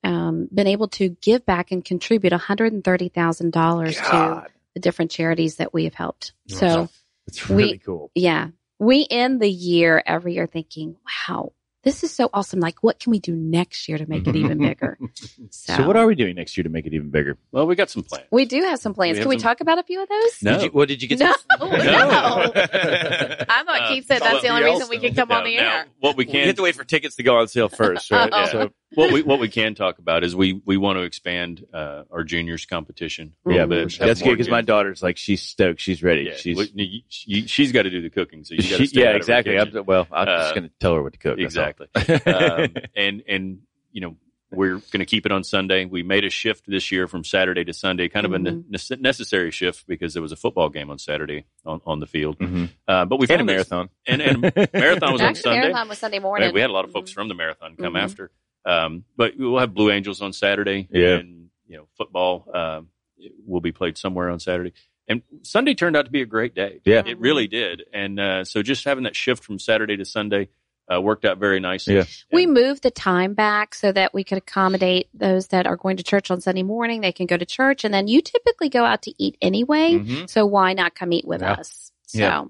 um, 0.04 0.48
been 0.52 0.66
able 0.66 0.88
to 0.88 1.10
give 1.10 1.44
back 1.44 1.70
and 1.72 1.84
contribute 1.84 2.32
$130,000 2.32 4.10
to 4.10 4.46
the 4.74 4.80
different 4.80 5.10
charities 5.10 5.56
that 5.56 5.72
we 5.74 5.84
have 5.84 5.94
helped. 5.94 6.32
Awesome. 6.50 6.58
So, 6.58 6.88
it's 7.26 7.48
we- 7.48 7.64
really 7.64 7.78
cool. 7.78 8.10
yeah, 8.14 8.48
we 8.78 9.06
end 9.10 9.40
the 9.40 9.50
year 9.50 10.02
every 10.04 10.34
year 10.34 10.46
thinking, 10.46 10.96
wow, 11.28 11.52
this 11.82 12.04
is 12.04 12.12
so 12.14 12.30
awesome. 12.32 12.60
Like, 12.60 12.82
what 12.82 12.98
can 13.00 13.10
we 13.10 13.18
do 13.18 13.34
next 13.34 13.88
year 13.88 13.98
to 13.98 14.06
make 14.08 14.26
it 14.26 14.36
even 14.36 14.58
bigger? 14.68 14.98
So, 15.50 15.74
So 15.74 15.86
what 15.86 15.96
are 15.96 16.06
we 16.06 16.14
doing 16.14 16.34
next 16.36 16.56
year 16.56 16.62
to 16.64 16.70
make 16.70 16.86
it 16.86 16.94
even 16.94 17.10
bigger? 17.10 17.36
Well, 17.50 17.66
we 17.66 17.74
got 17.74 17.90
some 17.90 18.02
plans. 18.02 18.26
we 18.30 18.44
do 18.44 18.60
have 18.62 18.78
some 18.78 18.94
plans. 18.94 19.14
We 19.14 19.18
have 19.18 19.24
can 19.24 19.28
we 19.30 19.38
some- 19.38 19.42
talk 19.48 19.60
about 19.60 19.78
a 19.78 19.82
few 19.82 20.02
of 20.02 20.08
those? 20.08 20.42
No. 20.42 20.52
Did 20.52 20.62
you, 20.62 20.70
what 20.70 20.88
did 20.88 21.02
you 21.02 21.08
get? 21.08 21.18
No, 21.20 21.32
to- 21.32 21.38
no. 21.60 21.66
I 22.56 23.62
thought 23.64 23.82
Uh, 23.82 23.88
Keith 23.88 24.06
said 24.06 24.20
that's 24.22 24.42
the 24.42 24.48
only 24.48 24.62
reason 24.64 24.82
else 24.82 24.90
we 24.90 24.96
knows. 24.96 25.04
can 25.06 25.14
come 25.14 25.32
on 25.32 25.44
the 25.44 25.56
now, 25.56 25.62
air. 25.78 25.86
what 26.00 26.16
we 26.16 26.24
can 26.24 26.32
We 26.34 26.38
can 26.40 26.46
have 26.48 26.56
to 26.56 26.62
wait 26.62 26.74
for 26.76 26.84
tickets 26.84 27.16
to 27.16 27.22
go 27.22 27.36
on 27.38 27.48
sale 27.48 27.68
first, 27.68 28.10
right? 28.10 28.28
Oh. 28.32 28.46
So 28.46 28.70
what 28.94 29.12
we 29.12 29.22
what 29.22 29.38
we 29.40 29.48
can 29.48 29.74
talk 29.74 29.98
about 29.98 30.24
is 30.24 30.34
we 30.36 30.60
we 30.64 30.76
want 30.76 30.98
to 30.98 31.02
expand 31.02 31.64
uh, 31.72 32.04
our 32.10 32.24
juniors 32.24 32.64
competition. 32.66 33.34
yeah, 33.46 33.66
but 33.66 33.92
that's 33.98 34.22
good 34.22 34.30
because 34.32 34.48
my 34.50 34.60
daughter's 34.62 35.02
like 35.02 35.16
she's 35.16 35.42
stoked, 35.42 35.80
she's 35.80 36.02
ready, 36.02 36.22
Yeah, 36.24 36.36
she's 36.36 36.56
we- 36.56 36.72
you- 36.74 37.00
you- 37.42 37.48
she's 37.48 37.72
got 37.72 37.82
to 37.82 37.90
do 37.90 38.02
the 38.02 38.10
cooking, 38.10 38.44
so 38.44 38.54
you 38.54 38.60
got 38.62 38.66
she- 38.68 38.76
to 38.78 38.86
stay 38.86 39.00
yeah, 39.02 39.08
out 39.10 39.16
exactly. 39.16 39.54
kitchen. 39.56 39.78
I'm, 39.78 39.84
well, 39.86 40.06
I'm 40.12 40.28
Uh, 40.28 40.38
just 40.42 40.54
going 40.54 40.68
to 40.68 40.74
tell 40.80 40.94
her 40.94 41.02
what 41.02 41.12
to 41.14 41.18
cook. 41.18 41.38
Exactly. 41.38 41.86
um, 42.26 42.74
and 42.96 43.22
and 43.28 43.58
you 43.92 44.00
know 44.00 44.16
we're 44.54 44.72
going 44.74 44.98
to 45.00 45.06
keep 45.06 45.24
it 45.24 45.32
on 45.32 45.42
Sunday. 45.44 45.86
We 45.86 46.02
made 46.02 46.26
a 46.26 46.28
shift 46.28 46.64
this 46.66 46.92
year 46.92 47.08
from 47.08 47.24
Saturday 47.24 47.64
to 47.64 47.72
Sunday, 47.72 48.10
kind 48.10 48.26
of 48.26 48.34
a 48.34 48.38
Mhm. 48.38 48.64
ne- 48.68 48.96
necessary 49.00 49.50
shift 49.50 49.86
because 49.86 50.12
there 50.12 50.20
was 50.22 50.30
a 50.30 50.36
football 50.36 50.68
game 50.68 50.90
on 50.90 50.98
Saturday 50.98 51.46
on, 51.64 51.80
on 51.86 52.00
the 52.00 52.06
field. 52.06 52.38
Mhm. 52.38 52.68
Uh, 52.86 53.06
but 53.06 53.16
we 53.18 53.24
and 53.24 53.30
a 53.30 53.36
found 53.38 53.48
this- 53.48 53.54
marathon. 53.70 53.88
and, 54.06 54.20
and 54.20 54.42
marathon 54.74 55.12
was 55.14 55.22
on 55.22 55.34
Sunday. 55.36 55.60
marathon 55.60 55.88
was 55.88 55.96
Sunday 55.98 56.18
morning. 56.18 56.52
We 56.52 56.60
had 56.60 56.68
a 56.68 56.72
lot 56.74 56.84
of 56.84 56.92
folks 56.92 57.12
Mhm. 57.12 57.14
from 57.14 57.28
the 57.28 57.34
marathon 57.34 57.76
come 57.76 57.94
Mhm. 57.94 58.02
after. 58.02 58.30
Um, 58.64 59.04
but 59.16 59.32
we'll 59.38 59.58
have 59.58 59.74
Blue 59.74 59.90
Angels 59.90 60.22
on 60.22 60.32
Saturday. 60.32 60.88
Yeah. 60.90 61.16
And, 61.16 61.48
you 61.66 61.76
know, 61.78 61.88
football 61.96 62.46
um, 62.54 62.88
will 63.46 63.60
be 63.60 63.72
played 63.72 63.98
somewhere 63.98 64.30
on 64.30 64.38
Saturday. 64.40 64.72
And 65.08 65.22
Sunday 65.42 65.74
turned 65.74 65.96
out 65.96 66.04
to 66.04 66.10
be 66.12 66.22
a 66.22 66.26
great 66.26 66.54
day. 66.54 66.80
Yeah. 66.84 67.02
It 67.04 67.18
really 67.18 67.48
did. 67.48 67.82
And 67.92 68.20
uh, 68.20 68.44
so 68.44 68.62
just 68.62 68.84
having 68.84 69.04
that 69.04 69.16
shift 69.16 69.42
from 69.42 69.58
Saturday 69.58 69.96
to 69.96 70.04
Sunday 70.04 70.48
uh, 70.92 71.00
worked 71.00 71.24
out 71.24 71.38
very 71.38 71.58
nicely. 71.60 71.96
Yeah. 71.96 72.04
We 72.32 72.44
And- 72.44 72.54
moved 72.54 72.82
the 72.82 72.90
time 72.90 73.34
back 73.34 73.74
so 73.74 73.90
that 73.92 74.14
we 74.14 74.22
could 74.24 74.38
accommodate 74.38 75.08
those 75.14 75.48
that 75.48 75.66
are 75.66 75.76
going 75.76 75.96
to 75.96 76.02
church 76.04 76.30
on 76.30 76.40
Sunday 76.40 76.62
morning. 76.62 77.00
They 77.00 77.12
can 77.12 77.26
go 77.26 77.36
to 77.36 77.46
church, 77.46 77.84
and 77.84 77.92
then 77.94 78.08
you 78.08 78.20
typically 78.20 78.68
go 78.68 78.84
out 78.84 79.02
to 79.02 79.14
eat 79.18 79.36
anyway. 79.40 79.92
Mhm. 79.94 80.28
So 80.30 80.44
why 80.46 80.72
not 80.72 80.94
come 80.94 81.12
eat 81.12 81.26
with 81.26 81.40
Yeah. 81.40 81.52
us? 81.52 81.92
So 82.06 82.18
Yeah. 82.18 82.44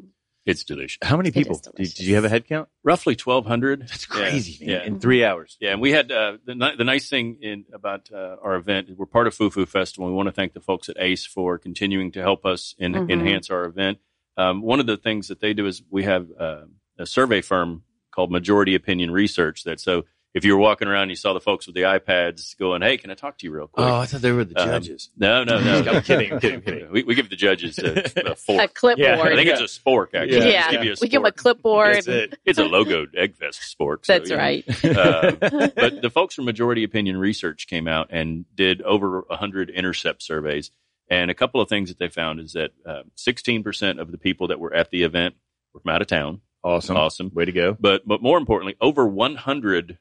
It's 0.44 0.64
delicious. 0.64 0.98
How 1.02 1.16
many 1.16 1.30
people? 1.30 1.60
Did, 1.76 1.94
did 1.94 2.00
you 2.00 2.16
have 2.16 2.24
a 2.24 2.28
head 2.28 2.46
count? 2.48 2.68
Roughly 2.82 3.16
1,200. 3.22 3.82
That's 3.82 4.06
crazy, 4.06 4.58
Yeah. 4.64 4.66
man. 4.78 4.80
Yeah. 4.80 4.86
In 4.88 5.00
three 5.00 5.24
hours. 5.24 5.56
Yeah, 5.60 5.70
and 5.72 5.80
we 5.80 5.92
had 5.92 6.10
uh, 6.10 6.38
the 6.44 6.54
ni- 6.56 6.74
the 6.76 6.82
nice 6.84 7.08
thing 7.08 7.38
in 7.40 7.64
about 7.72 8.10
uh, 8.12 8.36
our 8.42 8.56
event. 8.56 8.88
We're 8.96 9.06
part 9.06 9.28
of 9.28 9.34
Foo 9.34 9.50
Foo 9.50 9.66
Festival. 9.66 10.08
We 10.08 10.12
want 10.14 10.26
to 10.26 10.32
thank 10.32 10.52
the 10.52 10.60
folks 10.60 10.88
at 10.88 10.96
ACE 10.98 11.24
for 11.26 11.58
continuing 11.58 12.10
to 12.12 12.22
help 12.22 12.44
us 12.44 12.74
and 12.80 12.94
Mhm. 12.94 13.10
enhance 13.12 13.50
our 13.50 13.64
event. 13.66 13.98
Um, 14.36 14.62
one 14.62 14.80
of 14.80 14.86
the 14.86 14.96
things 14.96 15.28
that 15.28 15.38
they 15.40 15.54
do 15.54 15.66
is 15.66 15.82
we 15.90 16.02
have 16.04 16.26
uh, 16.38 16.62
a 16.98 17.06
survey 17.06 17.40
firm 17.40 17.84
called 18.10 18.32
Majority 18.32 18.74
Opinion 18.74 19.10
Research. 19.12 19.62
That 19.62 19.78
so 19.78 20.06
if 20.34 20.44
you 20.44 20.54
were 20.54 20.58
walking 20.60 20.88
around, 20.88 21.02
and 21.02 21.10
you 21.10 21.16
saw 21.16 21.34
the 21.34 21.40
folks 21.40 21.66
with 21.66 21.74
the 21.74 21.82
iPads 21.82 22.56
going, 22.58 22.80
"Hey, 22.82 22.96
can 22.96 23.10
I 23.10 23.14
talk 23.14 23.38
to 23.38 23.46
you 23.46 23.52
real 23.52 23.66
quick?" 23.68 23.86
Oh, 23.86 23.96
I 23.96 24.06
thought 24.06 24.22
they 24.22 24.32
were 24.32 24.44
the 24.44 24.58
Um, 24.60 24.68
judges. 24.68 25.10
no, 25.16 25.44
no, 25.44 25.60
no. 25.60 25.78
I'm 25.92 26.02
kidding, 26.02 26.32
I'm 26.32 26.40
kidding, 26.40 26.56
I'm 26.56 26.62
kidding. 26.62 26.90
We, 26.90 27.02
we 27.02 27.14
give 27.14 27.28
the 27.28 27.36
judges 27.36 27.78
a, 27.78 27.98
a 28.28 28.62
a 28.64 28.68
clipboard. 28.68 28.98
Yeah, 28.98 29.20
I 29.22 29.34
think 29.34 29.46
Yeah. 29.46 29.58
it's 29.60 29.76
a 29.76 29.80
spork. 29.80 30.14
Actually, 30.14 30.38
Yeah. 30.38 30.44
Yeah. 30.44 30.70
give 30.70 30.84
you 30.84 30.92
a 30.92 30.96
we 31.00 31.08
give 31.08 31.20
them 31.22 31.26
a 31.26 31.32
clipboard. 31.32 31.96
That's 31.96 32.08
it. 32.08 32.38
It's 32.44 32.58
a 32.58 32.62
logoed 32.64 33.14
Eggfest 33.14 33.60
spork. 33.76 34.06
so, 34.06 34.12
That's 34.18 34.32
right. 34.32 34.64
Uh, 34.84 35.32
but 35.76 36.02
the 36.02 36.10
folks 36.10 36.34
from 36.34 36.44
Majority 36.46 36.84
Opinion 36.84 37.16
Research 37.18 37.66
came 37.66 37.86
out 37.86 38.08
and 38.10 38.44
did 38.54 38.80
over 38.82 39.22
100 39.28 39.70
intercept 39.70 40.22
surveys. 40.22 40.70
And 41.08 41.30
a 41.30 41.34
couple 41.34 41.60
of 41.60 41.68
things 41.68 41.90
that 41.90 41.98
they 41.98 42.08
found 42.08 42.40
is 42.40 42.52
that 42.54 42.70
uh, 42.86 43.02
16% 43.18 44.00
of 44.00 44.10
the 44.10 44.16
people 44.18 44.48
that 44.48 44.58
were 44.58 44.72
at 44.72 44.90
the 44.90 45.02
event 45.02 45.34
were 45.74 45.80
from 45.80 45.90
out 45.90 46.00
of 46.00 46.06
town. 46.08 46.40
Awesome. 46.64 46.96
Awesome. 46.96 47.30
Way 47.34 47.44
to 47.44 47.52
go. 47.52 47.76
But, 47.78 48.06
but 48.06 48.22
more 48.22 48.38
importantly, 48.38 48.76
over 48.80 49.06
100 49.06 49.98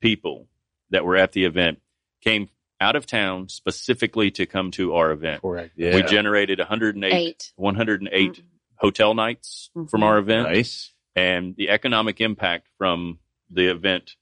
people 0.00 0.48
that 0.90 1.04
were 1.04 1.16
at 1.16 1.32
the 1.32 1.44
event 1.44 1.80
came 2.22 2.48
out 2.80 2.96
of 2.96 3.06
town 3.06 3.48
specifically 3.48 4.30
to 4.30 4.46
come 4.46 4.70
to 4.72 4.94
our 4.94 5.10
event. 5.10 5.40
Correct. 5.42 5.72
Yeah. 5.76 5.94
We 5.94 6.02
generated 6.02 6.58
108, 6.58 7.12
Eight. 7.14 7.52
108 7.56 8.32
Mhm. 8.34 8.42
hotel 8.76 9.14
nights 9.14 9.70
Mhm. 9.76 9.90
from 9.90 10.02
our 10.02 10.18
event 10.18 10.48
nice. 10.50 10.92
and 11.14 11.56
the 11.56 11.70
economic 11.70 12.20
impact 12.20 12.68
from 12.76 13.18
the 13.50 13.66
event 13.68 14.16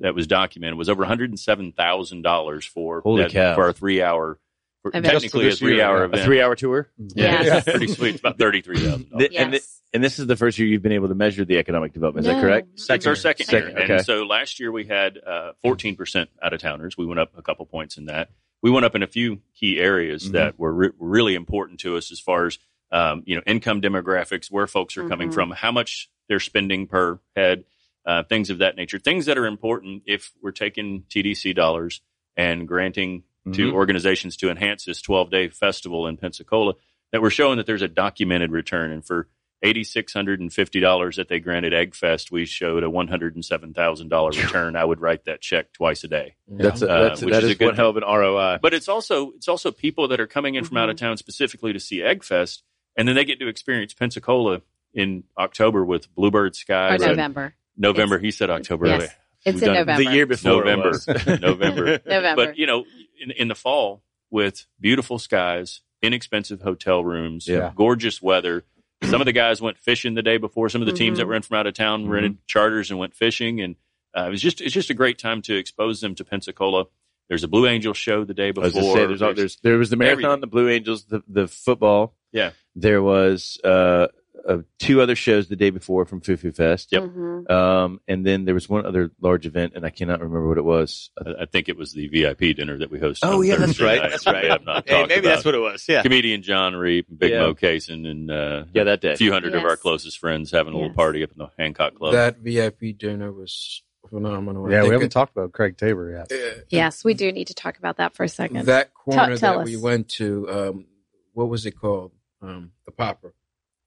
that 0.00 0.14
was 0.14 0.26
documented 0.26 0.76
was 0.78 0.88
over 0.88 1.00
one 1.02 1.08
hundred 1.08 1.30
and 1.30 1.38
seven 1.40 1.72
thousand 1.72 2.22
dollars 2.22 2.64
for 2.66 3.00
that, 3.18 3.32
for 3.54 3.68
a 3.68 3.72
three 3.72 4.02
hour, 4.02 4.34
for 4.34 4.34
Event. 4.34 4.42
Just 4.42 4.45
technically 4.92 5.28
for 5.28 5.38
a 5.38 5.42
this 5.50 5.60
year, 5.60 5.70
three 5.70 5.82
hour 5.82 5.96
yeah. 5.98 6.02
A 6.02 6.06
event. 6.06 6.22
three 6.24 6.40
hour 6.40 6.54
tour. 6.56 6.88
yeah, 6.98 7.42
Yes. 7.42 7.64
pretty 7.64 7.88
sweet. 7.88 8.10
It's 8.14 8.20
about 8.20 8.38
thirty 8.38 8.60
three 8.62 8.78
thousand 8.78 9.10
dollars. 9.10 9.28
And, 9.36 9.52
thi- 9.52 9.56
Yes. 9.58 9.82
and 9.92 10.04
this 10.04 10.18
is 10.18 10.26
the 10.26 10.36
first 10.36 10.58
year 10.58 10.68
you've 10.68 10.82
been 10.82 10.92
able 10.92 11.08
to 11.08 11.14
measure 11.14 11.44
the 11.44 11.58
economic 11.58 11.92
development. 11.92 12.26
Is 12.26 12.32
that 12.32 12.36
No. 12.36 12.42
correct? 12.42 12.68
It's 12.74 13.06
our 13.06 13.14
second, 13.14 13.46
Second, 13.46 13.70
year. 13.74 13.82
okay. 13.84 13.94
And 13.96 14.04
so 14.04 14.22
last 14.24 14.60
year 14.60 14.70
we 14.72 14.84
had 14.86 15.18
uh, 15.18 15.52
fourteen 15.62 15.96
percent 15.96 16.30
out 16.42 16.52
of 16.52 16.60
towners. 16.60 16.96
We 16.96 17.06
went 17.06 17.20
up 17.20 17.32
a 17.36 17.42
couple 17.42 17.64
points 17.66 17.96
in 17.96 18.06
that. 18.06 18.30
We 18.62 18.70
went 18.70 18.84
up 18.86 18.94
in 18.94 19.02
a 19.02 19.06
few 19.06 19.40
key 19.58 19.78
areas 19.78 20.28
Mhm. 20.28 20.32
that 20.32 20.58
were 20.58 20.72
re- 20.72 20.90
really 20.98 21.34
important 21.34 21.80
to 21.80 21.96
us 21.96 22.10
as 22.12 22.20
far 22.20 22.46
as 22.46 22.58
um, 22.92 23.22
you 23.26 23.34
know 23.36 23.42
income 23.46 23.80
demographics, 23.82 24.50
where 24.50 24.66
folks 24.66 24.96
are 24.96 25.08
coming 25.08 25.30
Mhm. 25.30 25.34
from, 25.34 25.50
how 25.50 25.72
much 25.72 26.08
they're 26.28 26.40
spending 26.40 26.86
per 26.86 27.18
head, 27.36 27.64
uh, 28.04 28.22
things 28.22 28.48
of 28.50 28.58
that 28.58 28.76
nature. 28.76 28.98
Things 28.98 29.26
that 29.26 29.36
are 29.38 29.46
important 29.46 30.04
if 30.06 30.32
we're 30.40 30.52
taking 30.52 31.02
TDC 31.08 31.52
dollars 31.54 32.00
and 32.36 32.66
granting 32.68 33.24
to 33.52 33.70
Mhm. 33.70 33.72
organizations 33.74 34.36
to 34.38 34.50
enhance 34.50 34.84
this 34.84 35.00
12 35.00 35.30
day 35.30 35.48
festival 35.48 36.06
in 36.06 36.16
Pensacola, 36.16 36.74
that 37.12 37.22
we're 37.22 37.30
showing 37.30 37.56
that 37.58 37.66
there's 37.66 37.82
a 37.82 37.88
documented 37.88 38.50
return. 38.50 38.90
And 38.90 39.04
for 39.06 39.28
$8,650 39.64 41.16
that 41.16 41.28
they 41.28 41.40
granted 41.40 41.72
Eggfest, 41.72 42.30
we 42.30 42.44
showed 42.44 42.82
a 42.82 42.90
$107,000 42.90 44.42
return. 44.42 44.76
I 44.76 44.84
would 44.84 45.00
write 45.00 45.24
that 45.24 45.40
check 45.40 45.72
twice 45.72 46.04
a 46.04 46.08
day. 46.08 46.34
That's, 46.48 46.82
a, 46.82 46.88
Uh, 46.90 47.02
that's 47.08 47.22
which 47.22 47.32
that 47.32 47.42
is 47.44 47.50
is, 47.50 47.54
a 47.56 47.58
good 47.58 47.66
one 47.66 47.76
hell 47.76 47.90
of 47.90 47.96
an 47.96 48.02
ROI. 48.04 48.58
But 48.60 48.74
it's 48.74 48.88
also 48.88 49.30
it's 49.32 49.48
also 49.48 49.70
people 49.70 50.08
that 50.08 50.20
are 50.20 50.26
coming 50.26 50.54
in 50.56 50.64
from 50.64 50.76
out 50.76 50.90
of 50.90 50.96
town 50.96 51.16
specifically 51.16 51.72
to 51.72 51.80
see 51.80 51.98
Eggfest, 51.98 52.62
and 52.96 53.06
then 53.08 53.14
they 53.14 53.24
get 53.24 53.38
to 53.40 53.48
experience 53.48 53.94
Pensacola 53.94 54.62
in 54.94 55.24
October 55.38 55.84
with 55.84 56.12
Bluebird 56.14 56.54
Sky. 56.56 56.88
Or 56.88 56.90
right? 56.92 57.00
November. 57.00 57.54
November. 57.76 58.18
He 58.18 58.30
said 58.30 58.50
October. 58.50 58.86
Yes. 58.86 59.14
It's 59.44 59.54
We've 59.60 59.64
in 59.68 59.74
November. 59.74 60.04
The 60.04 60.10
year 60.10 60.26
before 60.26 60.64
November. 60.64 60.90
November. 61.40 62.00
November. 62.04 62.34
But 62.46 62.58
you 62.58 62.66
know, 62.66 62.84
in, 63.20 63.30
in 63.30 63.48
the 63.48 63.54
fall 63.54 64.02
with 64.30 64.66
beautiful 64.80 65.18
skies, 65.18 65.80
inexpensive 66.02 66.62
hotel 66.62 67.04
rooms, 67.04 67.48
Yeah. 67.48 67.72
gorgeous 67.74 68.20
weather. 68.22 68.64
Some 69.04 69.20
of 69.20 69.26
the 69.26 69.32
guys 69.32 69.60
went 69.60 69.78
fishing 69.78 70.14
the 70.14 70.22
day 70.22 70.36
before. 70.38 70.68
Some 70.68 70.80
of 70.82 70.86
the 70.86 70.92
teams 70.94 71.16
Mhm. 71.16 71.18
that 71.20 71.26
were 71.26 71.34
in 71.34 71.42
from 71.42 71.58
out 71.58 71.66
of 71.66 71.74
town 71.74 72.08
rented 72.08 72.38
charters 72.46 72.90
and 72.90 72.98
went 72.98 73.14
fishing, 73.14 73.60
and 73.60 73.76
uh, 74.16 74.24
it 74.26 74.30
was 74.30 74.40
just 74.42 74.60
it's 74.60 74.72
just 74.74 74.90
a 74.90 74.94
great 74.94 75.18
time 75.18 75.42
to 75.42 75.56
expose 75.56 76.00
them 76.00 76.14
to 76.14 76.24
Pensacola. 76.24 76.86
There's 77.28 77.42
a 77.44 77.48
Blue 77.48 77.66
Angel 77.66 77.92
show 77.92 78.24
the 78.24 78.34
day 78.34 78.48
I 78.48 78.52
before. 78.52 78.80
was 78.82 78.92
say, 78.94 79.06
there's, 79.06 79.20
all, 79.22 79.34
there's 79.34 79.56
there 79.56 79.78
was 79.78 79.90
the 79.90 79.96
marathon, 79.96 80.24
everything. 80.24 80.40
the 80.40 80.46
Blue 80.46 80.68
Angels, 80.68 81.04
the 81.04 81.22
the 81.28 81.46
football. 81.48 82.14
Yeah. 82.32 82.52
There 82.74 83.02
was 83.02 83.58
uh, 83.64 84.08
uh, 84.48 84.58
two 84.78 85.00
other 85.00 85.16
shows 85.16 85.48
the 85.48 85.56
day 85.56 85.70
before 85.70 86.04
from 86.04 86.20
Foo 86.20 86.36
Foo 86.36 86.52
Fest. 86.52 86.92
Yep. 86.92 87.02
Mhm. 87.02 87.50
Um, 87.50 88.00
and 88.06 88.24
then 88.24 88.44
there 88.44 88.54
was 88.54 88.68
one 88.68 88.86
other 88.86 89.10
large 89.20 89.44
event, 89.46 89.72
and 89.74 89.84
I 89.84 89.90
cannot 89.90 90.20
remember 90.20 90.46
what 90.48 90.58
it 90.58 90.64
was. 90.64 91.10
I 91.18 91.42
I 91.42 91.46
think 91.46 91.68
it 91.68 91.76
was 91.76 91.92
the 91.92 92.06
VIP 92.08 92.54
dinner 92.56 92.78
that 92.78 92.90
we 92.90 92.98
hosted. 92.98 93.20
Oh 93.24 93.38
on 93.38 93.44
yeah, 93.46 93.56
that's 93.56 93.80
right. 93.80 94.00
night. 94.02 94.10
That's 94.10 94.26
right. 94.26 94.58
We 94.60 94.64
not 94.64 94.88
Hey, 94.88 95.02
maybe 95.02 95.14
about 95.14 95.22
that's 95.28 95.44
what 95.44 95.54
it 95.54 95.58
was. 95.58 95.84
Yeah. 95.88 96.02
comedian 96.02 96.42
John 96.42 96.74
Reep, 96.76 97.06
Big 97.18 97.32
Yeah. 97.32 97.40
Mo 97.40 97.54
Cason, 97.54 98.06
and 98.08 98.30
uh, 98.30 98.64
Yeah, 98.72 98.84
that 98.84 99.00
day. 99.00 99.12
a 99.12 99.16
few 99.16 99.32
hundred 99.32 99.54
of 99.54 99.64
our 99.64 99.76
closest 99.76 100.18
friends 100.18 100.50
having 100.52 100.72
a 100.72 100.76
little 100.76 100.94
party 100.94 101.22
up 101.22 101.30
in 101.32 101.38
the 101.38 101.48
Hancock 101.58 101.94
Club. 101.96 102.12
That 102.12 102.38
VIP 102.38 102.92
dinner 102.96 103.32
was 103.32 103.82
phenomenal. 104.08 104.70
Yeah, 104.70 104.82
we 104.84 104.90
haven't 104.90 105.06
it- 105.06 105.10
talked 105.12 105.36
about 105.36 105.52
Craig 105.52 105.76
Tabor 105.76 106.10
yet. 106.12 106.30
uh, 106.32 106.60
Yes, 106.68 107.04
we 107.04 107.14
do 107.14 107.32
need 107.32 107.48
to 107.48 107.54
talk 107.54 107.76
about 107.78 107.96
that 107.96 108.14
for 108.14 108.22
a 108.22 108.28
second. 108.28 108.66
That 108.66 108.94
corner 108.94 109.36
tell 109.36 109.54
that 109.54 109.62
us. 109.62 109.66
we 109.68 109.76
went 109.76 110.08
to, 110.10 110.48
um, 110.48 110.86
what 111.32 111.48
was 111.48 111.66
it 111.66 111.72
called? 111.72 112.12
Um, 112.40 112.70
the 112.84 112.92
Popper. 112.92 113.34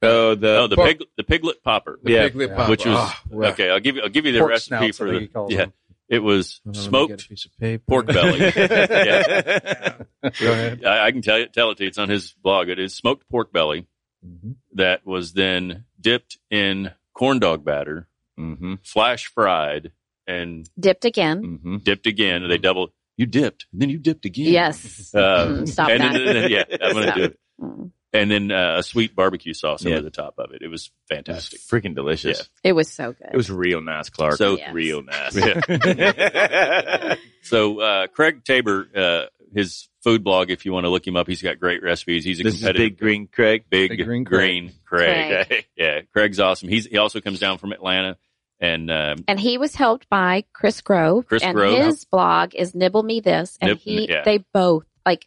Oh, 0.02 0.36
the 0.36 0.58
oh, 0.60 0.68
the 0.68 0.76
Pork- 0.76 0.88
pig, 1.00 1.04
the 1.18 1.24
piglet 1.24 1.62
popper, 1.64 2.00
The 2.04 2.12
Yeah. 2.14 2.24
Piglet 2.30 2.50
Yeah. 2.52 2.56
Popper. 2.56 2.70
which 2.70 2.86
was 2.86 3.12
well, 3.30 3.52
okay. 3.52 3.70
I'll 3.70 3.80
give 3.82 3.96
you. 3.98 4.02
I'll 4.04 4.10
give 4.10 4.26
you 4.26 4.32
the 4.32 4.40
Pork 4.40 4.52
recipe 4.52 4.78
snouts, 4.78 4.98
for 4.98 5.12
the 5.12 5.20
he 5.20 5.28
calls 5.28 5.52
yeah. 5.52 5.58
them. 5.58 5.74
It 6.08 6.20
was 6.24 6.62
hold 6.64 6.76
on, 6.78 6.82
let 6.84 6.92
me 6.92 7.08
get 7.10 7.20
a 7.20 7.22
smoked 7.22 7.30
piece 7.30 7.46
of 7.46 7.58
paper. 7.60 7.84
pork 7.88 8.06
belly. 8.08 8.40
yeah. 8.56 9.94
Go 10.24 10.52
ahead. 10.52 10.84
I, 10.86 11.06
I 11.08 11.12
can 11.12 11.22
tell 11.22 11.38
you, 11.38 11.48
tell 11.48 11.70
it 11.72 11.78
to 11.78 11.84
you. 11.84 11.88
It's 11.90 11.98
on 11.98 12.10
his 12.10 12.34
blog. 12.42 12.70
It 12.70 12.80
is 12.80 12.96
smoked 12.96 13.30
pork 13.30 13.52
belly 13.54 13.86
Mhm. 14.26 14.56
that 14.74 15.06
was 15.06 15.34
then 15.34 15.86
dipped 16.02 16.38
in 16.50 16.92
corn 17.14 17.40
dog 17.40 17.64
batter, 17.64 18.08
mm-hmm. 18.40 18.76
flash 18.84 19.28
fried, 19.28 19.92
and 20.28 20.68
Dipped 20.80 21.06
again. 21.06 21.42
Mm-hmm. 21.44 21.78
dipped 21.78 22.08
again. 22.08 22.48
They 22.48 22.58
double. 22.58 22.90
You 23.18 23.26
dipped, 23.26 23.66
and 23.72 23.82
then 23.82 23.90
you 23.90 23.98
dipped 24.00 24.26
again. 24.26 24.52
Yes. 24.52 25.14
Uh, 25.14 25.20
Mm, 25.48 25.68
Stop 25.70 25.90
and 25.90 26.02
that. 26.02 26.14
then, 26.14 26.26
then- 26.26 26.52
yeah, 26.52 26.64
I'm 26.82 26.94
going 26.94 27.06
to 27.06 27.14
do 27.14 27.24
it. 27.24 27.40
And 28.12 28.32
then 28.32 28.52
uh, 28.52 28.78
a 28.80 28.84
sweet 28.84 29.16
barbecue 29.16 29.54
sauce 29.54 29.86
Yeah. 29.86 29.94
over 29.94 30.02
the 30.02 30.10
top 30.10 30.36
of 30.40 30.52
it. 30.52 30.64
It 30.64 30.68
was 30.68 30.90
fantastic. 31.10 31.60
freaking 31.62 31.94
delicious. 31.94 32.50
It 32.64 32.74
was 32.74 32.90
so 32.92 33.12
good. 33.14 33.30
It 33.32 33.38
was 33.38 33.52
real 33.52 33.82
nice, 33.82 34.10
Clark. 34.10 34.38
So- 34.38 34.58
Yes. 34.58 34.74
real 34.74 35.04
nice. 35.04 35.36
Yeah. 35.36 37.16
So 37.42 37.80
uh, 37.80 38.08
Craig 38.08 38.44
Tabor, 38.44 38.88
uh, 38.96 39.26
his 39.54 39.88
food 40.04 40.24
blog, 40.24 40.52
if 40.52 40.66
you 40.66 40.74
want 40.74 40.84
to 40.86 40.90
look 40.90 41.08
him 41.08 41.16
up, 41.16 41.28
he's 41.28 41.42
got 41.42 41.60
great 41.60 41.82
recipes. 41.82 42.24
He's 42.24 42.40
a 42.40 42.44
this 42.44 42.56
is 42.56 42.60
competitive 42.60 42.92
Big 42.92 43.00
Green 43.00 43.28
Craig. 43.28 43.64
big, 43.70 43.90
Big 43.92 44.06
Green 44.06 44.24
green, 44.24 44.74
Craig. 44.86 45.30
Craig. 45.32 45.48
Craig. 45.48 45.66
Yeah, 45.78 46.02
Craig's 46.14 46.40
awesome. 46.40 46.70
He's 46.70 46.86
he 46.86 46.98
also 46.98 47.22
comes 47.22 47.40
down 47.40 47.58
from 47.58 47.72
Atlanta 47.72 48.18
and 48.60 48.92
um, 48.92 49.24
And 49.28 49.40
he 49.40 49.58
was 49.58 49.74
helped 49.74 50.10
by 50.10 50.44
Chris 50.54 50.82
Grove. 50.82 51.26
Chris 51.28 51.42
and 51.44 51.56
Grove. 51.56 51.78
his 51.86 52.06
blog 52.06 52.54
is 52.56 52.76
Nibble 52.76 53.04
Me 53.04 53.22
This. 53.22 53.58
And 53.62 53.70
Nib- 53.70 53.80
he 53.80 54.10
yeah. 54.10 54.24
they 54.26 54.40
both 54.54 54.86
like 55.06 55.26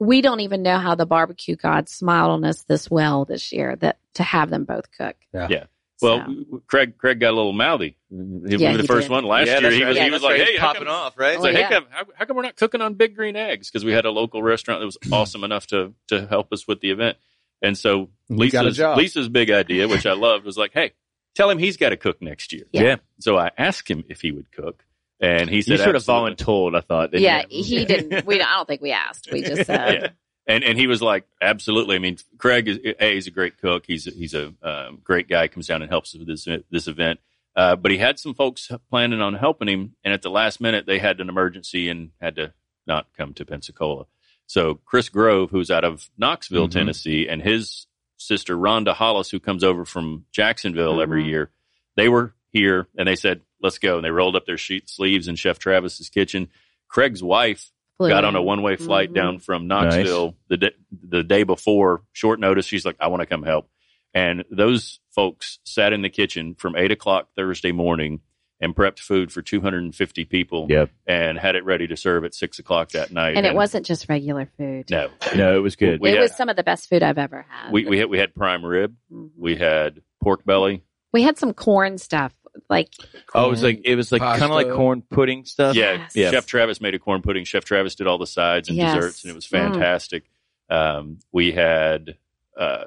we 0.00 0.22
don't 0.22 0.40
even 0.40 0.62
know 0.62 0.78
how 0.78 0.94
the 0.96 1.06
barbecue 1.06 1.54
gods 1.54 1.92
smiled 1.92 2.30
on 2.30 2.44
us 2.44 2.62
this 2.62 2.90
well 2.90 3.24
this 3.26 3.52
year 3.52 3.76
that 3.76 3.98
to 4.14 4.22
have 4.22 4.50
them 4.50 4.64
both 4.64 4.90
cook. 4.90 5.14
Yeah. 5.32 5.46
Yeah. 5.48 5.64
well, 6.02 6.24
So, 6.26 6.62
Craig 6.66 6.96
Craig 6.98 7.20
got 7.20 7.32
a 7.32 7.36
little 7.36 7.52
mouthy. 7.52 7.98
He 8.08 8.16
Yeah, 8.16 8.70
was 8.72 8.76
the 8.78 8.82
he 8.82 8.86
first 8.86 9.08
did. 9.08 9.12
one 9.12 9.24
last 9.24 9.46
Yeah, 9.46 9.60
year. 9.60 9.70
He 9.70 9.84
was, 9.84 9.96
Yeah, 9.96 10.04
he 10.04 10.10
was 10.10 10.22
that's 10.22 10.30
like, 10.30 10.40
right. 10.40 10.48
"Hey, 10.48 10.56
how 10.56 10.66
popping 10.68 10.84
come, 10.84 10.94
off, 10.94 11.18
right? 11.18 11.34
It's 11.34 11.40
oh, 11.40 11.42
like, 11.42 11.52
Oh, 11.52 11.56
hey, 11.56 11.60
yeah. 11.62 11.68
come- 11.68 11.86
how, 11.90 12.04
how 12.14 12.24
come 12.24 12.36
we're 12.36 12.42
not 12.42 12.56
cooking 12.56 12.80
on 12.80 12.94
big 12.94 13.14
green 13.14 13.36
eggs? 13.36 13.70
Because 13.70 13.84
we 13.84 13.92
had 13.92 14.06
a 14.06 14.10
local 14.10 14.42
restaurant 14.42 14.80
that 14.80 14.86
was 14.86 14.98
hmm. 15.04 15.12
awesome 15.12 15.44
enough 15.44 15.66
to 15.68 15.92
to 16.08 16.26
help 16.26 16.52
us 16.52 16.66
with 16.66 16.80
the 16.80 16.90
event. 16.90 17.18
And 17.62 17.76
so 17.76 18.08
You 18.28 18.36
Lisa's. 18.36 18.78
Lisa's 18.78 19.28
big 19.28 19.50
idea, 19.50 19.86
which 19.86 20.06
I 20.06 20.14
loved, 20.14 20.46
was 20.46 20.56
like, 20.56 20.72
hey, 20.72 20.92
tell 21.34 21.50
him 21.50 21.58
he's 21.58 21.76
got 21.76 21.90
to 21.90 21.98
cook 21.98 22.22
next 22.22 22.54
year. 22.54 22.64
Yeah. 22.72 22.82
Yeah. 22.82 22.96
So 23.18 23.36
I 23.36 23.50
asked 23.58 23.86
him 23.90 24.02
if 24.08 24.22
he 24.22 24.32
would 24.32 24.50
cook, 24.50 24.82
and 25.20 25.48
he 25.50 25.62
said, 25.62 25.72
You 25.72 25.78
sort 25.78 25.96
of 25.96 26.02
"Absolutely." 26.02 26.34
voluntold, 26.36 26.76
I 26.76 26.80
thought. 26.80 27.10
didn't 27.12 27.22
yeah, 27.22 27.42
you? 27.50 27.62
he 27.64 27.84
didn't. 27.84 28.26
We 28.26 28.40
I 28.40 28.56
don't 28.56 28.66
think 28.68 28.80
we 28.82 28.92
asked. 28.92 29.28
We 29.32 29.42
just 29.42 29.66
said, 29.66 29.94
yeah. 30.02 30.08
And 30.46 30.64
and 30.64 30.78
he 30.78 30.86
was 30.86 31.00
like, 31.02 31.26
absolutely. 31.40 31.96
I 31.96 31.98
mean, 31.98 32.16
Craig 32.38 32.66
is 32.68 32.78
a 32.98 33.14
he's 33.14 33.26
a 33.26 33.30
great 33.30 33.58
cook. 33.58 33.84
He's 33.86 34.06
a, 34.06 34.10
he's 34.10 34.34
a 34.34 34.52
um, 34.62 35.00
great 35.04 35.28
guy. 35.28 35.46
Comes 35.48 35.66
down 35.66 35.82
and 35.82 35.90
helps 35.90 36.14
us 36.14 36.18
with 36.18 36.28
this 36.28 36.48
this 36.70 36.88
event. 36.88 37.20
Uh, 37.54 37.76
but 37.76 37.90
he 37.90 37.98
had 37.98 38.18
some 38.18 38.32
folks 38.34 38.70
planning 38.88 39.20
on 39.20 39.34
helping 39.34 39.68
him, 39.68 39.94
and 40.04 40.14
at 40.14 40.22
the 40.22 40.30
last 40.30 40.60
minute, 40.60 40.86
they 40.86 40.98
had 40.98 41.20
an 41.20 41.28
emergency 41.28 41.88
and 41.88 42.10
had 42.20 42.36
to 42.36 42.52
not 42.86 43.06
come 43.16 43.34
to 43.34 43.44
Pensacola. 43.44 44.06
So 44.46 44.74
Chris 44.84 45.08
Grove, 45.08 45.50
who's 45.50 45.70
out 45.70 45.84
of 45.84 46.08
Knoxville, 46.16 46.68
Mhm. 46.68 46.72
Tennessee, 46.72 47.28
and 47.28 47.42
his 47.42 47.86
sister 48.16 48.56
Rhonda 48.56 48.94
Hollis, 48.94 49.30
who 49.30 49.38
comes 49.40 49.62
over 49.64 49.84
from 49.84 50.24
Jacksonville 50.32 51.00
every 51.00 51.22
Mhm. 51.24 51.28
year, 51.28 51.50
they 51.96 52.08
were 52.08 52.34
here 52.50 52.88
and 52.96 53.06
they 53.06 53.16
said, 53.16 53.42
"Let's 53.62 53.78
go." 53.78 53.96
And 53.96 54.04
they 54.04 54.10
rolled 54.10 54.36
up 54.36 54.46
their 54.46 54.58
sheet 54.58 54.88
sleeves 54.88 55.28
in 55.28 55.36
Chef 55.36 55.58
Travis's 55.58 56.08
kitchen. 56.08 56.48
Craig's 56.88 57.22
wife 57.22 57.70
flew 57.98 58.08
got 58.08 58.24
on 58.24 58.34
a 58.36 58.42
one 58.42 58.62
way 58.62 58.76
flight 58.76 59.10
Mhm. 59.10 59.14
down 59.14 59.38
from 59.38 59.66
Knoxville 59.68 60.36
the 60.48 60.56
day, 60.56 60.70
the 61.02 61.22
day 61.22 61.42
before, 61.44 62.02
short 62.12 62.40
notice. 62.40 62.66
She's 62.66 62.84
like, 62.86 62.96
I 63.00 63.08
want 63.08 63.20
to 63.20 63.26
come 63.26 63.42
help. 63.42 63.68
And 64.14 64.44
those 64.50 64.98
folks 65.14 65.60
sat 65.64 65.92
in 65.92 66.02
the 66.02 66.08
kitchen 66.08 66.54
from 66.56 66.74
eight 66.76 66.90
o'clock 66.90 67.28
Thursday 67.36 67.70
morning 67.72 68.20
and 68.62 68.74
prepped 68.74 68.98
food 68.98 69.32
for 69.32 69.40
250 69.40 70.24
people 70.24 70.66
Yep. 70.68 70.90
and 71.06 71.38
had 71.38 71.54
it 71.56 71.64
ready 71.64 71.86
to 71.86 71.96
serve 71.96 72.24
at 72.24 72.34
six 72.34 72.58
o'clock 72.58 72.90
that 72.90 73.10
night. 73.12 73.36
And 73.36 73.46
it 73.46 73.54
wasn't 73.54 73.86
just 73.86 74.08
regular 74.08 74.50
food. 74.58 74.90
no, 74.90 75.08
No, 75.34 75.56
it 75.56 75.60
was 75.60 75.76
good. 75.76 76.00
We 76.00 76.10
it 76.10 76.14
had- 76.16 76.20
was 76.22 76.36
some 76.36 76.48
of 76.48 76.56
the 76.56 76.62
best 76.64 76.88
food 76.88 77.02
I've 77.02 77.16
ever 77.18 77.46
had. 77.48 77.72
we, 77.72 77.86
we 77.86 77.98
had, 77.98 78.10
we 78.10 78.18
had 78.18 78.34
prime 78.34 78.64
rib. 78.64 78.96
Mhm. 79.12 79.30
We 79.38 79.56
had 79.56 80.02
pork 80.22 80.44
belly. 80.44 80.82
we 81.12 81.22
had 81.22 81.38
some 81.38 81.52
corn 81.54 81.96
stuff. 81.98 82.32
Like 82.68 82.88
oh, 83.34 83.46
it 83.46 83.50
was 83.50 83.62
like 83.62 83.80
it 83.84 83.94
was 83.96 84.10
like 84.12 84.20
kind 84.22 84.42
of 84.42 84.50
like 84.50 84.70
corn 84.70 85.02
pudding 85.02 85.44
stuff. 85.44 85.74
Yeah, 85.76 85.92
Yes. 85.92 86.16
Yeah. 86.16 86.30
Chef 86.30 86.46
Travis 86.46 86.80
made 86.80 86.94
a 86.94 86.98
corn 86.98 87.22
pudding. 87.22 87.44
Chef 87.44 87.64
Travis 87.64 87.94
did 87.94 88.06
all 88.06 88.18
the 88.18 88.26
sides 88.26 88.68
and 88.68 88.76
Yes. 88.76 88.94
desserts, 88.94 89.22
and 89.24 89.30
it 89.30 89.34
was 89.34 89.46
Mm. 89.46 89.50
fantastic. 89.50 90.24
Um, 90.68 91.18
we 91.32 91.52
had 91.52 92.16
uh, 92.56 92.84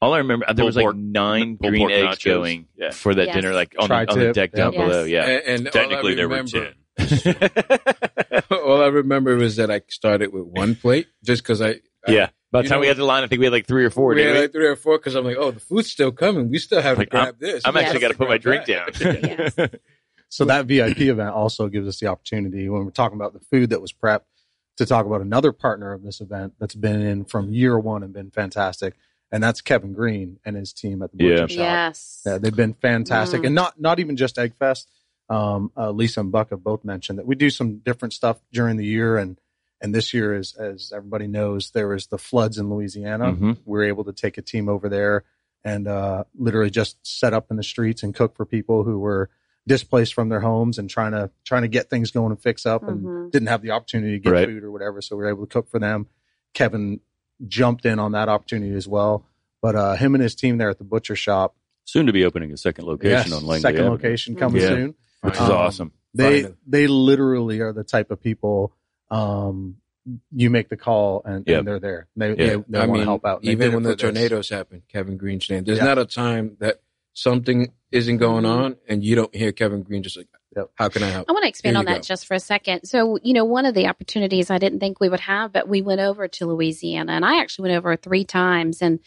All 0.00 0.12
I 0.12 0.18
remember, 0.18 0.46
there 0.54 0.64
was 0.64 0.76
like 0.76 0.84
pork- 0.84 0.96
nine 0.96 1.56
pulled 1.56 1.70
green 1.72 1.82
pork 1.88 1.92
eggs 1.92 2.18
nachos. 2.18 2.24
going 2.24 2.66
Yeah. 2.76 2.90
for 2.90 3.14
that 3.14 3.26
Yes. 3.28 3.34
dinner, 3.34 3.54
like 3.54 3.74
on, 3.78 3.88
the, 3.88 3.94
on 3.94 4.06
the 4.06 4.12
Tri-tip. 4.14 4.34
deck 4.34 4.52
down 4.52 4.72
Yes. 4.74 4.82
below. 4.86 5.04
Yeah. 5.04 5.24
And, 5.24 5.42
and 5.64 5.72
technically 5.72 5.96
all 5.96 6.06
I 6.12 6.14
there 6.14 6.28
were 6.28 6.34
remember, 6.36 6.64
ten. 6.66 6.74
all 8.50 8.82
I 8.82 8.86
remember 8.88 9.36
was 9.36 9.56
that 9.56 9.70
I 9.70 9.82
started 9.88 10.32
with 10.32 10.44
one 10.44 10.74
plate 10.74 11.06
just 11.24 11.42
because 11.42 11.60
I, 11.60 11.80
I 12.06 12.12
yeah. 12.12 12.28
By 12.52 12.62
the 12.62 12.68
time 12.68 12.76
know- 12.76 12.80
we 12.82 12.86
had 12.86 12.96
the 12.96 13.04
line, 13.04 13.22
I 13.24 13.26
think 13.26 13.40
we 13.40 13.46
had 13.46 13.52
like 13.52 13.66
three 13.66 13.84
or 13.84 13.90
four. 13.90 14.10
we 14.10 14.16
didn't 14.16 14.28
had 14.34 14.34
we? 14.36 14.40
like 14.42 14.52
three 14.52 14.66
or 14.66 14.76
four 14.76 14.98
because 14.98 15.14
I'm 15.14 15.24
like, 15.24 15.36
oh, 15.38 15.50
the 15.50 15.60
food's 15.60 15.90
still 15.90 16.12
coming. 16.12 16.48
We 16.50 16.58
still 16.58 16.80
have 16.80 16.98
Like, 16.98 17.10
to 17.10 17.16
grab 17.16 17.38
this. 17.38 17.62
I'm 17.66 17.74
We 17.74 17.80
actually 17.80 17.94
have 17.94 18.02
got 18.02 18.08
to 18.12 18.18
put 18.18 18.28
my 18.28 18.38
drink 18.38 18.66
that. 18.66 18.94
down. 18.94 19.48
Yes. 19.58 19.70
So 20.28 20.44
that 20.46 20.66
VIP 20.66 21.02
event 21.02 21.30
also 21.30 21.68
gives 21.68 21.86
us 21.86 22.00
the 22.00 22.08
opportunity 22.08 22.68
when 22.68 22.84
we're 22.84 22.90
talking 22.90 23.16
about 23.16 23.32
the 23.32 23.38
food 23.40 23.70
that 23.70 23.80
was 23.80 23.92
prepped 23.92 24.24
to 24.76 24.84
talk 24.84 25.06
about 25.06 25.20
another 25.20 25.52
partner 25.52 25.92
of 25.92 26.02
this 26.02 26.20
event 26.20 26.54
that's 26.58 26.74
been 26.74 27.00
in 27.00 27.24
from 27.24 27.52
year 27.52 27.78
one 27.78 28.02
and 28.02 28.12
been 28.12 28.30
fantastic, 28.32 28.94
and 29.30 29.40
that's 29.42 29.60
Kevin 29.60 29.92
Green 29.92 30.38
and 30.44 30.56
his 30.56 30.72
team 30.72 31.00
at 31.02 31.12
the 31.12 31.16
Butcher 31.18 31.30
Yeah. 31.32 31.46
Shop. 31.46 31.50
yes. 31.50 32.22
Yeah, 32.26 32.38
they've 32.38 32.54
been 32.54 32.74
fantastic, 32.74 33.42
Mm. 33.42 33.46
and 33.46 33.54
not 33.54 33.80
not 33.80 34.00
even 34.00 34.16
just 34.16 34.36
Egg 34.36 34.54
Fest. 34.58 34.90
Um, 35.28 35.72
uh, 35.76 35.90
Lisa 35.90 36.20
and 36.20 36.30
Buck 36.30 36.50
have 36.50 36.62
both 36.62 36.84
mentioned 36.84 37.18
that 37.18 37.26
we 37.26 37.34
do 37.34 37.50
some 37.50 37.78
different 37.78 38.12
stuff 38.14 38.38
during 38.52 38.76
the 38.76 38.84
year, 38.86 39.16
and 39.16 39.38
and 39.80 39.94
this 39.94 40.14
year, 40.14 40.34
as 40.34 40.54
as 40.54 40.92
everybody 40.94 41.26
knows, 41.26 41.70
there 41.72 41.88
was 41.88 42.06
the 42.06 42.18
floods 42.18 42.58
in 42.58 42.70
Louisiana. 42.70 43.32
Mhm. 43.32 43.58
We 43.64 43.78
were 43.78 43.84
able 43.84 44.04
to 44.04 44.12
take 44.12 44.38
a 44.38 44.42
team 44.42 44.68
over 44.68 44.88
there 44.88 45.24
and 45.64 45.88
uh, 45.88 46.24
literally 46.36 46.70
just 46.70 46.96
set 47.02 47.34
up 47.34 47.50
in 47.50 47.56
the 47.56 47.62
streets 47.64 48.02
and 48.02 48.14
cook 48.14 48.36
for 48.36 48.46
people 48.46 48.84
who 48.84 48.98
were 49.00 49.28
displaced 49.66 50.14
from 50.14 50.28
their 50.28 50.38
homes 50.40 50.78
and 50.78 50.88
trying 50.88 51.10
to 51.12 51.30
trying 51.44 51.62
to 51.62 51.68
get 51.68 51.90
things 51.90 52.12
going 52.12 52.30
and 52.30 52.40
fix 52.40 52.64
up 52.64 52.84
and 52.88 53.04
Mhm. 53.04 53.30
didn't 53.32 53.48
have 53.48 53.62
the 53.62 53.72
opportunity 53.72 54.12
to 54.12 54.18
get 54.20 54.30
Right. 54.32 54.46
food 54.48 54.62
or 54.62 54.70
whatever. 54.70 55.02
So 55.02 55.16
we 55.16 55.24
were 55.24 55.30
able 55.30 55.44
to 55.44 55.52
cook 55.52 55.68
for 55.68 55.80
them. 55.80 56.06
Kevin 56.54 57.00
jumped 57.48 57.84
in 57.84 57.98
on 57.98 58.12
that 58.12 58.28
opportunity 58.28 58.74
as 58.74 58.86
well. 58.86 59.26
But 59.60 59.74
uh, 59.74 59.94
him 59.96 60.14
and 60.14 60.22
his 60.22 60.36
team 60.36 60.58
there 60.58 60.70
at 60.70 60.78
the 60.78 60.84
butcher 60.84 61.16
shop 61.16 61.56
Soon 61.84 62.06
to 62.06 62.12
be 62.12 62.24
opening 62.24 62.50
a 62.52 62.56
second 62.56 62.84
location 62.86 63.10
Yes, 63.30 63.32
on 63.32 63.42
Langley 63.46 63.60
second 63.60 63.80
Avenue. 63.80 63.90
location 63.92 64.34
coming 64.36 64.60
Yeah. 64.62 64.68
soon. 64.68 64.94
Which 65.26 65.34
is 65.34 65.40
Um, 65.40 65.52
awesome. 65.52 65.92
They 66.14 66.42
Finally. 66.42 66.56
they 66.66 66.86
literally 66.86 67.60
are 67.60 67.72
the 67.72 67.84
type 67.84 68.10
of 68.10 68.22
people. 68.22 68.72
Um, 69.10 69.76
you 70.30 70.50
make 70.50 70.68
the 70.68 70.76
call 70.76 71.22
and, 71.24 71.44
Yep. 71.46 71.58
and 71.58 71.68
they're 71.68 71.80
there. 71.80 72.06
They 72.16 72.28
Yeah. 72.30 72.34
they, 72.36 72.64
they 72.68 72.86
want 72.86 73.00
to 73.00 73.04
help 73.04 73.24
out. 73.26 73.40
Even 73.44 73.72
when 73.72 73.82
for 73.82 73.88
the 73.90 73.94
this. 73.96 74.02
tornadoes 74.02 74.48
happen, 74.48 74.82
Kevin 74.88 75.16
Green's 75.16 75.48
name. 75.50 75.64
There's 75.64 75.78
Yeah. 75.78 75.84
not 75.84 75.98
a 75.98 76.04
time 76.06 76.56
that 76.60 76.80
something 77.12 77.72
isn't 77.92 78.18
going 78.18 78.44
Mhm. 78.44 78.50
on 78.50 78.76
and 78.88 79.02
you 79.02 79.16
don't 79.16 79.34
hear 79.34 79.50
Kevin 79.52 79.82
Green 79.82 80.02
just 80.02 80.16
like, 80.16 80.28
Yep. 80.56 80.70
how 80.76 80.88
can 80.88 81.02
I 81.02 81.08
help? 81.08 81.28
I 81.28 81.32
want 81.32 81.42
to 81.44 81.48
expand 81.48 81.76
Here 81.76 81.80
on 81.80 81.84
that 81.86 81.96
go. 81.98 82.02
just 82.02 82.26
for 82.26 82.34
a 82.34 82.40
second. 82.40 82.84
So, 82.86 83.18
you 83.22 83.34
know, 83.34 83.44
one 83.44 83.66
of 83.66 83.74
the 83.74 83.86
opportunities 83.88 84.50
I 84.50 84.58
didn't 84.58 84.80
think 84.80 85.00
we 85.00 85.08
would 85.08 85.20
have, 85.20 85.52
but 85.52 85.68
we 85.68 85.82
went 85.82 86.00
over 86.00 86.28
to 86.28 86.46
Louisiana 86.46 87.12
and 87.12 87.24
I 87.24 87.40
actually 87.40 87.70
went 87.70 87.78
over 87.78 87.96
three 87.96 88.24
times. 88.24 88.80
And 88.82 89.00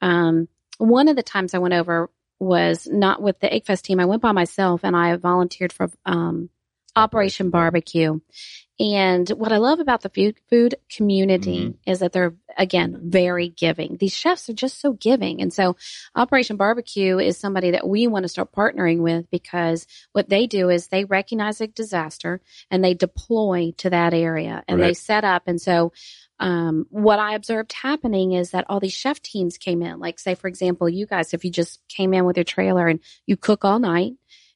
um, 0.00 0.48
one 0.78 1.08
of 1.08 1.16
the 1.16 1.22
times 1.22 1.54
I 1.54 1.58
went 1.58 1.74
over 1.74 2.10
was 2.38 2.86
not 2.86 3.22
with 3.22 3.40
the 3.40 3.52
Egg 3.52 3.66
Fest 3.66 3.84
team. 3.84 4.00
I 4.00 4.06
went 4.06 4.22
by 4.22 4.32
myself 4.32 4.82
and 4.84 4.96
I 4.96 5.16
volunteered 5.16 5.72
for 5.72 5.90
um, 6.04 6.50
Operation 6.94 7.50
Barbecue. 7.50 8.20
And 8.78 9.26
what 9.30 9.52
I 9.52 9.56
love 9.56 9.80
about 9.80 10.02
the 10.02 10.10
food, 10.10 10.36
food 10.50 10.74
community 10.94 11.74
is 11.86 12.00
that 12.00 12.12
they're, 12.12 12.34
again, 12.58 13.00
very 13.04 13.48
giving. 13.48 13.96
These 13.96 14.14
chefs 14.14 14.50
are 14.50 14.54
just 14.54 14.80
so 14.80 14.92
giving. 14.92 15.40
And 15.40 15.50
so 15.50 15.76
Operation 16.14 16.56
Barbecue 16.56 17.18
is 17.18 17.38
somebody 17.38 17.70
that 17.70 17.88
we 17.88 18.06
want 18.06 18.24
to 18.24 18.28
start 18.28 18.52
partnering 18.52 18.98
with 18.98 19.30
because 19.30 19.86
what 20.12 20.28
they 20.28 20.46
do 20.46 20.68
is 20.68 20.88
they 20.88 21.06
recognize 21.06 21.62
a 21.62 21.68
disaster 21.68 22.42
and 22.70 22.84
they 22.84 22.92
deploy 22.92 23.72
to 23.78 23.88
that 23.90 24.12
area 24.12 24.62
and 24.68 24.78
they 24.80 24.92
set 24.92 25.24
up. 25.24 25.44
And 25.46 25.60
so, 25.60 25.92
um, 26.38 26.86
what 26.90 27.18
I 27.18 27.34
observed 27.34 27.72
happening 27.72 28.32
is 28.32 28.50
that 28.50 28.66
all 28.68 28.80
these 28.80 28.92
chef 28.92 29.20
teams 29.22 29.58
came 29.58 29.82
in. 29.82 29.98
Like, 29.98 30.18
say, 30.18 30.34
for 30.34 30.48
example, 30.48 30.88
you 30.88 31.06
guys, 31.06 31.32
if 31.32 31.44
you 31.44 31.50
just 31.50 31.80
came 31.88 32.12
in 32.12 32.24
with 32.24 32.36
your 32.36 32.44
trailer 32.44 32.86
and 32.86 33.00
you 33.26 33.36
cook 33.36 33.64
all 33.64 33.78
night, 33.78 34.12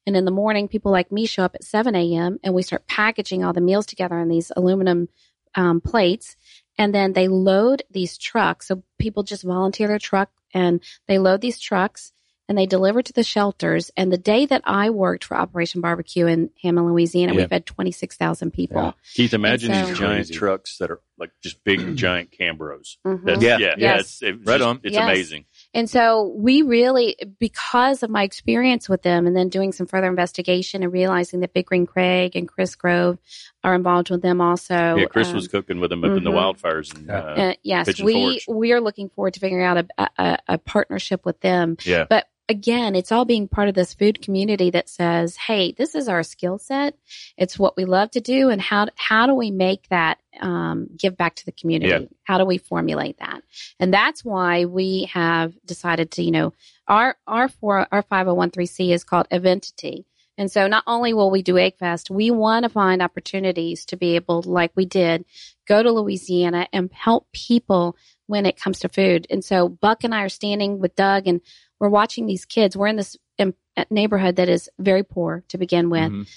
and 0.07 0.17
in 0.17 0.25
the 0.25 0.31
morning, 0.31 0.69
people 0.69 0.93
like 0.93 1.13
me 1.13 1.27
show 1.27 1.45
up 1.45 1.55
at 1.55 1.65
7 1.65 1.95
a.m. 1.95 2.39
and 2.43 2.55
we 2.55 2.63
start 2.63 2.87
packaging 2.87 3.45
all 3.45 3.53
the 3.53 3.61
meals 3.61 3.87
together 3.87 4.19
in 4.19 4.29
these 4.29 4.51
aluminum 4.57 5.09
um, 5.55 5.81
plates. 5.81 6.37
And 6.79 6.95
then 6.95 7.13
they 7.13 7.29
load 7.29 7.83
these 7.91 8.17
trucks. 8.17 8.69
So 8.69 8.83
people 8.99 9.23
just 9.23 9.45
volunteer 9.45 9.89
their 9.89 9.99
truck 9.99 10.31
and 10.55 10.83
they 11.07 11.19
load 11.19 11.43
these 11.43 11.59
trucks 11.59 12.13
and 12.51 12.59
they 12.59 12.67
deliver 12.67 13.01
to 13.01 13.13
the 13.13 13.23
shelters. 13.23 13.93
And 13.97 14.13
the 14.13 14.19
day 14.19 14.45
that 14.45 14.63
I 14.65 14.91
worked 14.91 15.23
for 15.23 15.37
Operation 15.37 15.81
Barbecue 15.81 16.27
in 16.27 16.51
Hammond, 16.65 16.89
Louisiana, 16.89 17.33
Yeah. 17.33 17.43
we 17.43 17.47
fed 17.47 17.65
26,000 17.65 18.51
people. 18.53 18.83
Yeah. 18.83 18.93
Keith, 19.15 19.33
imagine 19.35 19.71
And 19.71 19.87
these 19.89 19.97
giant 19.97 20.17
Crazy. 20.27 20.35
trucks 20.35 20.79
that 20.79 20.91
are 20.91 21.01
like 21.17 21.31
just 21.43 21.63
big, 21.63 21.97
giant 21.97 22.31
Cambros. 22.33 22.97
Mhm. 23.07 23.25
That's, 23.25 23.43
Yeah. 23.43 23.59
yeah, 23.59 23.67
yeah, 23.69 23.75
Yes. 23.97 24.01
it's, 24.01 24.23
it's 24.23 24.47
Right 24.47 24.59
just- 24.59 24.69
on. 24.69 24.81
It's 24.83 24.95
Yes. 24.95 25.05
amazing. 25.05 25.45
And 25.75 25.89
so 25.89 26.35
we 26.37 26.63
really, 26.63 27.15
because 27.39 28.03
of 28.03 28.11
my 28.11 28.25
experience 28.25 28.89
with 28.89 29.03
them 29.03 29.27
and 29.29 29.37
then 29.37 29.49
doing 29.49 29.71
some 29.71 29.87
further 29.87 30.09
investigation 30.09 30.83
and 30.83 30.93
realizing 30.93 31.41
that 31.41 31.53
Big 31.53 31.67
Green 31.67 31.87
Craig 31.87 32.35
and 32.35 32.49
Chris 32.49 32.75
Grove 32.75 33.19
are 33.63 33.75
involved 33.77 34.11
with 34.11 34.23
them 34.23 34.41
also. 34.41 34.97
yeah, 34.97 35.05
Chris 35.05 35.29
um, 35.29 35.35
was 35.37 35.47
cooking 35.47 35.79
with 35.79 35.91
them 35.91 36.03
up 36.03 36.17
in 36.17 36.25
the 36.25 36.31
mhm. 36.31 36.57
wildfires. 36.57 36.93
And, 36.97 37.11
uh, 37.11 37.15
Uh, 37.15 37.53
yes, 37.63 37.87
Pigeon 37.87 38.07
we 38.07 38.41
Forge. 38.41 38.45
we 38.59 38.73
are 38.73 38.81
looking 38.81 39.09
forward 39.11 39.35
to 39.35 39.41
figuring 39.41 39.65
out 39.65 39.77
a, 39.99 40.09
a, 40.19 40.39
a 40.49 40.59
partnership 40.59 41.25
with 41.25 41.39
them. 41.43 41.77
Yeah. 41.85 42.07
But 42.09 42.27
again, 42.51 42.97
it's 42.97 43.13
all 43.13 43.25
being 43.25 43.47
part 43.47 43.69
of 43.69 43.77
this 43.77 43.95
food 43.95 44.21
community 44.21 44.71
that 44.71 44.89
says, 44.89 45.37
"Hey, 45.37 45.71
this 45.71 45.95
is 45.95 46.09
our 46.09 46.25
skill 46.25 46.59
set. 46.59 46.97
It's 47.39 47.59
what 47.59 47.77
we 47.77 47.85
love 47.85 48.11
to 48.11 48.21
do, 48.21 48.51
and 48.51 48.61
how 48.61 48.89
how 48.97 49.27
do 49.27 49.35
we 49.35 49.53
make 49.53 49.89
that 49.89 50.19
um, 50.41 50.89
give 50.97 51.17
back 51.17 51.37
to 51.37 51.47
the 51.47 51.53
community? 51.53 51.91
Yeah. 51.91 52.09
How 52.25 52.39
do 52.39 52.45
we 52.45 52.59
formulate 52.59 53.19
that? 53.19 53.43
And 53.79 53.95
that's 53.95 54.25
why 54.25 54.65
we 54.65 55.09
have 55.13 55.55
decided 55.65 56.11
to, 56.13 56.23
you 56.25 56.33
know, 56.33 56.53
our 56.89 57.17
our 57.27 57.49
four 57.49 57.87
our 57.93 58.03
five 58.03 58.27
hundred 58.27 58.35
one 58.35 58.51
three 58.51 58.67
c 58.67 58.93
is 58.93 59.05
called 59.05 59.29
Eventity. 59.31 60.05
And 60.37 60.51
so 60.51 60.69
not 60.69 60.85
only 60.87 61.13
will 61.13 61.31
we 61.31 61.43
do 61.43 61.59
Egg 61.59 61.77
Fest, 61.77 62.11
we 62.11 62.31
want 62.31 62.63
to 62.63 62.71
find 62.71 63.03
opportunities 63.03 63.85
to 63.87 63.99
be 63.99 64.17
able, 64.17 64.41
like 64.41 64.73
we 64.75 64.87
did, 64.87 65.27
go 65.69 65.83
to 65.83 65.93
Louisiana 65.93 66.67
and 66.73 66.91
help 66.95 67.31
people 67.31 67.95
when 68.27 68.47
it 68.47 68.59
comes 68.59 68.79
to 68.81 68.89
food. 68.89 69.27
And 69.29 69.45
so 69.45 69.69
Buck 69.69 70.03
and 70.03 70.15
I 70.15 70.23
are 70.23 70.31
standing 70.31 70.79
with 70.79 70.97
Doug 70.97 71.27
and 71.27 71.43
we're 71.81 71.89
watching 71.89 72.27
these 72.27 72.45
kids. 72.45 72.77
We're 72.77 72.87
in 72.89 72.97
this 72.97 73.17
in 73.39 73.55
neighborhood 73.91 74.37
that 74.37 74.49
is 74.49 74.69
very 74.79 75.03
poor 75.03 75.43
to 75.49 75.59
begin 75.59 75.91
with. 75.91 76.13
Mhm. 76.13 76.29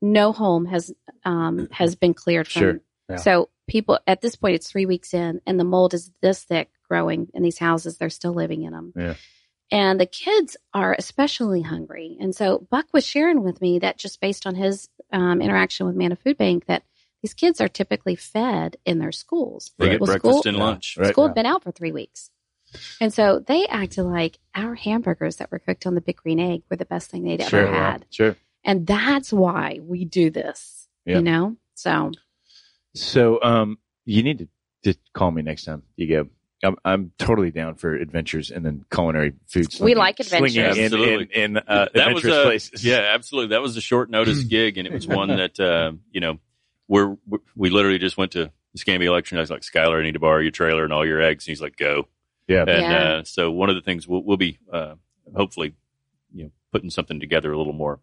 No 0.00 0.32
home 0.32 0.66
has 0.66 0.92
um, 1.24 1.68
has 1.72 1.94
been 1.96 2.14
cleared 2.14 2.46
from. 2.48 2.60
Sure. 2.60 2.80
Yeah. 3.10 3.16
So 3.16 3.48
people 3.68 3.98
at 4.06 4.20
this 4.20 4.36
point, 4.36 4.54
it's 4.54 4.70
three 4.70 4.86
weeks 4.86 5.12
in, 5.14 5.40
and 5.46 5.58
the 5.58 5.64
mold 5.64 5.94
is 5.94 6.10
this 6.22 6.44
thick 6.44 6.70
growing 6.88 7.28
in 7.34 7.42
these 7.42 7.58
houses. 7.58 7.96
They're 7.98 8.10
still 8.10 8.34
living 8.34 8.62
in 8.62 8.72
them. 8.72 8.92
Yeah. 8.96 9.14
And 9.70 9.98
the 9.98 10.06
kids 10.06 10.56
are 10.74 10.94
especially 10.96 11.62
hungry. 11.62 12.16
And 12.20 12.34
so 12.36 12.66
Buck 12.70 12.86
was 12.92 13.06
sharing 13.06 13.42
with 13.42 13.60
me 13.62 13.78
that 13.80 13.96
just 13.98 14.20
based 14.20 14.46
on 14.46 14.54
his 14.54 14.88
um, 15.12 15.40
interaction 15.40 15.86
with 15.86 15.96
Manna 15.96 16.16
Food 16.16 16.36
Bank, 16.36 16.66
that 16.66 16.84
these 17.22 17.32
kids 17.34 17.60
are 17.62 17.68
typically 17.68 18.14
fed 18.14 18.76
in 18.84 18.98
their 18.98 19.10
schools. 19.10 19.72
They 19.78 19.88
get 19.88 20.00
Well, 20.00 20.06
breakfast 20.08 20.40
school- 20.40 20.48
and 20.48 20.58
lunch. 20.58 20.96
Right. 20.98 21.10
School 21.12 21.26
had 21.26 21.34
been 21.34 21.46
out 21.46 21.64
for 21.64 21.72
three 21.72 21.92
weeks. 21.92 22.30
And 23.00 23.12
so 23.12 23.38
they 23.46 23.66
acted 23.66 24.04
like 24.04 24.38
our 24.54 24.74
hamburgers 24.74 25.36
that 25.36 25.50
were 25.50 25.58
cooked 25.58 25.86
on 25.86 25.94
the 25.94 26.00
big 26.00 26.16
green 26.16 26.40
egg 26.40 26.62
were 26.70 26.76
the 26.76 26.84
best 26.84 27.10
thing 27.10 27.24
they'd 27.24 27.42
Sure. 27.42 27.66
ever 27.66 27.72
had. 27.74 28.06
Sure. 28.10 28.36
And 28.64 28.86
that's 28.86 29.32
why 29.32 29.80
we 29.82 30.04
do 30.04 30.30
this, 30.30 30.88
Yeah. 31.04 31.16
you 31.16 31.22
know? 31.22 31.56
So 31.74 32.12
So, 32.94 33.42
um, 33.42 33.78
you 34.04 34.22
need 34.22 34.38
to 34.38 34.48
just 34.84 34.98
call 35.12 35.30
me 35.30 35.42
next 35.42 35.64
time 35.64 35.82
you 35.96 36.06
go. 36.08 36.28
I'm, 36.62 36.76
I'm 36.84 37.12
totally 37.18 37.50
down 37.50 37.74
for 37.74 37.94
adventures 37.94 38.50
and 38.50 38.64
then 38.64 38.84
culinary 38.90 39.34
food. 39.46 39.66
We 39.80 39.94
like 39.94 40.18
adventures. 40.20 40.56
in, 40.56 40.64
Absolutely. 40.84 41.28
in, 41.34 41.56
in 41.56 41.56
uh, 41.58 41.88
that 41.94 42.14
was 42.14 42.24
adventurous 42.24 42.36
a 42.36 42.42
places. 42.44 42.84
yeah, 42.84 43.10
absolutely. 43.14 43.48
That 43.50 43.60
was 43.60 43.76
a 43.76 43.82
short 43.82 44.08
notice 44.08 44.42
gig, 44.44 44.78
and 44.78 44.86
it 44.86 44.92
was 44.94 45.06
one 45.06 45.28
that 45.28 45.60
uh, 45.60 45.92
you 46.10 46.20
know 46.22 46.38
we're 46.88 47.16
we 47.54 47.68
literally 47.68 47.98
just 47.98 48.16
went 48.16 48.32
to 48.32 48.44
the 48.44 48.52
Escambia 48.74 49.10
election. 49.10 49.36
I 49.36 49.42
was 49.42 49.50
like, 49.50 49.60
Skylar, 49.60 50.00
I 50.00 50.04
need 50.04 50.12
to 50.12 50.20
borrow 50.20 50.40
your 50.40 50.52
trailer 50.52 50.84
and 50.84 50.92
all 50.92 51.04
your 51.04 51.20
eggs. 51.20 51.44
And 51.46 51.50
he's 51.50 51.60
like, 51.60 51.76
go. 51.76 52.08
Yeah. 52.46 52.60
And 52.62 52.68
Yeah. 52.68 53.02
uh, 53.02 53.24
so 53.24 53.50
one 53.50 53.70
of 53.70 53.76
the 53.76 53.82
things 53.82 54.06
we'll, 54.06 54.22
we'll 54.22 54.36
be 54.36 54.58
uh, 54.72 54.94
hopefully 55.34 55.74
you 56.32 56.44
know 56.44 56.50
putting 56.72 56.90
something 56.90 57.20
together 57.20 57.52
a 57.52 57.58
little 57.58 57.72
more 57.72 58.00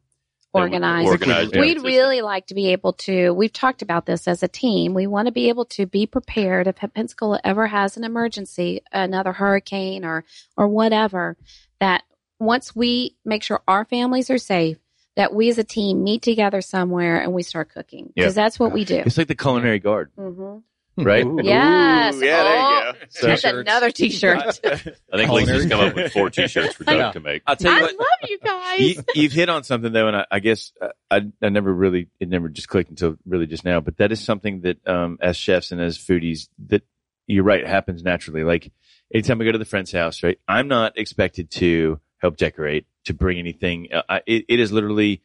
organized. 0.54 1.08
Organized. 1.08 1.56
Yeah. 1.56 1.62
We'd 1.62 1.82
really 1.82 2.22
like 2.22 2.48
to 2.48 2.54
be 2.54 2.72
able 2.72 2.94
to, 2.94 3.32
we've 3.32 3.54
talked 3.54 3.82
about 3.82 4.06
this 4.06 4.28
as 4.28 4.44
a 4.44 4.48
team. 4.48 4.94
We 4.94 5.08
want 5.08 5.28
to 5.28 5.32
be 5.32 5.50
able 5.50 5.66
to 5.66 5.86
be 5.86 6.06
prepared 6.06 6.68
if 6.68 6.76
Pensacola 6.94 7.40
ever 7.44 7.68
has 7.68 7.98
an 7.98 8.04
emergency, 8.04 8.82
another 8.92 9.32
hurricane 9.32 10.04
or, 10.04 10.26
or 10.58 10.68
whatever, 10.68 11.38
that 11.80 12.04
once 12.40 12.76
we 12.76 13.16
make 13.24 13.44
sure 13.44 13.62
our 13.68 13.86
families 13.86 14.30
are 14.30 14.38
safe, 14.38 14.78
that 15.16 15.34
we 15.34 15.50
as 15.50 15.58
a 15.58 15.64
team 15.64 16.04
meet 16.04 16.22
together 16.22 16.62
somewhere 16.62 17.22
and 17.22 17.34
we 17.34 17.44
start 17.44 17.70
cooking 17.74 18.12
because 18.16 18.36
that's 18.36 18.60
what 18.60 18.72
we 18.72 18.86
do. 18.86 19.04
It's 19.06 19.18
like 19.18 19.28
the 19.28 19.36
culinary 19.36 19.80
guard, 19.80 20.12
hmm 20.18 20.58
right? 20.98 21.26
Ooh. 21.26 21.40
Yes. 21.44 22.16
Ooh, 22.16 22.26
yeah, 22.26 22.44
there 22.44 22.56
you 22.56 22.94
go. 22.94 23.00
So- 23.10 23.28
That's 23.28 23.44
another 23.44 23.92
T-shirt. 23.92 24.60
I 24.66 24.78
think 25.18 25.32
Lisa's 25.32 25.66
Culinary. 25.66 25.70
come 25.70 25.80
up 25.82 25.96
with 25.96 26.14
four 26.14 26.30
T-shirts 26.30 26.76
for 26.76 26.84
Doug 26.84 26.98
Yeah. 26.98 27.12
to 27.12 27.20
make. 27.20 27.44
I'll 27.48 27.56
tell 27.56 27.72
you 27.74 27.80
I 27.80 27.82
what. 27.84 27.98
love 28.00 28.30
you 28.30 28.40
guys. 28.40 28.80
you, 28.80 29.04
you've 29.16 29.32
hit 29.32 29.50
on 29.50 29.64
something 29.64 29.92
though, 29.94 30.08
and 30.08 30.18
I, 30.18 30.26
I 30.32 30.40
guess 30.40 30.72
uh, 30.82 30.90
I, 31.10 31.22
I 31.42 31.50
never 31.50 31.74
really, 31.74 32.08
it 32.20 32.30
never 32.30 32.50
just 32.50 32.68
clicked 32.68 32.90
until 32.90 33.16
really 33.26 33.48
just 33.48 33.66
now. 33.66 33.80
But 33.80 33.98
that 33.98 34.12
is 34.12 34.20
something 34.24 34.62
that, 34.62 34.86
um, 34.88 35.18
as 35.22 35.38
chefs 35.38 35.72
and 35.72 35.80
as 35.82 35.98
foodies, 35.98 36.48
that 36.68 36.84
you're 37.28 37.44
right, 37.44 37.66
happens 37.66 38.04
naturally. 38.04 38.44
Like 38.44 38.72
anytime 39.14 39.42
I 39.42 39.46
go 39.46 39.52
to 39.54 39.58
the 39.58 39.66
friend's 39.66 39.92
house, 39.92 40.24
right, 40.24 40.40
I'm 40.48 40.68
not 40.68 40.98
expected 40.98 41.50
to 41.52 42.00
help 42.18 42.38
decorate, 42.38 42.86
to 43.06 43.14
bring 43.14 43.40
anything. 43.40 43.88
Uh, 43.94 44.02
I, 44.10 44.22
it, 44.28 44.46
it 44.48 44.60
is 44.60 44.72
literally, 44.72 45.22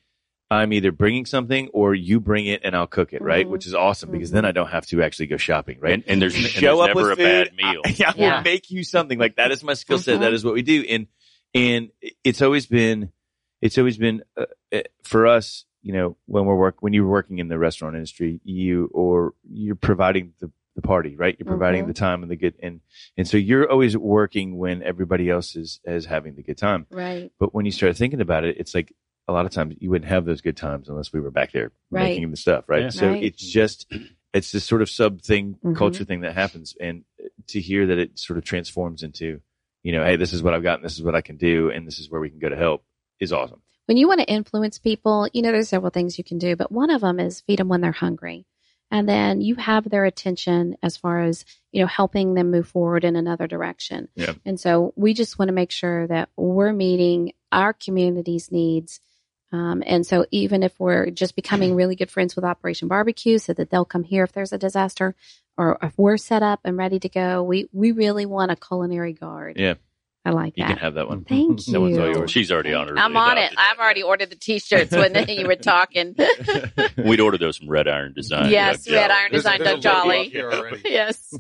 I'm 0.51 0.73
either 0.73 0.93
bringing 0.93 1.27
something 1.27 1.69
or 1.73 1.95
you 1.95 2.21
bring 2.21 2.47
it 2.47 2.61
and 2.65 2.77
I'll 2.77 2.87
cook 2.87 3.13
it, 3.13 3.21
right? 3.23 3.47
Mhm. 3.47 3.51
Which 3.51 3.67
is 3.67 3.75
awesome 3.75 4.11
because 4.13 4.31
then 4.31 4.45
I 4.45 4.53
don't 4.53 4.69
have 4.69 4.87
to 4.87 5.03
actually 5.03 5.27
go 5.27 5.37
shopping, 5.37 5.79
right? 5.81 5.95
And, 5.95 6.05
and 6.07 6.23
there's, 6.23 6.35
You 6.37 6.45
and 6.45 6.51
show 6.51 6.61
there's 6.77 6.91
up 6.91 6.97
never 6.97 7.11
with 7.11 7.19
a 7.19 7.23
bad 7.23 7.55
meal. 7.57 7.81
I, 7.85 7.89
I 8.07 8.11
will 8.13 8.21
Yeah. 8.23 8.43
make 8.43 8.71
you 8.71 8.85
something 8.85 9.19
like 9.19 9.37
that 9.37 9.51
is 9.51 9.65
my 9.65 9.75
skill 9.75 9.99
set. 9.99 10.19
Mhm. 10.19 10.21
That 10.21 10.33
is 10.35 10.45
what 10.45 10.55
we 10.55 10.63
do, 10.63 10.85
and 10.89 11.07
and 11.55 11.91
it's 12.23 12.43
always 12.43 12.67
been 12.67 13.11
it's 13.63 13.79
always 13.79 13.97
been 13.99 14.23
uh, 14.37 14.45
uh, 14.73 14.81
for 15.03 15.27
us. 15.27 15.65
You 15.83 15.93
know, 15.93 16.17
when 16.27 16.45
we're 16.47 16.57
work 16.57 16.77
when 16.81 16.93
you're 16.93 17.07
working 17.09 17.39
in 17.39 17.49
the 17.49 17.59
restaurant 17.59 17.95
industry, 17.97 18.41
you 18.45 18.91
or 18.93 19.35
you're 19.51 19.75
providing 19.77 20.33
the 20.41 20.51
the 20.77 20.83
party, 20.83 21.17
right? 21.17 21.35
You're 21.39 21.47
providing 21.47 21.85
Mhm. 21.85 21.89
the 21.89 21.95
time 21.95 22.23
and 22.23 22.31
the 22.31 22.37
good, 22.37 22.55
and 22.63 22.81
and 23.17 23.27
so 23.27 23.37
you're 23.37 23.69
always 23.71 23.97
working 23.97 24.59
when 24.59 24.83
everybody 24.83 25.29
else 25.31 25.57
is 25.57 25.81
is 25.85 26.05
having 26.07 26.35
the 26.37 26.43
good 26.43 26.59
time. 26.59 26.87
right. 26.91 27.33
But 27.41 27.55
when 27.55 27.65
you 27.67 27.73
start 27.73 27.97
thinking 27.97 28.21
about 28.21 28.45
it, 28.45 28.57
it's 28.59 28.75
like 28.75 28.93
a 29.29 29.33
lot 29.33 29.45
of 29.47 29.53
times 29.53 29.75
you 29.81 29.91
wouldn't 29.91 30.09
have 30.09 30.25
those 30.25 30.41
good 30.41 30.57
times 30.57 30.89
unless 30.89 31.13
we 31.13 31.21
were 31.21 31.31
back 31.31 31.53
there 31.53 31.73
Right. 31.91 32.05
making 32.11 32.31
the 32.31 32.37
stuff, 32.37 32.65
right? 32.69 32.83
Yeah. 32.83 32.89
So 32.91 33.09
Right. 33.11 33.23
it's 33.23 33.43
just 33.45 33.93
it's 34.35 34.53
this 34.53 34.65
sort 34.65 34.83
of 34.83 34.91
sub 34.91 35.23
thing, 35.23 35.57
Mhm. 35.65 35.75
culture 35.77 36.05
thing 36.05 36.21
that 36.21 36.35
happens, 36.35 36.77
and 36.79 37.05
to 37.47 37.59
hear 37.61 37.87
that 37.87 37.97
it 37.99 38.19
sort 38.19 38.37
of 38.39 38.45
transforms 38.45 39.03
into, 39.03 39.41
you 39.83 39.93
know, 39.93 40.05
hey, 40.05 40.17
this 40.17 40.35
is 40.35 40.43
what 40.43 40.53
I've 40.53 40.63
got, 40.63 40.79
and 40.79 40.85
this 40.85 40.97
is 40.97 41.03
what 41.03 41.15
I 41.15 41.23
can 41.23 41.39
do, 41.39 41.71
and 41.71 41.87
this 41.87 41.99
is 41.99 42.11
where 42.11 42.21
we 42.21 42.29
can 42.29 42.39
go 42.39 42.49
to 42.51 42.57
help 42.57 42.85
is 43.19 43.33
awesome. 43.33 43.63
when 43.87 43.97
you 43.97 44.09
want 44.09 44.19
to 44.21 44.27
influence 44.27 44.79
people, 44.81 45.29
you 45.33 45.41
know, 45.43 45.53
there's 45.53 45.69
several 45.69 45.91
things 45.91 46.19
you 46.19 46.25
can 46.25 46.39
do, 46.39 46.57
but 46.57 46.73
one 46.73 46.91
of 46.91 47.01
them 47.03 47.21
is 47.21 47.41
feed 47.43 47.61
them 47.61 47.69
when 47.69 47.81
they're 47.81 47.93
hungry. 47.93 48.45
And 48.91 49.09
then 49.09 49.41
you 49.41 49.55
have 49.55 49.89
their 49.89 50.05
attention 50.05 50.77
as 50.83 50.97
far 50.97 51.21
as, 51.23 51.45
you 51.71 51.81
know, 51.81 51.87
helping 51.87 52.35
them 52.35 52.51
move 52.51 52.67
forward 52.69 53.05
in 53.05 53.15
another 53.17 53.47
direction. 53.47 54.09
Yeah. 54.17 54.35
And 54.45 54.59
so 54.59 54.93
we 54.97 55.15
just 55.15 55.39
want 55.39 55.49
to 55.51 55.55
make 55.55 55.71
sure 55.71 56.07
that 56.09 56.31
we're 56.37 56.73
meeting 56.73 57.33
our 57.53 57.73
community's 57.73 58.51
needs. 58.51 59.01
Um, 59.53 59.83
and 59.87 60.05
so 60.07 60.27
even 60.31 60.63
if 60.63 60.79
we're 60.81 61.11
just 61.11 61.37
becoming 61.37 61.75
really 61.75 61.95
good 61.97 62.11
friends 62.11 62.35
with 62.35 62.45
Operation 62.45 62.89
Barbecue 62.89 63.39
so 63.39 63.53
that 63.55 63.71
they'll 63.71 63.85
come 63.85 64.03
here 64.03 64.25
if 64.25 64.33
there's 64.33 64.53
a 64.53 64.59
disaster 64.59 65.15
or 65.57 65.79
if 65.83 65.93
we're 65.97 66.17
set 66.17 66.43
up 66.43 66.61
and 66.65 66.77
ready 66.77 66.99
to 66.99 67.09
go, 67.09 67.43
we, 67.43 67.69
we 67.73 67.93
really 67.93 68.27
want 68.27 68.51
a 68.51 68.57
culinary 68.57 69.13
guard. 69.13 69.57
Yeah. 69.59 69.75
I 70.25 70.31
like 70.31 70.55
You 70.57 70.65
that. 70.65 70.71
You 70.71 70.75
can 70.75 70.83
have 70.83 70.95
that 70.95 71.09
one. 71.09 71.23
Thank 71.25 71.69
you. 71.69 71.73
That 71.75 71.81
one's 71.81 71.99
all 71.99 72.09
yours. 72.09 72.31
She's 72.33 72.51
already 72.51 72.75
on 72.75 72.89
her. 72.89 72.99
I'm 72.99 73.17
on 73.17 73.39
it. 73.39 73.53
I've 73.57 73.79
already 73.79 74.03
ordered 74.03 74.29
the 74.31 74.35
T-shirts 74.35 74.91
when 74.91 75.15
you 75.29 75.47
were 75.47 75.55
talking. 75.55 76.17
We'd 76.97 77.21
order 77.21 77.39
those 77.39 77.57
from 77.59 77.69
Red 77.71 77.87
Iron 77.87 78.13
Design. 78.13 78.51
yes, 78.51 78.91
Red 78.91 79.07
Jolly. 79.09 79.13
Iron 79.21 79.31
Design 79.31 79.59
there's 79.63 79.71
Doug 79.75 79.83
Jolly. 79.83 80.27
up 80.27 80.33
here 80.33 80.51
already. 80.51 80.83
yes. 80.85 81.33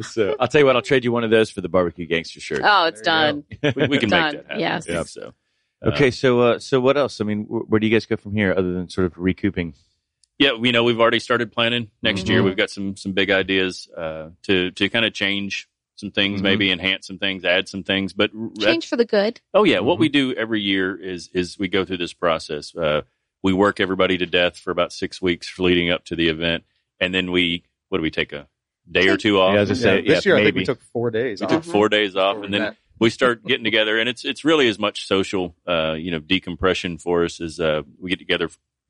so 0.00 0.34
I'll 0.40 0.48
tell 0.48 0.62
you 0.62 0.66
what, 0.66 0.76
I'll 0.76 0.80
trade 0.82 1.04
you 1.04 1.12
one 1.12 1.24
of 1.24 1.30
those 1.30 1.50
for 1.50 1.60
the 1.60 1.68
barbecue 1.68 2.06
gangster 2.06 2.40
shirt. 2.40 2.62
Oh, 2.64 2.86
it's 2.86 3.02
There 3.02 3.04
done. 3.04 3.44
We, 3.76 3.86
we 3.88 3.98
can 3.98 4.08
Done. 4.08 4.32
make 4.36 4.46
that 4.46 4.46
happen. 4.46 4.60
Yes. 4.60 4.86
Yeah, 4.88 5.02
So, 5.02 5.20
uh, 5.28 5.30
okay, 5.84 6.10
so 6.10 6.40
uh, 6.40 6.58
so 6.58 6.80
what 6.80 6.96
else? 6.96 7.20
I 7.20 7.24
mean, 7.24 7.44
wh- 7.44 7.68
where 7.70 7.80
do 7.80 7.86
you 7.86 7.92
guys 7.92 8.06
go 8.06 8.16
from 8.16 8.34
here, 8.34 8.52
other 8.56 8.72
than 8.72 8.88
sort 8.88 9.06
of 9.06 9.16
recouping? 9.18 9.74
yeah, 10.38 10.54
we 10.54 10.72
know 10.72 10.82
we've 10.82 10.98
already 11.00 11.20
started 11.20 11.52
planning 11.52 11.90
next 12.02 12.28
year. 12.28 12.40
Mhm. 12.40 12.44
We've 12.46 12.56
got 12.56 12.70
some 12.70 12.96
some 12.96 13.12
big 13.12 13.30
ideas 13.30 13.88
uh, 13.96 14.30
to 14.44 14.70
to 14.72 14.88
kind 14.88 15.04
of 15.04 15.12
change 15.12 15.68
some 15.96 16.10
things, 16.10 16.40
Mhm. 16.40 16.44
maybe 16.44 16.70
enhance 16.72 17.06
some 17.06 17.18
things, 17.18 17.44
add 17.44 17.68
some 17.68 17.84
things. 17.84 18.12
But 18.12 18.30
r- 18.38 18.50
Change 18.58 18.88
for 18.88 18.96
the 18.96 19.04
good. 19.04 19.40
Oh 19.54 19.62
yeah, 19.64 19.80
what 19.80 19.96
Mhm. 19.98 20.00
we 20.00 20.08
do 20.08 20.32
every 20.34 20.60
year 20.60 20.96
is 20.96 21.28
is 21.32 21.58
we 21.58 21.68
go 21.68 21.84
through 21.84 21.98
this 21.98 22.12
process. 22.14 22.74
Uh, 22.74 23.02
we 23.42 23.52
work 23.52 23.78
everybody 23.78 24.18
to 24.18 24.26
death 24.26 24.56
for 24.56 24.70
about 24.70 24.92
six 24.92 25.20
weeks 25.22 25.58
leading 25.58 25.90
up 25.90 26.04
to 26.06 26.16
the 26.16 26.28
event, 26.28 26.64
and 26.98 27.14
then 27.14 27.30
we 27.30 27.62
what 27.88 27.98
do 27.98 28.02
we 28.02 28.10
take 28.10 28.32
a 28.32 28.48
day 28.90 29.06
or 29.08 29.16
two 29.16 29.38
off? 29.38 29.54
Yeah, 29.54 29.60
I 29.60 29.64
was 29.64 29.80
say, 29.80 29.96
Yeah, 30.00 30.14
this 30.14 30.26
yeah, 30.26 30.32
year 30.32 30.40
I 30.40 30.44
think 30.44 30.56
we 30.56 30.64
took 30.64 30.80
four 30.82 31.10
days. 31.12 31.40
we 31.40 31.46
off 31.46 31.52
took 31.52 31.64
four 31.64 31.88
days 31.88 32.16
off, 32.16 32.34
before 32.36 32.44
and 32.46 32.54
then 32.54 32.60
met. 32.62 32.76
We 33.02 33.10
start 33.10 33.44
getting 33.44 33.64
together, 33.64 33.98
and 33.98 34.08
it's 34.08 34.24
it's 34.24 34.44
really 34.44 34.68
as 34.68 34.78
much 34.78 35.06
social, 35.06 35.54
uh, 35.66 35.92
you 35.92 36.10
know, 36.10 36.18
decompression 36.18 36.98
for 36.98 37.24
us 37.24 37.40
as 37.40 37.60
uh, 37.60 37.82
we 38.00 38.10
get 38.10 38.18
together. 38.18 38.48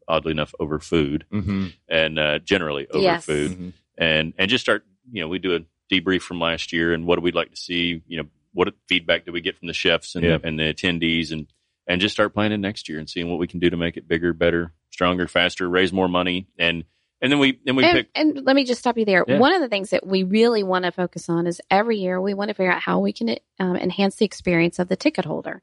Oddly 0.09 0.33
enough, 0.33 0.53
over 0.59 0.81
food, 0.81 1.25
Mm-hmm. 1.33 1.67
and 1.89 2.19
uh, 2.19 2.39
generally 2.41 2.89
over 2.89 3.03
Yes. 3.03 3.25
food, 3.25 3.73
and 3.97 4.35
and 4.37 4.51
just 4.51 4.63
start. 4.63 4.85
You 5.11 5.23
know, 5.23 5.29
we 5.29 5.39
do 5.39 5.55
a 5.55 5.61
debrief 5.95 6.23
from 6.23 6.41
last 6.41 6.73
year, 6.73 6.93
and 6.93 7.07
what 7.07 7.17
do 7.17 7.23
we 7.23 7.31
like 7.33 7.51
to 7.51 7.57
see? 7.57 8.03
You 8.09 8.23
know, 8.23 8.29
what 8.53 8.75
feedback 8.89 9.25
do 9.25 9.33
we 9.33 9.41
get 9.41 9.57
from 9.59 9.69
the 9.69 9.75
chefs 9.75 10.15
and 10.17 10.25
Yeah. 10.25 10.39
and 10.43 10.59
the 10.59 10.75
attendees, 10.75 11.31
and 11.31 11.47
and 11.87 12.01
just 12.01 12.15
start 12.15 12.35
planning 12.35 12.61
next 12.61 12.89
year 12.89 12.99
and 12.99 13.09
seeing 13.09 13.31
what 13.31 13.39
we 13.39 13.47
can 13.47 13.61
do 13.61 13.71
to 13.71 13.77
make 13.77 13.97
it 13.97 14.09
bigger, 14.09 14.33
better, 14.33 14.73
stronger, 14.91 15.29
faster, 15.29 15.69
raise 15.69 15.93
more 15.93 16.09
money, 16.09 16.47
and 16.59 16.85
and 17.23 17.31
then 17.33 17.39
we 17.39 17.61
then 17.65 17.77
we 17.77 17.85
And, 17.85 17.97
pick. 17.99 18.09
and 18.15 18.45
let 18.45 18.57
me 18.57 18.65
just 18.65 18.81
stop 18.81 18.99
you 18.99 19.05
there. 19.05 19.25
Yeah. 19.27 19.39
One 19.39 19.55
of 19.55 19.63
the 19.63 19.69
things 19.69 19.91
that 19.91 20.07
we 20.07 20.25
really 20.25 20.63
want 20.63 20.85
to 20.85 20.93
focus 20.93 21.29
on 21.29 21.47
is 21.47 21.61
every 21.71 21.99
year 21.99 22.21
we 22.21 22.35
want 22.35 22.49
to 22.49 22.55
figure 22.55 22.73
out 22.73 22.83
how 22.83 22.99
we 22.99 23.13
can 23.13 23.37
um, 23.59 23.77
enhance 23.77 24.17
the 24.17 24.25
experience 24.27 24.79
of 24.79 24.89
the 24.89 24.97
ticket 24.97 25.25
holder. 25.25 25.63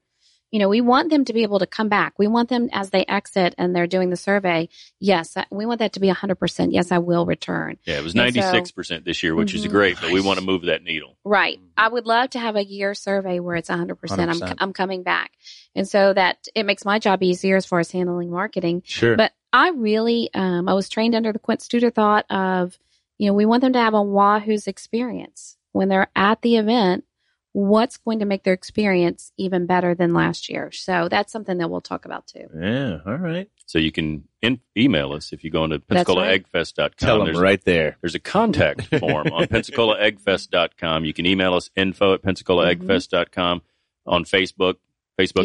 You 0.50 0.58
know, 0.58 0.68
we 0.68 0.80
want 0.80 1.10
them 1.10 1.24
to 1.26 1.32
be 1.32 1.44
able 1.44 1.60
to 1.60 1.66
come 1.66 1.88
back. 1.88 2.14
We 2.18 2.26
want 2.26 2.48
them 2.48 2.68
as 2.72 2.90
they 2.90 3.04
exit 3.04 3.54
and 3.56 3.74
they're 3.74 3.86
doing 3.86 4.10
the 4.10 4.16
survey. 4.16 4.68
Yes, 4.98 5.36
we 5.50 5.64
want 5.64 5.78
that 5.78 5.92
to 5.92 6.00
be 6.00 6.08
100%. 6.08 6.72
Yes, 6.72 6.90
I 6.90 6.98
will 6.98 7.24
return. 7.24 7.78
Yeah, 7.84 7.98
it 7.98 8.02
was 8.02 8.14
ninety 8.14 8.42
six 8.42 8.72
percent 8.72 9.04
this 9.04 9.22
year, 9.22 9.34
which 9.34 9.54
is 9.54 9.64
Mhm. 9.66 9.70
great, 9.70 9.96
but 10.00 10.10
we 10.10 10.20
want 10.20 10.40
to 10.40 10.44
move 10.44 10.62
that 10.62 10.82
needle. 10.82 11.16
Right. 11.24 11.60
I 11.76 11.88
would 11.88 12.06
love 12.06 12.30
to 12.30 12.38
have 12.40 12.56
a 12.56 12.64
year 12.64 12.94
survey 12.94 13.38
where 13.38 13.56
it's 13.56 13.70
100%. 13.70 14.28
I'm, 14.28 14.28
100%. 14.40 14.56
I'm 14.58 14.72
coming 14.72 15.02
back. 15.02 15.30
And 15.74 15.88
so 15.88 16.12
that 16.12 16.48
it 16.54 16.66
makes 16.66 16.84
my 16.84 16.98
job 16.98 17.22
easier 17.22 17.56
as 17.56 17.64
far 17.66 17.78
as 17.78 17.90
handling 17.92 18.30
marketing. 18.30 18.82
Sure. 18.84 19.16
But 19.16 19.32
I 19.52 19.70
really, 19.70 20.30
um, 20.34 20.68
I 20.68 20.74
was 20.74 20.88
trained 20.88 21.14
under 21.14 21.32
the 21.32 21.38
Quint 21.38 21.60
Studer 21.60 21.92
thought 21.94 22.26
of, 22.30 22.76
you 23.18 23.28
know, 23.28 23.34
we 23.34 23.46
want 23.46 23.60
them 23.60 23.72
to 23.74 23.78
have 23.78 23.94
a 23.94 24.02
Wahoo's 24.02 24.66
experience 24.66 25.56
when 25.72 25.88
they're 25.88 26.10
at 26.16 26.42
the 26.42 26.56
event. 26.56 27.04
What's 27.52 27.96
going 27.96 28.20
to 28.20 28.24
make 28.26 28.44
their 28.44 28.52
experience 28.54 29.32
even 29.36 29.66
better 29.66 29.94
than 29.94 30.14
last 30.14 30.48
year? 30.48 30.70
So 30.70 31.08
that's 31.10 31.32
something 31.32 31.58
that 31.58 31.68
we'll 31.68 31.80
talk 31.80 32.04
about 32.04 32.26
too. 32.28 32.46
yeah. 32.60 32.98
All 33.04 33.16
right. 33.16 33.48
So 33.66 33.78
you 33.78 33.90
can 33.92 34.24
in, 34.42 34.60
email 34.76 35.12
us 35.12 35.32
if 35.32 35.42
you 35.44 35.50
go 35.50 35.64
into 35.64 35.80
That's 35.88 36.08
right. 36.08 36.44
PensacolaEggFest.com. 36.52 36.90
Tell 36.96 37.18
them 37.18 37.26
There's 37.26 37.38
right 37.40 37.64
there. 37.64 37.96
There's 38.00 38.14
a 38.14 38.20
contact 38.20 38.82
form 38.98 39.28
on 39.32 39.46
PensacolaEggFest.com. 39.46 41.04
You 41.04 41.12
can 41.12 41.26
email 41.26 41.54
us 41.54 41.70
info 41.76 42.14
at 42.14 42.22
PensacolaEggFest.com 42.22 43.62
on 44.06 44.24
Facebook, 44.24 44.76
Facebook.com 45.18 45.44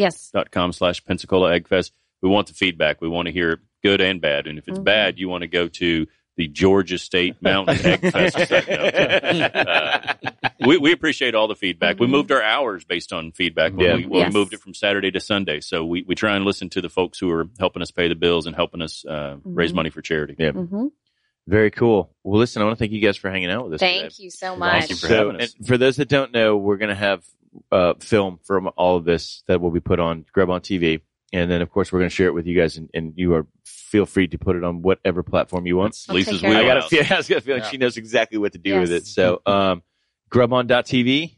Yes. 0.70 0.76
slash 0.76 1.04
Pensacola 1.04 1.52
Egg 1.54 1.68
Fest. 1.68 1.92
We 2.22 2.28
want 2.28 2.46
the 2.48 2.54
feedback. 2.54 3.00
We 3.00 3.08
want 3.08 3.26
to 3.26 3.32
hear 3.32 3.60
good 3.82 4.00
and 4.00 4.20
bad. 4.20 4.46
And 4.46 4.58
if 4.58 4.68
it's 4.68 4.78
Mhm. 4.78 4.84
bad, 4.84 5.18
you 5.18 5.28
want 5.28 5.42
to 5.42 5.48
go 5.48 5.68
to 5.68 6.06
the 6.36 6.48
Georgia 6.48 6.98
State 6.98 7.36
Mountain 7.42 7.78
Egg 7.84 8.12
Fest. 8.12 8.36
Uh, 8.52 10.14
we, 10.66 10.78
we 10.78 10.92
appreciate 10.92 11.34
all 11.34 11.48
the 11.48 11.54
feedback. 11.54 11.98
We 11.98 12.06
moved 12.06 12.30
our 12.32 12.42
hours 12.42 12.84
based 12.84 13.12
on 13.12 13.32
feedback 13.32 13.72
when, 13.72 13.86
Yeah. 13.86 13.96
we, 13.96 14.06
when 14.06 14.20
Yes. 14.20 14.32
we 14.34 14.38
moved 14.38 14.52
it 14.52 14.60
from 14.60 14.74
Saturday 14.74 15.10
to 15.12 15.20
Sunday. 15.20 15.60
So 15.60 15.84
we, 15.84 16.02
we 16.02 16.14
try 16.14 16.36
and 16.36 16.44
listen 16.44 16.68
to 16.70 16.80
the 16.80 16.88
folks 16.88 17.18
who 17.18 17.30
are 17.30 17.48
helping 17.58 17.82
us 17.82 17.90
pay 17.90 18.08
the 18.08 18.14
bills 18.14 18.46
and 18.46 18.54
helping 18.54 18.82
us 18.82 19.04
uh, 19.04 19.36
raise 19.44 19.72
Mhm. 19.72 19.76
money 19.76 19.90
for 19.90 20.02
charity. 20.02 20.34
Yeah. 20.38 20.50
Mhm. 20.52 20.90
Very 21.48 21.70
cool. 21.70 22.10
Well, 22.24 22.40
listen, 22.40 22.60
I 22.60 22.64
want 22.64 22.76
to 22.76 22.82
thank 22.82 22.92
you 22.92 23.00
guys 23.00 23.16
for 23.16 23.30
hanging 23.30 23.50
out 23.50 23.64
with 23.64 23.74
us. 23.74 23.80
today. 23.80 24.00
Thank 24.00 24.18
you 24.18 24.30
so 24.30 24.48
Thank 24.48 24.58
much. 24.58 24.90
you 24.90 24.96
for 24.96 25.06
so, 25.06 25.26
having 25.28 25.40
us. 25.42 25.54
for 25.66 25.78
those 25.78 25.96
that 25.96 26.08
don't 26.08 26.32
know, 26.32 26.56
we're 26.56 26.76
going 26.76 26.88
to 26.88 26.94
have 26.96 27.22
uh, 27.72 27.94
film 28.00 28.38
from 28.44 28.68
all 28.76 28.96
of 28.96 29.04
this 29.04 29.42
that 29.46 29.60
will 29.60 29.70
be 29.70 29.80
put 29.80 30.00
on 30.00 30.26
Grub 30.32 30.50
on 30.50 30.60
TV, 30.60 31.00
and 31.36 31.50
then 31.50 31.62
of 31.62 31.70
course 31.70 31.92
we're 31.92 31.98
going 32.00 32.08
to 32.10 32.14
share 32.14 32.26
it 32.28 32.34
with 32.34 32.46
you 32.46 32.58
guys, 32.58 32.76
and, 32.76 32.88
and 32.94 33.12
you 33.16 33.34
are 33.34 33.46
feel 33.64 34.06
free 34.06 34.26
to 34.28 34.38
put 34.38 34.56
it 34.56 34.64
on 34.64 34.82
whatever 34.82 35.22
platform 35.22 35.66
you 35.66 35.76
want. 35.76 35.92
That's 35.92 36.08
I'll 36.10 36.14
Lisa's 36.16 36.40
take 36.40 36.50
care 36.50 36.58
I 36.58 36.62
it. 36.62 36.66
got 36.66 36.76
a 36.78 36.80
wheelhouse. 36.80 36.88
feel, 36.90 37.04
I 37.10 37.16
was 37.18 37.28
got 37.28 37.38
a 37.38 37.40
feeling 37.42 37.62
Yeah. 37.62 37.68
she 37.68 37.76
knows 37.76 37.96
exactly 37.96 38.38
what 38.38 38.52
to 38.52 38.58
do 38.58 38.80
with 38.80 38.90
it. 38.92 39.06
So, 39.06 39.40
um, 39.46 39.82
grubon.tv, 40.30 41.36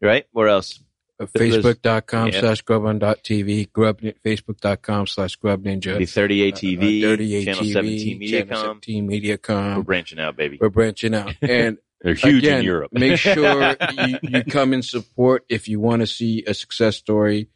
right? 0.00 0.26
Where 0.32 0.48
else? 0.48 0.80
Uh, 1.20 1.26
There's- 1.34 1.56
Facebook.com 1.56 2.28
Yeah. 2.28 2.40
slash 2.40 2.62
grubon.tv, 2.64 3.72
grub, 3.72 4.00
Facebook.com 4.00 5.06
slash 5.06 5.36
grub 5.36 5.64
ninja. 5.64 5.98
The 5.98 6.06
30 6.06 6.42
uh, 6.52 6.54
ATV, 6.56 7.02
30 7.02 7.44
Channel 7.44 7.62
ATV, 7.62 7.72
17 7.72 8.28
Channel 8.28 8.46
Mediacom. 8.46 8.62
17 8.84 9.76
We're 9.76 9.82
branching 9.82 10.18
out, 10.20 10.36
baby. 10.36 10.58
We're 10.60 10.70
branching 10.70 11.14
out. 11.14 11.34
And 11.42 11.78
They're 12.00 12.14
huge 12.14 12.44
again, 12.44 12.60
in 12.60 12.64
Europe. 12.64 12.92
make 12.94 13.18
sure 13.18 13.76
you, 14.06 14.18
you 14.22 14.44
come 14.44 14.72
and 14.72 14.82
support 14.82 15.44
if 15.50 15.68
you 15.68 15.78
want 15.80 16.00
to 16.00 16.06
see 16.06 16.44
a 16.46 16.54
success 16.54 16.96
story. 16.96 17.48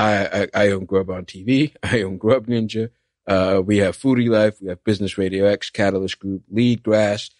I, 0.00 0.42
I, 0.42 0.48
I 0.66 0.70
own 0.72 0.84
Grub 0.84 1.10
on 1.10 1.24
TV. 1.24 1.74
I 1.82 2.02
own 2.02 2.16
Grub 2.18 2.46
Ninja. 2.46 2.90
Uh, 3.26 3.60
we 3.64 3.78
have 3.78 3.96
Foodie 3.96 4.28
Life. 4.30 4.56
We 4.60 4.68
have 4.68 4.82
Business 4.84 5.18
Radio 5.18 5.44
X, 5.46 5.70
Catalyst 5.70 6.18
Group, 6.18 6.42
Lead 6.50 6.82
Grass. 6.82 7.30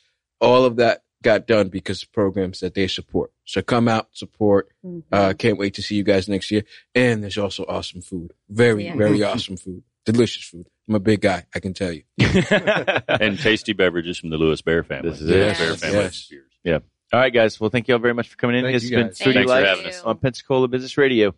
All 0.41 0.65
of 0.65 0.77
that 0.77 1.03
got 1.23 1.47
done 1.47 1.69
because 1.69 2.03
of 2.03 2.13
programs 2.13 2.61
that 2.61 2.75
they 2.75 2.87
support. 2.87 3.31
So 3.45 3.61
come 3.63 3.89
out, 3.89 4.09
support. 4.13 4.69
Mhm. 4.85 5.03
Uh, 5.13 5.33
can't 5.37 5.59
wait 5.59 5.75
to 5.75 5.83
see 5.83 5.95
you 5.97 6.03
guys 6.05 6.29
next 6.29 6.51
year. 6.51 6.63
And 6.95 7.23
there's 7.23 7.37
also 7.39 7.65
awesome 7.69 8.01
food. 8.01 8.33
Very, 8.49 8.85
Yeah. 8.87 8.97
very 8.97 9.23
awesome 9.31 9.57
food. 9.57 9.83
Delicious 10.07 10.45
food. 10.45 10.67
I'm 10.89 10.95
a 10.95 11.01
big 11.01 11.21
guy. 11.21 11.45
I 11.55 11.61
can 11.61 11.75
tell 11.75 11.93
you. 11.93 12.03
and 12.19 13.39
tasty 13.39 13.73
beverages 13.75 14.19
from 14.19 14.31
the 14.31 14.39
Lewis 14.39 14.63
Bear 14.63 14.83
family. 14.83 15.11
This 15.11 15.21
is 15.21 15.29
Lewis 15.29 15.61
it. 15.61 15.63
Bear 15.63 15.77
family 15.77 15.99
Yes. 15.99 16.29
beers. 16.31 16.83
All 17.13 17.19
right, 17.19 17.33
guys. 17.35 17.59
Well, 17.61 17.71
thank 17.71 17.89
you 17.89 17.95
all 17.95 18.01
very 18.01 18.15
much 18.15 18.29
for 18.29 18.37
coming 18.37 18.57
in. 18.57 18.65
Thank 18.65 18.75
this 18.77 18.89
you 18.89 18.97
has 18.97 19.03
been 19.05 19.09
guys. 19.09 19.19
Foodie 19.19 19.35
Thanks 19.35 19.49
Life 19.51 19.67
having 19.67 19.87
us. 19.87 20.03
on 20.03 20.19
Pensacola 20.19 20.69
Business 20.69 20.97
Radio. 20.97 21.35